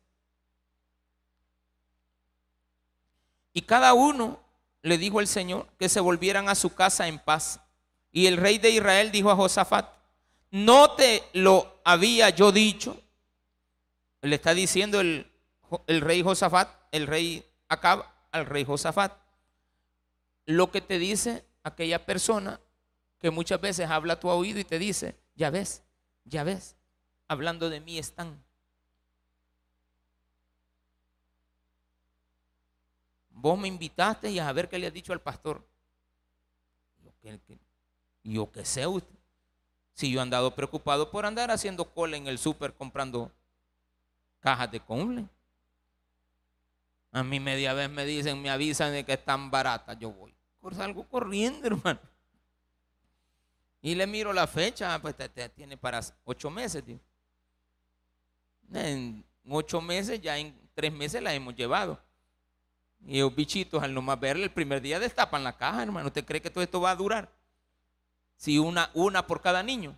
y 3.52 3.62
cada 3.62 3.92
uno 3.92 4.40
le 4.82 4.96
dijo 4.96 5.20
el 5.20 5.26
Señor 5.26 5.66
que 5.78 5.88
se 5.88 6.00
volvieran 6.00 6.48
a 6.48 6.54
su 6.54 6.74
casa 6.74 7.08
en 7.08 7.18
paz. 7.18 7.60
Y 8.12 8.26
el 8.26 8.36
rey 8.36 8.58
de 8.58 8.70
Israel 8.70 9.10
dijo 9.10 9.30
a 9.30 9.36
Josafat, 9.36 9.92
no 10.50 10.92
te 10.92 11.22
lo 11.32 11.80
había 11.84 12.30
yo 12.30 12.52
dicho. 12.52 13.00
Le 14.22 14.36
está 14.36 14.54
diciendo 14.54 15.00
el, 15.00 15.30
el 15.86 16.00
rey 16.00 16.22
Josafat, 16.22 16.68
el 16.90 17.06
rey 17.06 17.44
Acab 17.68 18.04
al 18.32 18.46
rey 18.46 18.64
Josafat. 18.64 19.12
Lo 20.46 20.70
que 20.70 20.80
te 20.80 20.98
dice 20.98 21.44
aquella 21.62 22.04
persona 22.04 22.60
que 23.20 23.30
muchas 23.30 23.60
veces 23.60 23.88
habla 23.88 24.14
a 24.14 24.20
tu 24.20 24.28
oído 24.28 24.58
y 24.58 24.64
te 24.64 24.78
dice, 24.78 25.16
ya 25.36 25.50
ves, 25.50 25.82
ya 26.24 26.42
ves, 26.42 26.76
hablando 27.28 27.68
de 27.68 27.80
mí 27.80 27.98
están. 27.98 28.42
Vos 33.30 33.58
me 33.58 33.68
invitaste 33.68 34.30
y 34.30 34.38
a 34.38 34.52
ver 34.52 34.68
qué 34.68 34.78
le 34.78 34.86
has 34.86 34.92
dicho 34.92 35.12
al 35.12 35.20
pastor. 35.20 35.66
Yo 38.22 38.50
que, 38.50 38.64
sé 38.64 38.86
usted. 38.86 39.14
Si 39.94 40.10
yo 40.10 40.20
he 40.20 40.22
andado 40.22 40.54
preocupado 40.54 41.10
por 41.10 41.24
andar 41.24 41.50
haciendo 41.50 41.84
cola 41.84 42.16
en 42.16 42.26
el 42.26 42.38
súper 42.38 42.74
comprando 42.74 43.30
cajas 44.40 44.70
de 44.70 44.80
comble. 44.80 45.26
A 47.12 47.22
mí 47.22 47.40
media 47.40 47.74
vez 47.74 47.90
me 47.90 48.04
dicen, 48.04 48.40
me 48.40 48.50
avisan 48.50 48.92
de 48.92 49.04
que 49.04 49.14
están 49.14 49.50
baratas. 49.50 49.98
Yo 49.98 50.12
voy. 50.12 50.34
Salgo 50.72 51.04
corriendo, 51.04 51.66
hermano. 51.66 52.00
Y 53.82 53.94
le 53.94 54.06
miro 54.06 54.32
la 54.32 54.46
fecha, 54.46 54.98
pues 55.00 55.16
te, 55.16 55.48
tiene 55.48 55.76
para 55.76 56.00
ocho 56.24 56.50
meses. 56.50 56.84
En 58.72 59.24
ocho 59.48 59.80
meses, 59.80 60.20
ya 60.20 60.38
en 60.38 60.54
tres 60.74 60.92
meses 60.92 61.22
la 61.22 61.34
hemos 61.34 61.56
llevado. 61.56 61.98
Y 63.06 63.20
los 63.20 63.34
bichitos, 63.34 63.82
al 63.82 63.94
nomás 63.94 64.20
verle, 64.20 64.44
el 64.44 64.52
primer 64.52 64.82
día 64.82 65.00
destapan 65.00 65.42
la 65.42 65.56
caja, 65.56 65.82
hermano. 65.82 66.08
¿Usted 66.08 66.24
cree 66.24 66.42
que 66.42 66.50
todo 66.50 66.62
esto 66.62 66.80
va 66.80 66.90
a 66.90 66.96
durar? 66.96 67.32
Si 68.36 68.58
una 68.58 69.26
por 69.26 69.40
cada 69.40 69.62
niño. 69.62 69.96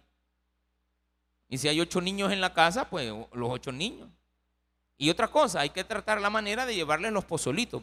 Y 1.48 1.58
si 1.58 1.68
hay 1.68 1.80
ocho 1.80 2.00
niños 2.00 2.32
en 2.32 2.40
la 2.40 2.54
casa, 2.54 2.88
pues 2.88 3.06
los 3.06 3.50
ocho 3.50 3.72
niños. 3.72 4.08
Y 5.02 5.10
otra 5.10 5.26
cosa, 5.26 5.58
hay 5.58 5.70
que 5.70 5.82
tratar 5.82 6.20
la 6.20 6.30
manera 6.30 6.64
de 6.64 6.76
llevarles 6.76 7.10
los 7.10 7.24
pozolitos. 7.24 7.82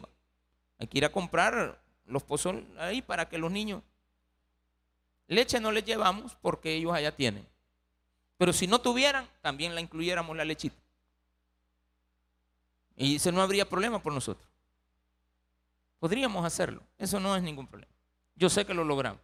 Hay 0.78 0.86
que 0.86 0.96
ir 0.96 1.04
a 1.04 1.12
comprar 1.12 1.78
los 2.06 2.22
pozos 2.22 2.56
ahí 2.78 3.02
para 3.02 3.28
que 3.28 3.36
los 3.36 3.52
niños... 3.52 3.82
Leche 5.26 5.60
no 5.60 5.70
les 5.70 5.84
llevamos 5.84 6.34
porque 6.40 6.72
ellos 6.72 6.94
allá 6.94 7.14
tienen. 7.14 7.46
Pero 8.38 8.54
si 8.54 8.66
no 8.66 8.80
tuvieran, 8.80 9.28
también 9.42 9.74
la 9.74 9.82
incluyéramos 9.82 10.34
la 10.34 10.46
lechita. 10.46 10.78
Y 12.96 13.16
eso 13.16 13.30
no 13.32 13.42
habría 13.42 13.68
problema 13.68 14.02
por 14.02 14.14
nosotros. 14.14 14.48
Podríamos 15.98 16.42
hacerlo, 16.42 16.82
eso 16.96 17.20
no 17.20 17.36
es 17.36 17.42
ningún 17.42 17.66
problema. 17.66 17.92
Yo 18.34 18.48
sé 18.48 18.64
que 18.64 18.72
lo 18.72 18.82
logramos. 18.82 19.20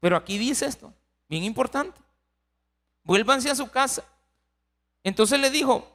Pero 0.00 0.16
aquí 0.16 0.38
dice 0.38 0.64
esto, 0.64 0.90
bien 1.28 1.44
importante. 1.44 2.00
Vuélvanse 3.02 3.50
a 3.50 3.54
su 3.54 3.70
casa. 3.70 4.02
Entonces 5.02 5.38
le 5.38 5.50
dijo, 5.50 5.93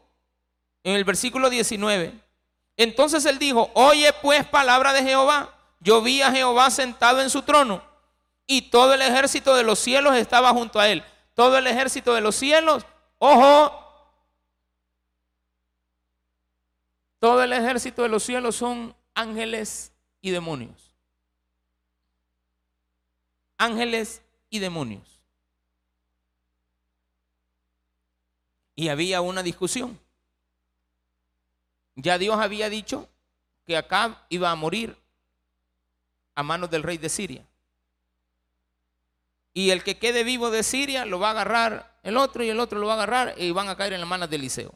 en 0.84 0.96
el 0.96 1.04
versículo 1.04 1.50
19, 1.50 2.14
entonces 2.80 3.26
él 3.26 3.40
dijo, 3.40 3.70
oye 3.74 4.14
pues 4.22 4.46
palabra 4.46 4.94
de 4.94 5.04
Jehová. 5.04 5.54
Yo 5.82 6.02
vi 6.02 6.22
a 6.22 6.32
Jehová 6.32 6.70
sentado 6.72 7.22
en 7.22 7.30
su 7.30 7.42
trono 7.42 7.84
y 8.48 8.64
todo 8.64 8.94
el 8.94 9.02
ejército 9.02 9.56
de 9.56 9.64
los 9.64 9.80
cielos 9.80 10.16
estaba 10.16 10.52
junto 10.52 10.80
a 10.80 10.88
él. 10.88 11.04
Todo 11.36 11.58
el 11.58 11.68
ejército 11.68 12.14
de 12.14 12.22
los 12.22 12.36
cielos, 12.36 12.86
ojo, 13.18 13.80
todo 17.20 17.44
el 17.44 17.54
ejército 17.54 18.02
de 18.02 18.10
los 18.10 18.24
cielos 18.24 18.56
son 18.56 18.96
ángeles 19.14 19.92
y 20.22 20.32
demonios. 20.32 20.96
Ángeles 23.58 24.22
y 24.50 24.60
demonios. 24.60 25.22
Y 28.76 28.88
había 28.88 29.20
una 29.20 29.44
discusión. 29.44 30.00
Ya 32.02 32.18
Dios 32.18 32.40
había 32.40 32.70
dicho 32.70 33.10
que 33.66 33.76
Acab 33.76 34.16
iba 34.30 34.50
a 34.50 34.56
morir 34.56 34.98
a 36.34 36.44
manos 36.44 36.70
del 36.70 36.84
rey 36.84 36.98
de 36.98 37.10
Siria. 37.10 37.46
Y 39.54 39.72
el 39.72 39.84
que 39.84 39.98
quede 39.98 40.24
vivo 40.24 40.50
de 40.50 40.64
Siria 40.64 41.06
lo 41.06 41.20
va 41.20 41.28
a 41.30 41.32
agarrar 41.32 42.00
el 42.04 42.16
otro 42.16 42.44
y 42.44 42.50
el 42.50 42.60
otro 42.60 42.80
lo 42.80 42.88
va 42.88 42.94
a 42.94 42.96
agarrar 42.96 43.36
y 43.38 43.52
van 43.52 43.68
a 43.68 43.76
caer 43.76 43.94
en 43.94 44.00
las 44.00 44.10
manos 44.10 44.30
de 44.30 44.38
Eliseo. 44.38 44.74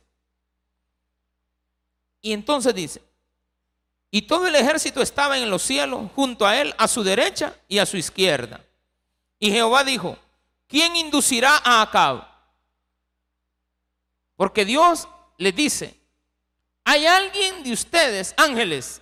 Y 2.21 2.33
entonces 2.33 2.75
dice, 2.75 3.01
Y 4.11 4.23
todo 4.23 4.45
el 4.47 4.55
ejército 4.55 5.01
estaba 5.01 5.37
en 5.37 5.49
los 5.49 5.61
cielos, 5.61 6.11
junto 6.15 6.45
a 6.45 6.59
él, 6.59 6.75
a 6.77 6.87
su 6.87 7.03
derecha 7.03 7.55
y 7.67 7.79
a 7.79 7.85
su 7.85 7.97
izquierda. 7.97 8.61
Y 9.39 9.51
Jehová 9.51 9.83
dijo, 9.83 10.17
¿quién 10.67 10.95
inducirá 10.95 11.61
a 11.63 11.81
Acab? 11.81 12.27
Porque 14.35 14.65
Dios 14.65 15.07
les 15.37 15.55
dice, 15.55 16.02
hay 16.83 17.05
alguien 17.05 17.63
de 17.63 17.71
ustedes, 17.71 18.33
ángeles, 18.37 19.01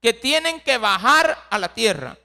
que 0.00 0.12
tienen 0.12 0.60
que 0.60 0.78
bajar 0.78 1.36
a 1.50 1.58
la 1.58 1.72
tierra 1.72 2.16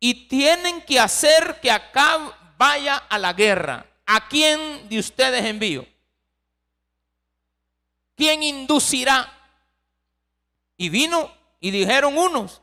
y 0.00 0.26
tienen 0.28 0.82
que 0.82 0.98
hacer 0.98 1.60
que 1.60 1.70
Acab 1.70 2.32
vaya 2.56 2.96
a 2.96 3.18
la 3.18 3.32
guerra. 3.32 3.86
¿A 4.06 4.28
quién 4.28 4.88
de 4.88 4.98
ustedes 4.98 5.44
envío? 5.44 5.86
¿Quién 8.16 8.42
inducirá? 8.42 9.32
Y 10.76 10.88
vino 10.88 11.30
y 11.60 11.70
dijeron 11.70 12.16
unos. 12.16 12.60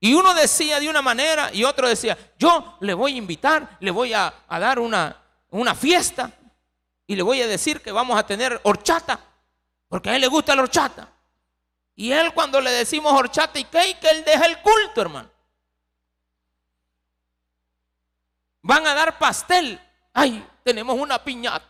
Y 0.00 0.14
uno 0.14 0.34
decía 0.34 0.80
de 0.80 0.88
una 0.88 1.02
manera 1.02 1.52
y 1.52 1.62
otro 1.64 1.88
decía, 1.88 2.16
yo 2.38 2.78
le 2.80 2.94
voy 2.94 3.14
a 3.14 3.18
invitar, 3.18 3.76
le 3.80 3.90
voy 3.90 4.14
a, 4.14 4.32
dar 4.48 4.78
una, 4.78 5.16
una 5.50 5.74
fiesta 5.74 6.32
y 7.06 7.14
le 7.14 7.22
voy 7.22 7.42
a 7.42 7.46
decir 7.46 7.82
que 7.82 7.92
vamos 7.92 8.18
a 8.18 8.26
tener 8.26 8.58
horchata, 8.64 9.20
porque 9.90 10.08
a 10.08 10.14
él 10.14 10.20
le 10.20 10.28
gusta 10.28 10.54
la 10.54 10.62
horchata. 10.62 11.12
Y 11.96 12.12
él 12.12 12.32
cuando 12.32 12.60
le 12.60 12.70
decimos 12.70 13.12
horchata 13.12 13.58
y 13.58 13.64
cake, 13.64 14.04
él 14.04 14.24
deja 14.24 14.46
el 14.46 14.62
culto, 14.62 15.02
hermano. 15.02 15.28
Van 18.62 18.86
a 18.86 18.94
dar 18.94 19.18
pastel. 19.18 19.80
Ay, 20.12 20.46
tenemos 20.62 20.96
una 20.96 21.22
piñata. 21.22 21.66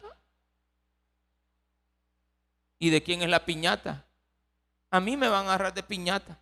¿Y 2.78 2.90
de 2.90 3.02
quién 3.02 3.22
es 3.22 3.30
la 3.30 3.42
piñata? 3.42 4.04
A 4.90 5.00
mí 5.00 5.16
me 5.16 5.28
van 5.28 5.46
a 5.46 5.54
agarrar 5.54 5.72
de 5.72 5.82
piñata. 5.82 6.38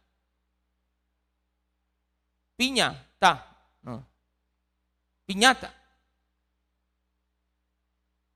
Piña, 2.57 3.07
ta. 3.21 3.57
No. 3.83 4.05
Piñata. 5.27 5.73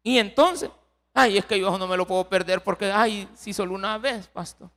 Y 0.05 0.19
entonces, 0.19 0.71
ay, 1.15 1.39
es 1.39 1.45
que 1.45 1.59
yo 1.59 1.77
no 1.79 1.87
me 1.87 1.97
lo 1.97 2.07
puedo 2.07 2.29
perder 2.29 2.63
porque, 2.63 2.91
ay, 2.91 3.29
si 3.35 3.53
solo 3.53 3.75
una 3.75 3.99
vez, 3.99 4.27
pastor. 4.29 4.71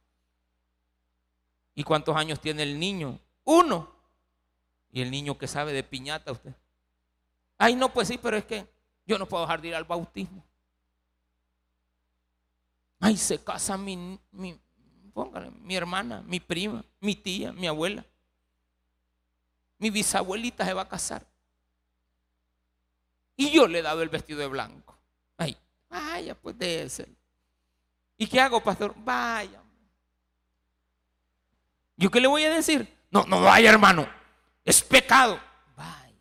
¿Y 1.74 1.84
cuántos 1.84 2.16
años 2.16 2.40
tiene 2.40 2.64
el 2.64 2.80
niño? 2.80 3.20
Uno. 3.44 3.90
Y 4.92 5.02
el 5.02 5.12
niño 5.12 5.38
que 5.38 5.48
sabe 5.48 5.74
de 5.74 5.84
piñata 5.84 6.32
usted. 6.32 6.54
Ay, 7.58 7.76
no, 7.76 7.92
pues 7.92 8.08
sí, 8.08 8.18
pero 8.18 8.38
es 8.38 8.46
que 8.46 8.66
yo 9.06 9.18
no 9.18 9.26
puedo 9.26 9.44
dejar 9.44 9.62
de 9.62 9.70
ir 9.70 9.76
al 9.76 9.84
bautismo. 9.84 10.44
Ay, 13.00 13.18
se 13.18 13.44
casa 13.44 13.78
mi, 13.78 14.20
mi, 14.32 14.60
póngale, 15.14 15.52
mi 15.52 15.76
hermana, 15.76 16.22
mi 16.22 16.40
prima, 16.40 16.84
mi 17.02 17.16
tía, 17.16 17.52
mi 17.52 17.68
abuela. 17.68 18.06
Mi 19.78 19.90
bisabuelita 19.90 20.66
se 20.66 20.74
va 20.74 20.84
a 20.84 20.90
casar. 20.90 21.26
Y 23.36 23.52
yo 23.52 23.68
le 23.68 23.80
he 23.80 23.82
dado 23.82 24.02
el 24.02 24.10
vestido 24.10 24.40
de 24.40 24.48
blanco. 24.48 24.95
Ay, 25.90 26.24
vaya, 26.24 26.36
pues 26.36 26.56
ese. 26.60 27.08
¿Y 28.18 28.28
qué 28.28 28.40
hago, 28.40 28.62
pastor? 28.62 28.94
Vaya. 28.98 29.62
¿Yo 31.98 32.10
qué 32.12 32.20
le 32.20 32.28
voy 32.28 32.44
a 32.44 32.50
decir? 32.50 32.88
No, 33.12 33.26
no 33.26 33.42
vaya, 33.42 33.70
hermano. 33.70 34.08
Es 34.64 34.82
pecado. 34.82 35.40
Vaya. 35.76 36.14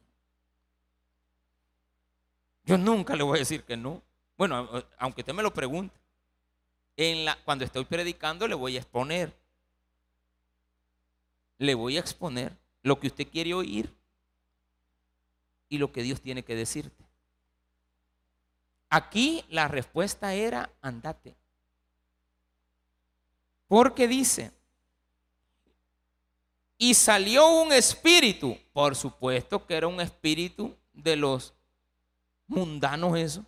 Yo 2.64 2.78
nunca 2.78 3.16
le 3.16 3.22
voy 3.22 3.38
a 3.38 3.40
decir 3.40 3.64
que 3.64 3.76
no. 3.76 4.02
Bueno, 4.36 4.68
aunque 4.98 5.22
usted 5.22 5.34
me 5.34 5.42
lo 5.42 5.52
pregunte. 5.52 5.98
En 6.96 7.24
la, 7.24 7.36
cuando 7.44 7.64
estoy 7.64 7.84
predicando 7.84 8.46
le 8.46 8.54
voy 8.54 8.76
a 8.76 8.80
exponer. 8.80 9.36
Le 11.58 11.74
voy 11.74 11.96
a 11.96 12.00
exponer 12.00 12.56
lo 12.82 13.00
que 13.00 13.08
usted 13.08 13.28
quiere 13.28 13.54
oír 13.54 13.92
y 15.68 15.78
lo 15.78 15.90
que 15.90 16.02
Dios 16.02 16.20
tiene 16.20 16.44
que 16.44 16.54
decirte. 16.54 17.03
Aquí 18.94 19.44
la 19.48 19.66
respuesta 19.66 20.34
era 20.34 20.70
andate. 20.80 21.34
Porque 23.66 24.06
dice, 24.06 24.52
y 26.78 26.94
salió 26.94 27.60
un 27.60 27.72
espíritu, 27.72 28.56
por 28.72 28.94
supuesto 28.94 29.66
que 29.66 29.74
era 29.74 29.88
un 29.88 30.00
espíritu 30.00 30.76
de 30.92 31.16
los 31.16 31.54
mundanos 32.46 33.18
eso, 33.18 33.44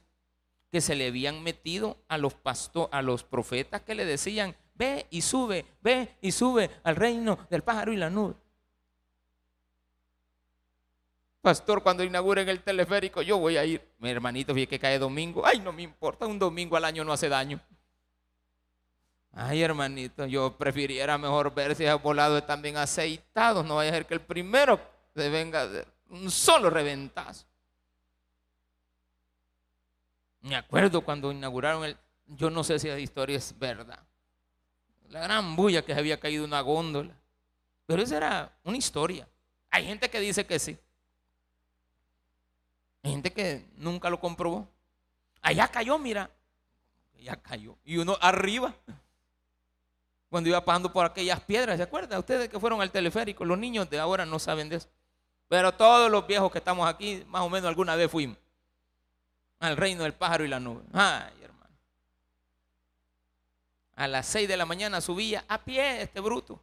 que 0.72 0.80
se 0.80 0.96
le 0.96 1.06
habían 1.06 1.44
metido 1.44 1.96
a 2.08 2.18
los 2.18 2.34
pastores, 2.34 2.92
a 2.92 3.00
los 3.00 3.22
profetas 3.22 3.82
que 3.82 3.94
le 3.94 4.04
decían, 4.04 4.56
ve 4.74 5.06
y 5.10 5.20
sube, 5.20 5.64
ve 5.80 6.16
y 6.22 6.32
sube 6.32 6.72
al 6.82 6.96
reino 6.96 7.38
del 7.50 7.62
pájaro 7.62 7.92
y 7.92 7.96
la 7.96 8.10
nube. 8.10 8.34
Pastor, 11.46 11.80
cuando 11.80 12.02
inauguren 12.02 12.48
el 12.48 12.60
teleférico, 12.60 13.22
yo 13.22 13.38
voy 13.38 13.56
a 13.56 13.64
ir. 13.64 13.80
Mi 13.98 14.10
hermanito, 14.10 14.52
fíjate 14.52 14.68
que 14.68 14.78
cae 14.80 14.98
domingo. 14.98 15.46
Ay, 15.46 15.60
no 15.60 15.72
me 15.72 15.82
importa, 15.82 16.26
un 16.26 16.40
domingo 16.40 16.76
al 16.76 16.84
año 16.84 17.04
no 17.04 17.12
hace 17.12 17.28
daño. 17.28 17.60
Ay, 19.30 19.62
hermanito, 19.62 20.26
yo 20.26 20.58
prefiriera 20.58 21.16
mejor 21.18 21.54
ver 21.54 21.76
si 21.76 21.84
esos 21.84 22.02
volados 22.02 22.40
están 22.40 22.62
bien 22.62 22.76
aceitados. 22.76 23.64
No 23.64 23.76
vaya 23.76 23.92
a 23.92 23.94
ser 23.94 24.06
que 24.06 24.14
el 24.14 24.22
primero 24.22 24.80
se 25.14 25.28
venga 25.28 25.68
de 25.68 25.86
un 26.10 26.32
solo 26.32 26.68
reventazo. 26.68 27.46
Me 30.40 30.56
acuerdo 30.56 31.00
cuando 31.02 31.30
inauguraron 31.30 31.84
el. 31.84 31.96
Yo 32.26 32.50
no 32.50 32.64
sé 32.64 32.80
si 32.80 32.88
la 32.88 32.98
historia 32.98 33.38
es 33.38 33.56
verdad. 33.56 34.00
La 35.10 35.20
gran 35.20 35.54
bulla 35.54 35.82
que 35.82 35.94
se 35.94 36.00
había 36.00 36.18
caído 36.18 36.44
una 36.44 36.60
góndola. 36.60 37.14
Pero 37.86 38.02
esa 38.02 38.16
era 38.16 38.52
una 38.64 38.76
historia. 38.76 39.28
Hay 39.70 39.84
gente 39.84 40.10
que 40.10 40.18
dice 40.18 40.44
que 40.44 40.58
sí. 40.58 40.76
Gente 43.06 43.32
que 43.32 43.64
nunca 43.76 44.10
lo 44.10 44.18
comprobó. 44.20 44.68
Allá 45.42 45.68
cayó, 45.68 45.98
mira. 45.98 46.30
Ya 47.20 47.36
cayó. 47.36 47.76
Y 47.84 47.98
uno 47.98 48.16
arriba. 48.20 48.74
Cuando 50.28 50.48
iba 50.48 50.64
pasando 50.64 50.92
por 50.92 51.06
aquellas 51.06 51.40
piedras, 51.40 51.76
¿se 51.76 51.82
acuerdan? 51.84 52.18
Ustedes 52.18 52.48
que 52.48 52.58
fueron 52.58 52.82
al 52.82 52.90
teleférico, 52.90 53.44
los 53.44 53.58
niños 53.58 53.88
de 53.88 53.98
ahora 53.98 54.26
no 54.26 54.38
saben 54.38 54.68
de 54.68 54.76
eso. 54.76 54.88
Pero 55.48 55.72
todos 55.72 56.10
los 56.10 56.26
viejos 56.26 56.50
que 56.50 56.58
estamos 56.58 56.88
aquí, 56.88 57.24
más 57.28 57.42
o 57.42 57.48
menos 57.48 57.68
alguna 57.68 57.94
vez 57.94 58.10
fuimos 58.10 58.36
al 59.60 59.76
reino 59.76 60.02
del 60.02 60.12
pájaro 60.12 60.44
y 60.44 60.48
la 60.48 60.60
nube. 60.60 60.82
Ay, 60.92 61.32
hermano. 61.42 61.74
A 63.94 64.08
las 64.08 64.26
6 64.26 64.48
de 64.48 64.56
la 64.56 64.66
mañana 64.66 65.00
subía 65.00 65.44
a 65.48 65.64
pie 65.64 66.02
este 66.02 66.20
bruto. 66.20 66.60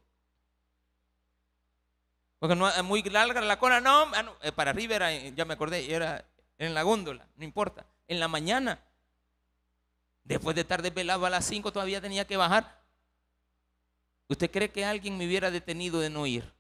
Porque 2.39 2.55
no 2.55 2.67
es 2.67 2.83
muy 2.83 3.01
larga 3.03 3.39
la 3.39 3.57
cola, 3.57 3.79
no, 3.79 4.01
ah, 4.13 4.33
eh, 4.41 4.51
para 4.51 4.71
arriba 4.71 4.95
era, 4.95 5.11
ya 5.11 5.45
me 5.45 5.53
acordé, 5.53 5.93
era 5.93 6.25
en 6.58 6.74
la 6.74 6.84
góndola, 6.84 7.28
no 7.36 7.43
importa. 7.43 7.86
En 8.08 8.20
la 8.20 8.28
mañana, 8.28 8.80
después 10.24 10.56
de 10.56 10.62
estar 10.62 10.82
desvelado 10.82 11.26
a 11.26 11.30
las 11.30 11.45
5, 11.45 11.72
todavía 11.72 12.01
tenía 12.01 12.26
que 12.26 12.38
bajar. 12.38 12.82
¿Usted 14.28 14.49
cree 14.49 14.72
que 14.72 14.86
alguien 14.86 15.18
me 15.18 15.26
hubiera 15.26 15.51
detenido 15.51 15.99
de 15.99 16.10
no 16.10 16.26
ir? 16.26 16.51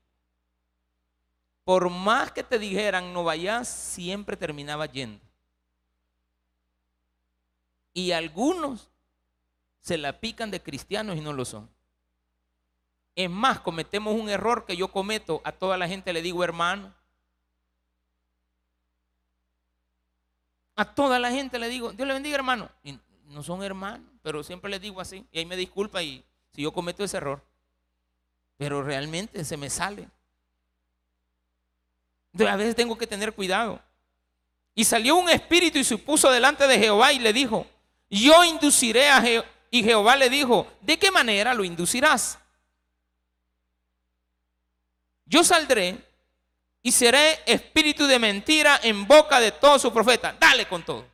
Por 1.63 1.89
más 1.89 2.31
que 2.31 2.43
te 2.43 2.59
dijeran 2.59 3.13
no 3.13 3.23
vayas, 3.23 3.67
siempre 3.67 4.35
terminaba 4.35 4.85
yendo. 4.85 5.23
Y 7.93 8.11
algunos 8.11 8.89
se 9.79 9.97
la 9.97 10.19
pican 10.19 10.51
de 10.51 10.61
cristianos 10.61 11.17
y 11.17 11.21
no 11.21 11.31
lo 11.33 11.45
son. 11.45 11.69
Es 13.15 13.29
más, 13.29 13.59
cometemos 13.59 14.15
un 14.19 14.29
error 14.29 14.65
que 14.65 14.75
yo 14.75 14.87
cometo. 14.89 15.41
A 15.43 15.51
toda 15.51 15.77
la 15.77 15.87
gente 15.87 16.11
le 16.13 16.21
digo 16.21 16.43
hermano. 16.43 16.93
A 20.75 20.85
toda 20.85 21.19
la 21.19 21.31
gente 21.31 21.59
le 21.59 21.69
digo, 21.69 21.91
Dios 21.91 22.07
le 22.07 22.13
bendiga 22.13 22.35
hermano. 22.35 22.69
No 23.27 23.43
son 23.43 23.63
hermanos, 23.63 24.07
pero 24.21 24.43
siempre 24.43 24.69
les 24.71 24.81
digo 24.81 25.01
así. 25.01 25.25
Y 25.31 25.39
ahí 25.39 25.45
me 25.45 25.55
disculpa 25.55 26.01
y 26.01 26.23
si 26.53 26.61
yo 26.61 26.71
cometo 26.71 27.03
ese 27.03 27.17
error. 27.17 27.43
Pero 28.57 28.83
realmente 28.83 29.43
se 29.43 29.57
me 29.57 29.69
sale. 29.69 30.07
a 32.47 32.55
veces 32.55 32.75
tengo 32.75 32.97
que 32.97 33.07
tener 33.07 33.33
cuidado. 33.33 33.79
Y 34.75 34.83
salió 34.83 35.15
un 35.15 35.29
espíritu 35.29 35.77
y 35.77 35.83
se 35.83 35.97
puso 35.97 36.31
delante 36.31 36.67
de 36.67 36.79
Jehová 36.79 37.13
y 37.13 37.19
le 37.19 37.33
dijo, 37.33 37.67
yo 38.09 38.43
induciré 38.43 39.09
a 39.09 39.21
Jehová. 39.21 39.47
Y 39.69 39.83
Jehová 39.83 40.15
le 40.15 40.29
dijo, 40.29 40.67
¿de 40.81 40.99
qué 40.99 41.09
manera 41.09 41.53
lo 41.55 41.63
inducirás? 41.63 42.37
Yo 45.25 45.43
saldré 45.43 45.97
y 46.85 46.91
seré 46.91 47.39
espíritu 47.45 48.05
de 48.05 48.19
mentira 48.19 48.81
en 48.83 49.07
boca 49.07 49.39
de 49.39 49.53
todos 49.53 49.81
sus 49.81 49.93
profetas. 49.93 50.35
Dale 50.37 50.67
con 50.67 50.83
todo. 50.83 51.07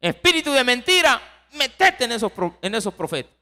Espíritu 0.00 0.52
de 0.52 0.62
mentira, 0.62 1.20
metete 1.52 2.04
en 2.04 2.12
esos, 2.12 2.30
en 2.62 2.74
esos 2.76 2.94
profetas. 2.94 3.34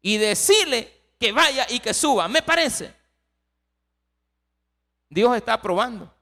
Y 0.00 0.16
decirle 0.16 0.92
que 1.18 1.32
vaya 1.32 1.66
y 1.68 1.80
que 1.80 1.92
suba. 1.92 2.28
Me 2.28 2.40
parece. 2.42 2.94
Dios 5.10 5.36
está 5.36 5.54
aprobando. 5.54 6.14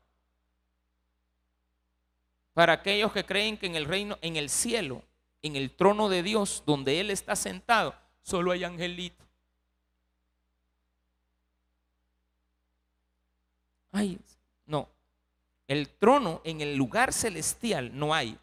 Para 2.55 2.73
aquellos 2.73 3.13
que 3.13 3.27
creen 3.27 3.59
que 3.59 3.67
en 3.67 3.77
el 3.77 3.85
reino, 3.85 4.19
en 4.23 4.37
el 4.37 4.49
cielo, 4.49 5.03
en 5.43 5.57
el 5.57 5.77
trono 5.77 6.09
de 6.09 6.23
Dios, 6.23 6.63
donde 6.65 7.01
Él 7.01 7.11
está 7.11 7.37
sentado, 7.37 7.95
solo 8.23 8.53
hay 8.53 8.65
angelitos. 8.65 9.26
No. 14.67 14.89
El 15.69 15.89
trono 15.89 16.41
en 16.45 16.61
el 16.61 16.77
lugar 16.77 17.13
celestial 17.13 17.91
no 17.97 18.15
hay. 18.15 18.39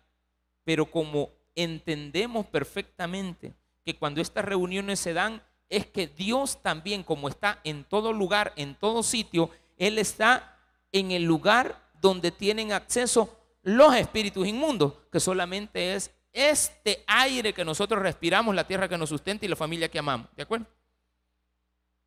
Pero 0.63 0.85
como 0.89 1.29
entendemos 1.55 2.45
perfectamente 2.47 3.53
que 3.85 3.97
cuando 3.97 4.21
estas 4.21 4.45
reuniones 4.45 4.99
se 4.99 5.13
dan, 5.13 5.41
es 5.69 5.85
que 5.87 6.07
Dios 6.07 6.61
también, 6.61 7.03
como 7.03 7.27
está 7.27 7.59
en 7.63 7.83
todo 7.83 8.13
lugar, 8.13 8.53
en 8.55 8.75
todo 8.75 9.03
sitio, 9.03 9.49
Él 9.77 9.97
está 9.97 10.57
en 10.91 11.11
el 11.11 11.23
lugar 11.23 11.91
donde 11.99 12.31
tienen 12.31 12.71
acceso 12.71 13.39
los 13.63 13.95
espíritus 13.95 14.47
inmundos, 14.47 14.93
que 15.11 15.19
solamente 15.19 15.95
es 15.95 16.11
este 16.31 17.03
aire 17.07 17.53
que 17.53 17.63
nosotros 17.63 18.01
respiramos, 18.01 18.53
la 18.53 18.67
tierra 18.67 18.89
que 18.89 18.97
nos 18.97 19.09
sustenta 19.09 19.45
y 19.45 19.49
la 19.49 19.55
familia 19.55 19.89
que 19.89 19.99
amamos. 19.99 20.27
¿De 20.35 20.43
acuerdo? 20.43 20.65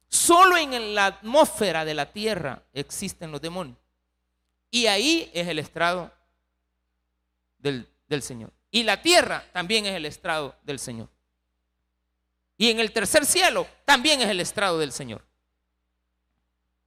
Solo 0.08 0.56
en 0.56 0.94
la 0.94 1.06
atmósfera 1.06 1.84
de 1.84 1.94
la 1.94 2.12
tierra 2.12 2.62
existen 2.72 3.32
los 3.32 3.40
demonios. 3.40 3.78
Y 4.70 4.86
ahí 4.86 5.30
es 5.32 5.48
el 5.48 5.58
estrado 5.58 6.12
del, 7.58 7.88
del 8.08 8.22
Señor. 8.22 8.52
Y 8.70 8.82
la 8.82 9.00
tierra 9.00 9.44
también 9.52 9.86
es 9.86 9.94
el 9.94 10.06
estrado 10.06 10.54
del 10.62 10.78
Señor. 10.78 11.08
Y 12.58 12.70
en 12.70 12.80
el 12.80 12.92
tercer 12.92 13.26
cielo 13.26 13.66
también 13.84 14.20
es 14.20 14.28
el 14.28 14.40
estrado 14.40 14.78
del 14.78 14.92
Señor. 14.92 15.24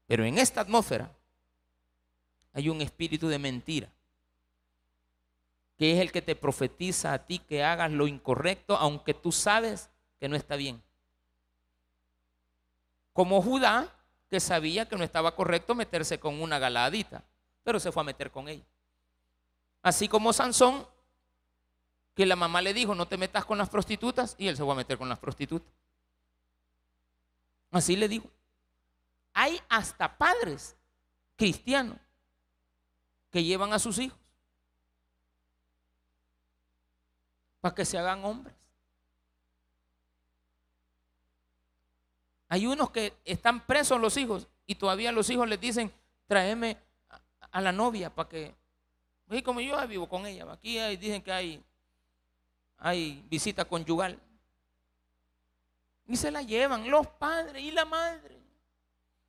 Pero 0.07 0.25
en 0.25 0.37
esta 0.37 0.61
atmósfera 0.61 1.11
hay 2.53 2.69
un 2.69 2.81
espíritu 2.81 3.27
de 3.27 3.37
mentira, 3.37 3.89
que 5.77 5.93
es 5.93 5.99
el 5.99 6.11
que 6.11 6.21
te 6.21 6.35
profetiza 6.35 7.13
a 7.13 7.25
ti 7.25 7.39
que 7.39 7.63
hagas 7.63 7.91
lo 7.91 8.07
incorrecto, 8.07 8.75
aunque 8.75 9.13
tú 9.13 9.31
sabes 9.31 9.89
que 10.19 10.27
no 10.27 10.35
está 10.35 10.55
bien. 10.55 10.81
Como 13.19 13.41
Judá, 13.41 13.93
que 14.29 14.39
sabía 14.39 14.87
que 14.87 14.95
no 14.95 15.03
estaba 15.03 15.35
correcto 15.35 15.75
meterse 15.75 16.21
con 16.21 16.41
una 16.41 16.57
galadita, 16.57 17.21
pero 17.65 17.77
se 17.77 17.91
fue 17.91 17.99
a 17.99 18.05
meter 18.05 18.31
con 18.31 18.47
ella. 18.47 18.63
Así 19.81 20.07
como 20.07 20.31
Sansón, 20.31 20.87
que 22.15 22.25
la 22.25 22.37
mamá 22.37 22.61
le 22.61 22.73
dijo, 22.73 22.95
no 22.95 23.09
te 23.09 23.17
metas 23.17 23.43
con 23.43 23.57
las 23.57 23.67
prostitutas, 23.67 24.35
y 24.37 24.47
él 24.47 24.55
se 24.55 24.63
fue 24.63 24.71
a 24.71 24.77
meter 24.77 24.97
con 24.97 25.09
las 25.09 25.19
prostitutas. 25.19 25.69
Así 27.71 27.97
le 27.97 28.07
digo. 28.07 28.29
Hay 29.33 29.59
hasta 29.67 30.17
padres 30.17 30.77
cristianos 31.35 31.97
que 33.31 33.43
llevan 33.43 33.73
a 33.73 33.79
sus 33.79 33.99
hijos 33.99 34.17
para 37.59 37.75
que 37.75 37.83
se 37.83 37.97
hagan 37.97 38.23
hombres. 38.23 38.58
Hay 42.49 42.67
unos 42.67 42.91
que 42.91 43.13
están 43.23 43.65
presos 43.65 44.01
los 44.01 44.17
hijos 44.17 44.47
y 44.67 44.75
todavía 44.75 45.11
los 45.11 45.29
hijos 45.29 45.47
les 45.47 45.61
dicen, 45.61 45.91
tráeme 46.27 46.77
a 47.51 47.61
la 47.61 47.71
novia 47.71 48.13
para 48.13 48.27
que... 48.27 48.55
Y 49.29 49.41
como 49.41 49.61
yo 49.61 49.87
vivo 49.87 50.09
con 50.09 50.25
ella, 50.25 50.51
aquí 50.51 50.77
dicen 50.97 51.21
que 51.21 51.31
hay 51.31 51.63
hay 52.79 53.23
visita 53.29 53.65
conyugal. 53.65 54.19
Y 56.07 56.15
se 56.15 56.31
la 56.31 56.41
llevan 56.41 56.89
los 56.89 57.07
padres 57.07 57.61
y 57.61 57.71
la 57.71 57.85
madre. 57.85 58.37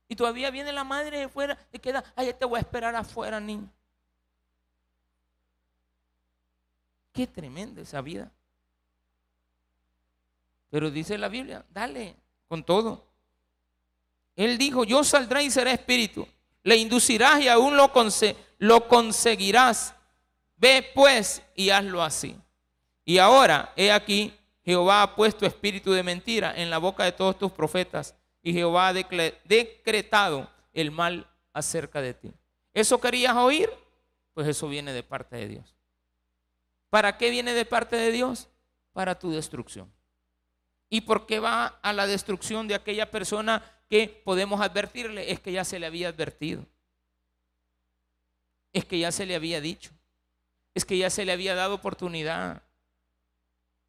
Y 0.09 0.17
todavía 0.17 0.51
viene 0.51 0.73
la 0.73 0.85
madre 0.85 1.19
de 1.19 1.29
fuera 1.29 1.59
y 1.73 1.79
queda, 1.79 2.03
ay, 2.17 2.33
te 2.33 2.45
voy 2.45 2.57
a 2.57 2.61
esperar 2.61 2.95
afuera, 2.97 3.39
niño. 3.39 3.69
Qué 7.13 7.27
tremenda 7.27 7.83
esa 7.83 8.01
vida. 8.01 8.31
Pero 10.71 10.91
dice 10.91 11.19
la 11.19 11.29
Biblia, 11.29 11.65
dale 11.71 12.17
con 12.49 12.65
todo. 12.65 13.05
Él 14.37 14.59
dijo, 14.59 14.85
yo 14.85 15.05
saldré 15.05 15.45
y 15.45 15.51
seré 15.51 15.73
espíritu. 15.73 16.27
Le 16.63 16.77
inducirás 16.77 17.41
y 17.41 17.49
aún 17.49 17.77
lo, 17.77 17.93
lo 18.59 18.89
conseguirás. 18.89 19.95
Ve 20.57 20.91
pues 20.95 21.43
y 21.55 21.71
hazlo 21.71 22.03
así. 22.03 22.37
Y 23.05 23.19
ahora, 23.19 23.73
he 23.77 23.91
aquí, 23.91 24.33
Jehová 24.65 25.03
ha 25.03 25.17
puesto 25.17 25.47
espíritu 25.47 25.93
de 25.93 26.03
mentira 26.03 26.55
en 26.57 26.71
la 26.71 26.79
boca 26.79 27.05
de 27.05 27.13
todos 27.13 27.39
tus 27.39 27.51
profetas 27.51 28.15
y 28.43 28.53
Jehová 28.53 28.89
ha 28.89 28.93
decretado 28.93 30.51
el 30.73 30.91
mal 30.91 31.27
acerca 31.53 32.01
de 32.01 32.15
ti. 32.15 32.33
¿Eso 32.73 33.01
querías 33.01 33.37
oír? 33.37 33.69
Pues 34.35 34.47
eso 34.47 34.69
viene 34.69 34.93
de 34.93 35.03
parte 35.03 35.37
de 35.37 35.49
Dios. 35.49 35.75
¿Para 36.89 37.17
qué 37.17 37.31
viene 37.31 37.53
de 37.53 37.65
parte 37.65 37.97
de 37.97 38.13
Dios? 38.13 38.49
Para 38.93 39.19
tu 39.19 39.31
destrucción. 39.31 39.93
¿Y 40.89 41.03
por 41.03 41.27
qué 41.27 41.39
va 41.39 41.67
a 41.83 41.93
la 41.93 42.07
destrucción 42.07 42.69
de 42.69 42.75
aquella 42.75 43.11
persona 43.11 43.63
que 43.91 44.23
podemos 44.25 44.61
advertirle? 44.61 45.33
Es 45.33 45.41
que 45.41 45.51
ya 45.51 45.65
se 45.65 45.81
le 45.81 45.85
había 45.85 46.09
advertido. 46.09 46.65
Es 48.73 48.85
que 48.85 49.01
ya 49.01 49.11
se 49.11 49.27
le 49.27 49.35
había 49.35 49.61
dicho. 49.61 49.91
Es 50.75 50.85
que 50.85 50.97
ya 50.97 51.11
se 51.11 51.25
le 51.25 51.33
había 51.33 51.57
dado 51.57 51.75
oportunidad. 51.75 52.63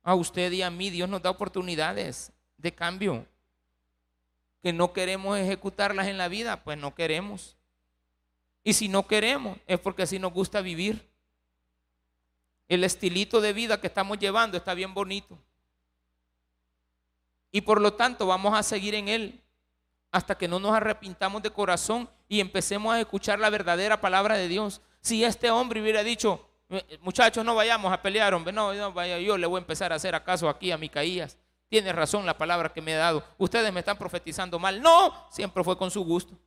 A 0.01 0.15
usted 0.15 0.51
y 0.53 0.63
a 0.63 0.71
mí 0.71 0.89
Dios 0.89 1.07
nos 1.07 1.21
da 1.21 1.29
oportunidades 1.29 2.31
de 2.57 2.73
cambio. 2.73 3.27
Que 4.63 4.73
no 4.73 4.91
queremos 4.91 5.37
ejecutarlas 5.37 6.07
en 6.07 6.17
la 6.17 6.27
vida, 6.27 6.63
pues 6.63 6.79
no 6.79 6.95
queremos. 6.95 7.55
Y 8.63 8.73
si 8.73 8.87
no 8.87 9.05
queremos, 9.05 9.59
es 9.67 9.79
porque 9.79 10.01
así 10.01 10.17
nos 10.17 10.33
gusta 10.33 10.61
vivir. 10.61 11.07
El 12.67 12.83
estilito 12.83 13.39
de 13.39 13.53
vida 13.53 13.79
que 13.79 13.87
estamos 13.87 14.17
llevando 14.17 14.57
está 14.57 14.73
bien 14.73 14.95
bonito. 14.95 15.37
Y 17.51 17.61
por 17.61 17.79
lo 17.79 17.93
tanto 17.93 18.25
vamos 18.25 18.57
a 18.57 18.63
seguir 18.63 18.95
en 18.95 19.07
él 19.07 19.41
hasta 20.11 20.37
que 20.37 20.47
no 20.47 20.59
nos 20.59 20.73
arrepintamos 20.73 21.41
de 21.41 21.51
corazón 21.51 22.09
y 22.27 22.39
empecemos 22.39 22.93
a 22.93 22.99
escuchar 22.99 23.39
la 23.39 23.49
verdadera 23.49 24.01
palabra 24.01 24.35
de 24.35 24.47
Dios. 24.47 24.81
Si 24.99 25.23
este 25.23 25.49
hombre 25.49 25.81
hubiera 25.81 26.03
dicho, 26.03 26.47
eh, 26.69 26.99
muchachos, 27.01 27.43
no 27.43 27.55
vayamos 27.55 27.91
a 27.91 28.01
pelear, 28.01 28.33
hombre. 28.33 28.53
No, 28.53 28.73
no 28.73 28.91
vaya, 28.93 29.19
yo 29.19 29.37
le 29.37 29.47
voy 29.47 29.57
a 29.57 29.61
empezar 29.61 29.91
a 29.91 29.95
hacer 29.95 30.13
acaso 30.13 30.49
aquí 30.49 30.71
a 30.71 30.77
Micaías. 30.77 31.37
Tiene 31.69 31.93
razón 31.93 32.25
la 32.25 32.37
palabra 32.37 32.73
que 32.73 32.81
me 32.81 32.93
ha 32.93 32.97
dado. 32.97 33.23
Ustedes 33.37 33.71
me 33.71 33.79
están 33.79 33.97
profetizando 33.97 34.59
mal. 34.59 34.81
No, 34.81 35.13
siempre 35.29 35.63
fue 35.63 35.77
con 35.77 35.89
su 35.89 36.03
gusto. 36.03 36.37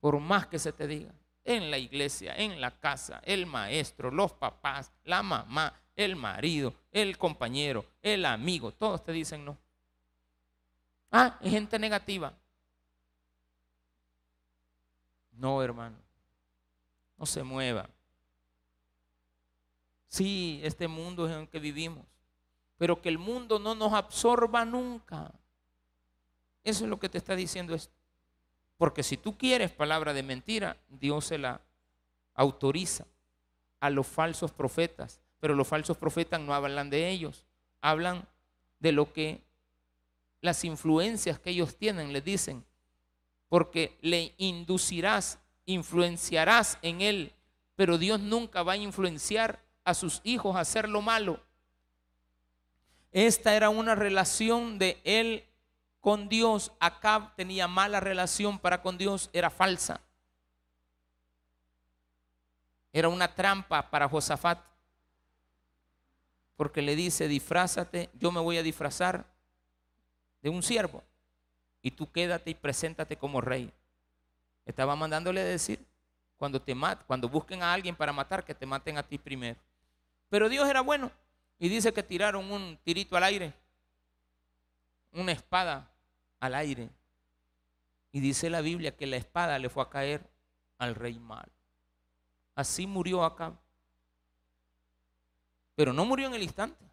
Por 0.00 0.18
más 0.18 0.46
que 0.46 0.58
se 0.58 0.72
te 0.72 0.86
diga, 0.86 1.12
en 1.44 1.70
la 1.70 1.78
iglesia, 1.78 2.34
en 2.36 2.60
la 2.60 2.72
casa, 2.72 3.20
el 3.24 3.46
maestro, 3.46 4.10
los 4.10 4.32
papás, 4.32 4.92
la 5.04 5.22
mamá, 5.22 5.74
el 5.94 6.16
marido, 6.16 6.74
el 6.90 7.18
compañero, 7.18 7.84
el 8.02 8.24
amigo, 8.24 8.72
todos 8.72 9.04
te 9.04 9.12
dicen 9.12 9.44
no. 9.44 9.56
Ah, 11.10 11.38
es 11.40 11.50
gente 11.50 11.78
negativa. 11.78 12.32
No, 15.32 15.62
hermano 15.62 15.96
no 17.20 17.26
se 17.26 17.42
mueva. 17.42 17.88
Sí, 20.08 20.58
este 20.64 20.88
mundo 20.88 21.26
es 21.26 21.32
en 21.32 21.42
el 21.42 21.48
que 21.48 21.60
vivimos, 21.60 22.04
pero 22.78 23.00
que 23.00 23.10
el 23.10 23.18
mundo 23.18 23.58
no 23.58 23.74
nos 23.74 23.92
absorba 23.92 24.64
nunca. 24.64 25.30
Eso 26.64 26.84
es 26.84 26.90
lo 26.90 26.98
que 26.98 27.10
te 27.10 27.18
está 27.18 27.36
diciendo 27.36 27.74
esto. 27.74 27.94
Porque 28.78 29.02
si 29.02 29.18
tú 29.18 29.36
quieres 29.36 29.70
palabra 29.70 30.14
de 30.14 30.22
mentira, 30.22 30.78
Dios 30.88 31.26
se 31.26 31.36
la 31.36 31.60
autoriza 32.34 33.06
a 33.80 33.90
los 33.90 34.06
falsos 34.06 34.50
profetas. 34.50 35.20
Pero 35.40 35.54
los 35.54 35.68
falsos 35.68 35.98
profetas 35.98 36.40
no 36.40 36.54
hablan 36.54 36.88
de 36.88 37.10
ellos, 37.10 37.44
hablan 37.82 38.26
de 38.78 38.92
lo 38.92 39.12
que 39.12 39.42
las 40.40 40.64
influencias 40.64 41.38
que 41.38 41.50
ellos 41.50 41.76
tienen 41.76 42.12
les 42.12 42.24
dicen, 42.24 42.64
porque 43.48 43.98
le 44.00 44.34
inducirás 44.38 45.40
influenciarás 45.70 46.78
en 46.82 47.00
él, 47.00 47.32
pero 47.76 47.98
Dios 47.98 48.20
nunca 48.20 48.62
va 48.62 48.72
a 48.72 48.76
influenciar 48.76 49.62
a 49.84 49.94
sus 49.94 50.20
hijos 50.24 50.56
a 50.56 50.60
hacer 50.60 50.88
lo 50.88 51.00
malo. 51.00 51.40
Esta 53.12 53.54
era 53.54 53.70
una 53.70 53.94
relación 53.94 54.78
de 54.78 55.00
él 55.04 55.44
con 56.00 56.28
Dios. 56.28 56.72
Acab 56.80 57.34
tenía 57.34 57.66
mala 57.68 58.00
relación 58.00 58.58
para 58.58 58.82
con 58.82 58.98
Dios, 58.98 59.30
era 59.32 59.50
falsa. 59.50 60.00
Era 62.92 63.08
una 63.08 63.34
trampa 63.34 63.90
para 63.90 64.08
Josafat. 64.08 64.60
Porque 66.56 66.82
le 66.82 66.94
dice, 66.94 67.26
disfrázate, 67.26 68.10
yo 68.14 68.30
me 68.32 68.40
voy 68.40 68.58
a 68.58 68.62
disfrazar 68.62 69.26
de 70.42 70.50
un 70.50 70.62
siervo. 70.62 71.02
Y 71.82 71.90
tú 71.90 72.10
quédate 72.10 72.50
y 72.50 72.54
preséntate 72.54 73.16
como 73.16 73.40
rey. 73.40 73.72
Estaba 74.66 74.94
mandándole 74.96 75.42
decir, 75.42 75.84
cuando 76.36 76.60
te 76.60 76.74
mat, 76.74 77.02
cuando 77.06 77.28
busquen 77.28 77.62
a 77.62 77.72
alguien 77.72 77.96
para 77.96 78.12
matar, 78.12 78.44
que 78.44 78.54
te 78.54 78.66
maten 78.66 78.98
a 78.98 79.02
ti 79.02 79.18
primero. 79.18 79.58
Pero 80.28 80.48
Dios 80.48 80.68
era 80.68 80.80
bueno 80.80 81.10
y 81.58 81.68
dice 81.68 81.92
que 81.92 82.02
tiraron 82.02 82.50
un 82.50 82.78
tirito 82.82 83.16
al 83.16 83.24
aire, 83.24 83.52
una 85.12 85.32
espada 85.32 85.90
al 86.38 86.54
aire. 86.54 86.88
Y 88.12 88.20
dice 88.20 88.48
la 88.48 88.60
Biblia 88.60 88.96
que 88.96 89.06
la 89.06 89.16
espada 89.16 89.58
le 89.58 89.68
fue 89.68 89.82
a 89.82 89.90
caer 89.90 90.22
al 90.78 90.94
rey 90.94 91.18
mal. 91.18 91.48
Así 92.54 92.86
murió 92.86 93.24
acá. 93.24 93.52
Pero 95.76 95.92
no 95.92 96.04
murió 96.04 96.26
en 96.26 96.34
el 96.34 96.42
instante. 96.42 96.84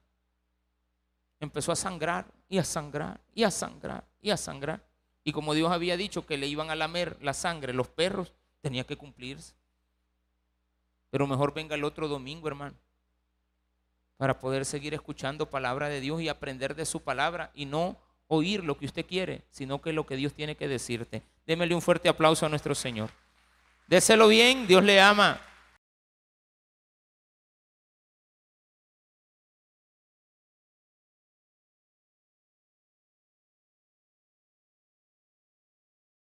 Empezó 1.39 1.71
a 1.71 1.75
sangrar 1.75 2.25
y 2.49 2.57
a 2.57 2.63
sangrar 2.63 3.19
y 3.33 3.43
a 3.43 3.51
sangrar 3.51 4.05
y 4.21 4.29
a 4.31 4.37
sangrar. 4.37 4.81
Y 5.23 5.31
como 5.31 5.53
Dios 5.53 5.71
había 5.71 5.97
dicho 5.97 6.25
que 6.25 6.37
le 6.37 6.47
iban 6.47 6.69
a 6.69 6.75
lamer 6.75 7.17
la 7.21 7.33
sangre 7.33 7.73
los 7.73 7.87
perros, 7.87 8.33
tenía 8.61 8.85
que 8.85 8.95
cumplirse. 8.95 9.53
Pero 11.09 11.27
mejor 11.27 11.53
venga 11.53 11.75
el 11.75 11.83
otro 11.83 12.07
domingo, 12.07 12.47
hermano, 12.47 12.75
para 14.17 14.39
poder 14.39 14.65
seguir 14.65 14.93
escuchando 14.93 15.49
palabra 15.49 15.89
de 15.89 16.01
Dios 16.01 16.21
y 16.21 16.29
aprender 16.29 16.75
de 16.75 16.85
su 16.85 17.01
palabra 17.01 17.51
y 17.53 17.65
no 17.65 17.97
oír 18.27 18.63
lo 18.63 18.77
que 18.77 18.85
usted 18.85 19.05
quiere, 19.05 19.43
sino 19.49 19.81
que 19.81 19.93
lo 19.93 20.05
que 20.05 20.15
Dios 20.15 20.33
tiene 20.33 20.55
que 20.55 20.67
decirte. 20.67 21.23
Démele 21.45 21.75
un 21.75 21.81
fuerte 21.81 22.09
aplauso 22.09 22.45
a 22.45 22.49
nuestro 22.49 22.75
Señor. 22.75 23.09
Déselo 23.87 24.27
bien, 24.27 24.67
Dios 24.67 24.83
le 24.83 24.99
ama. 24.99 25.39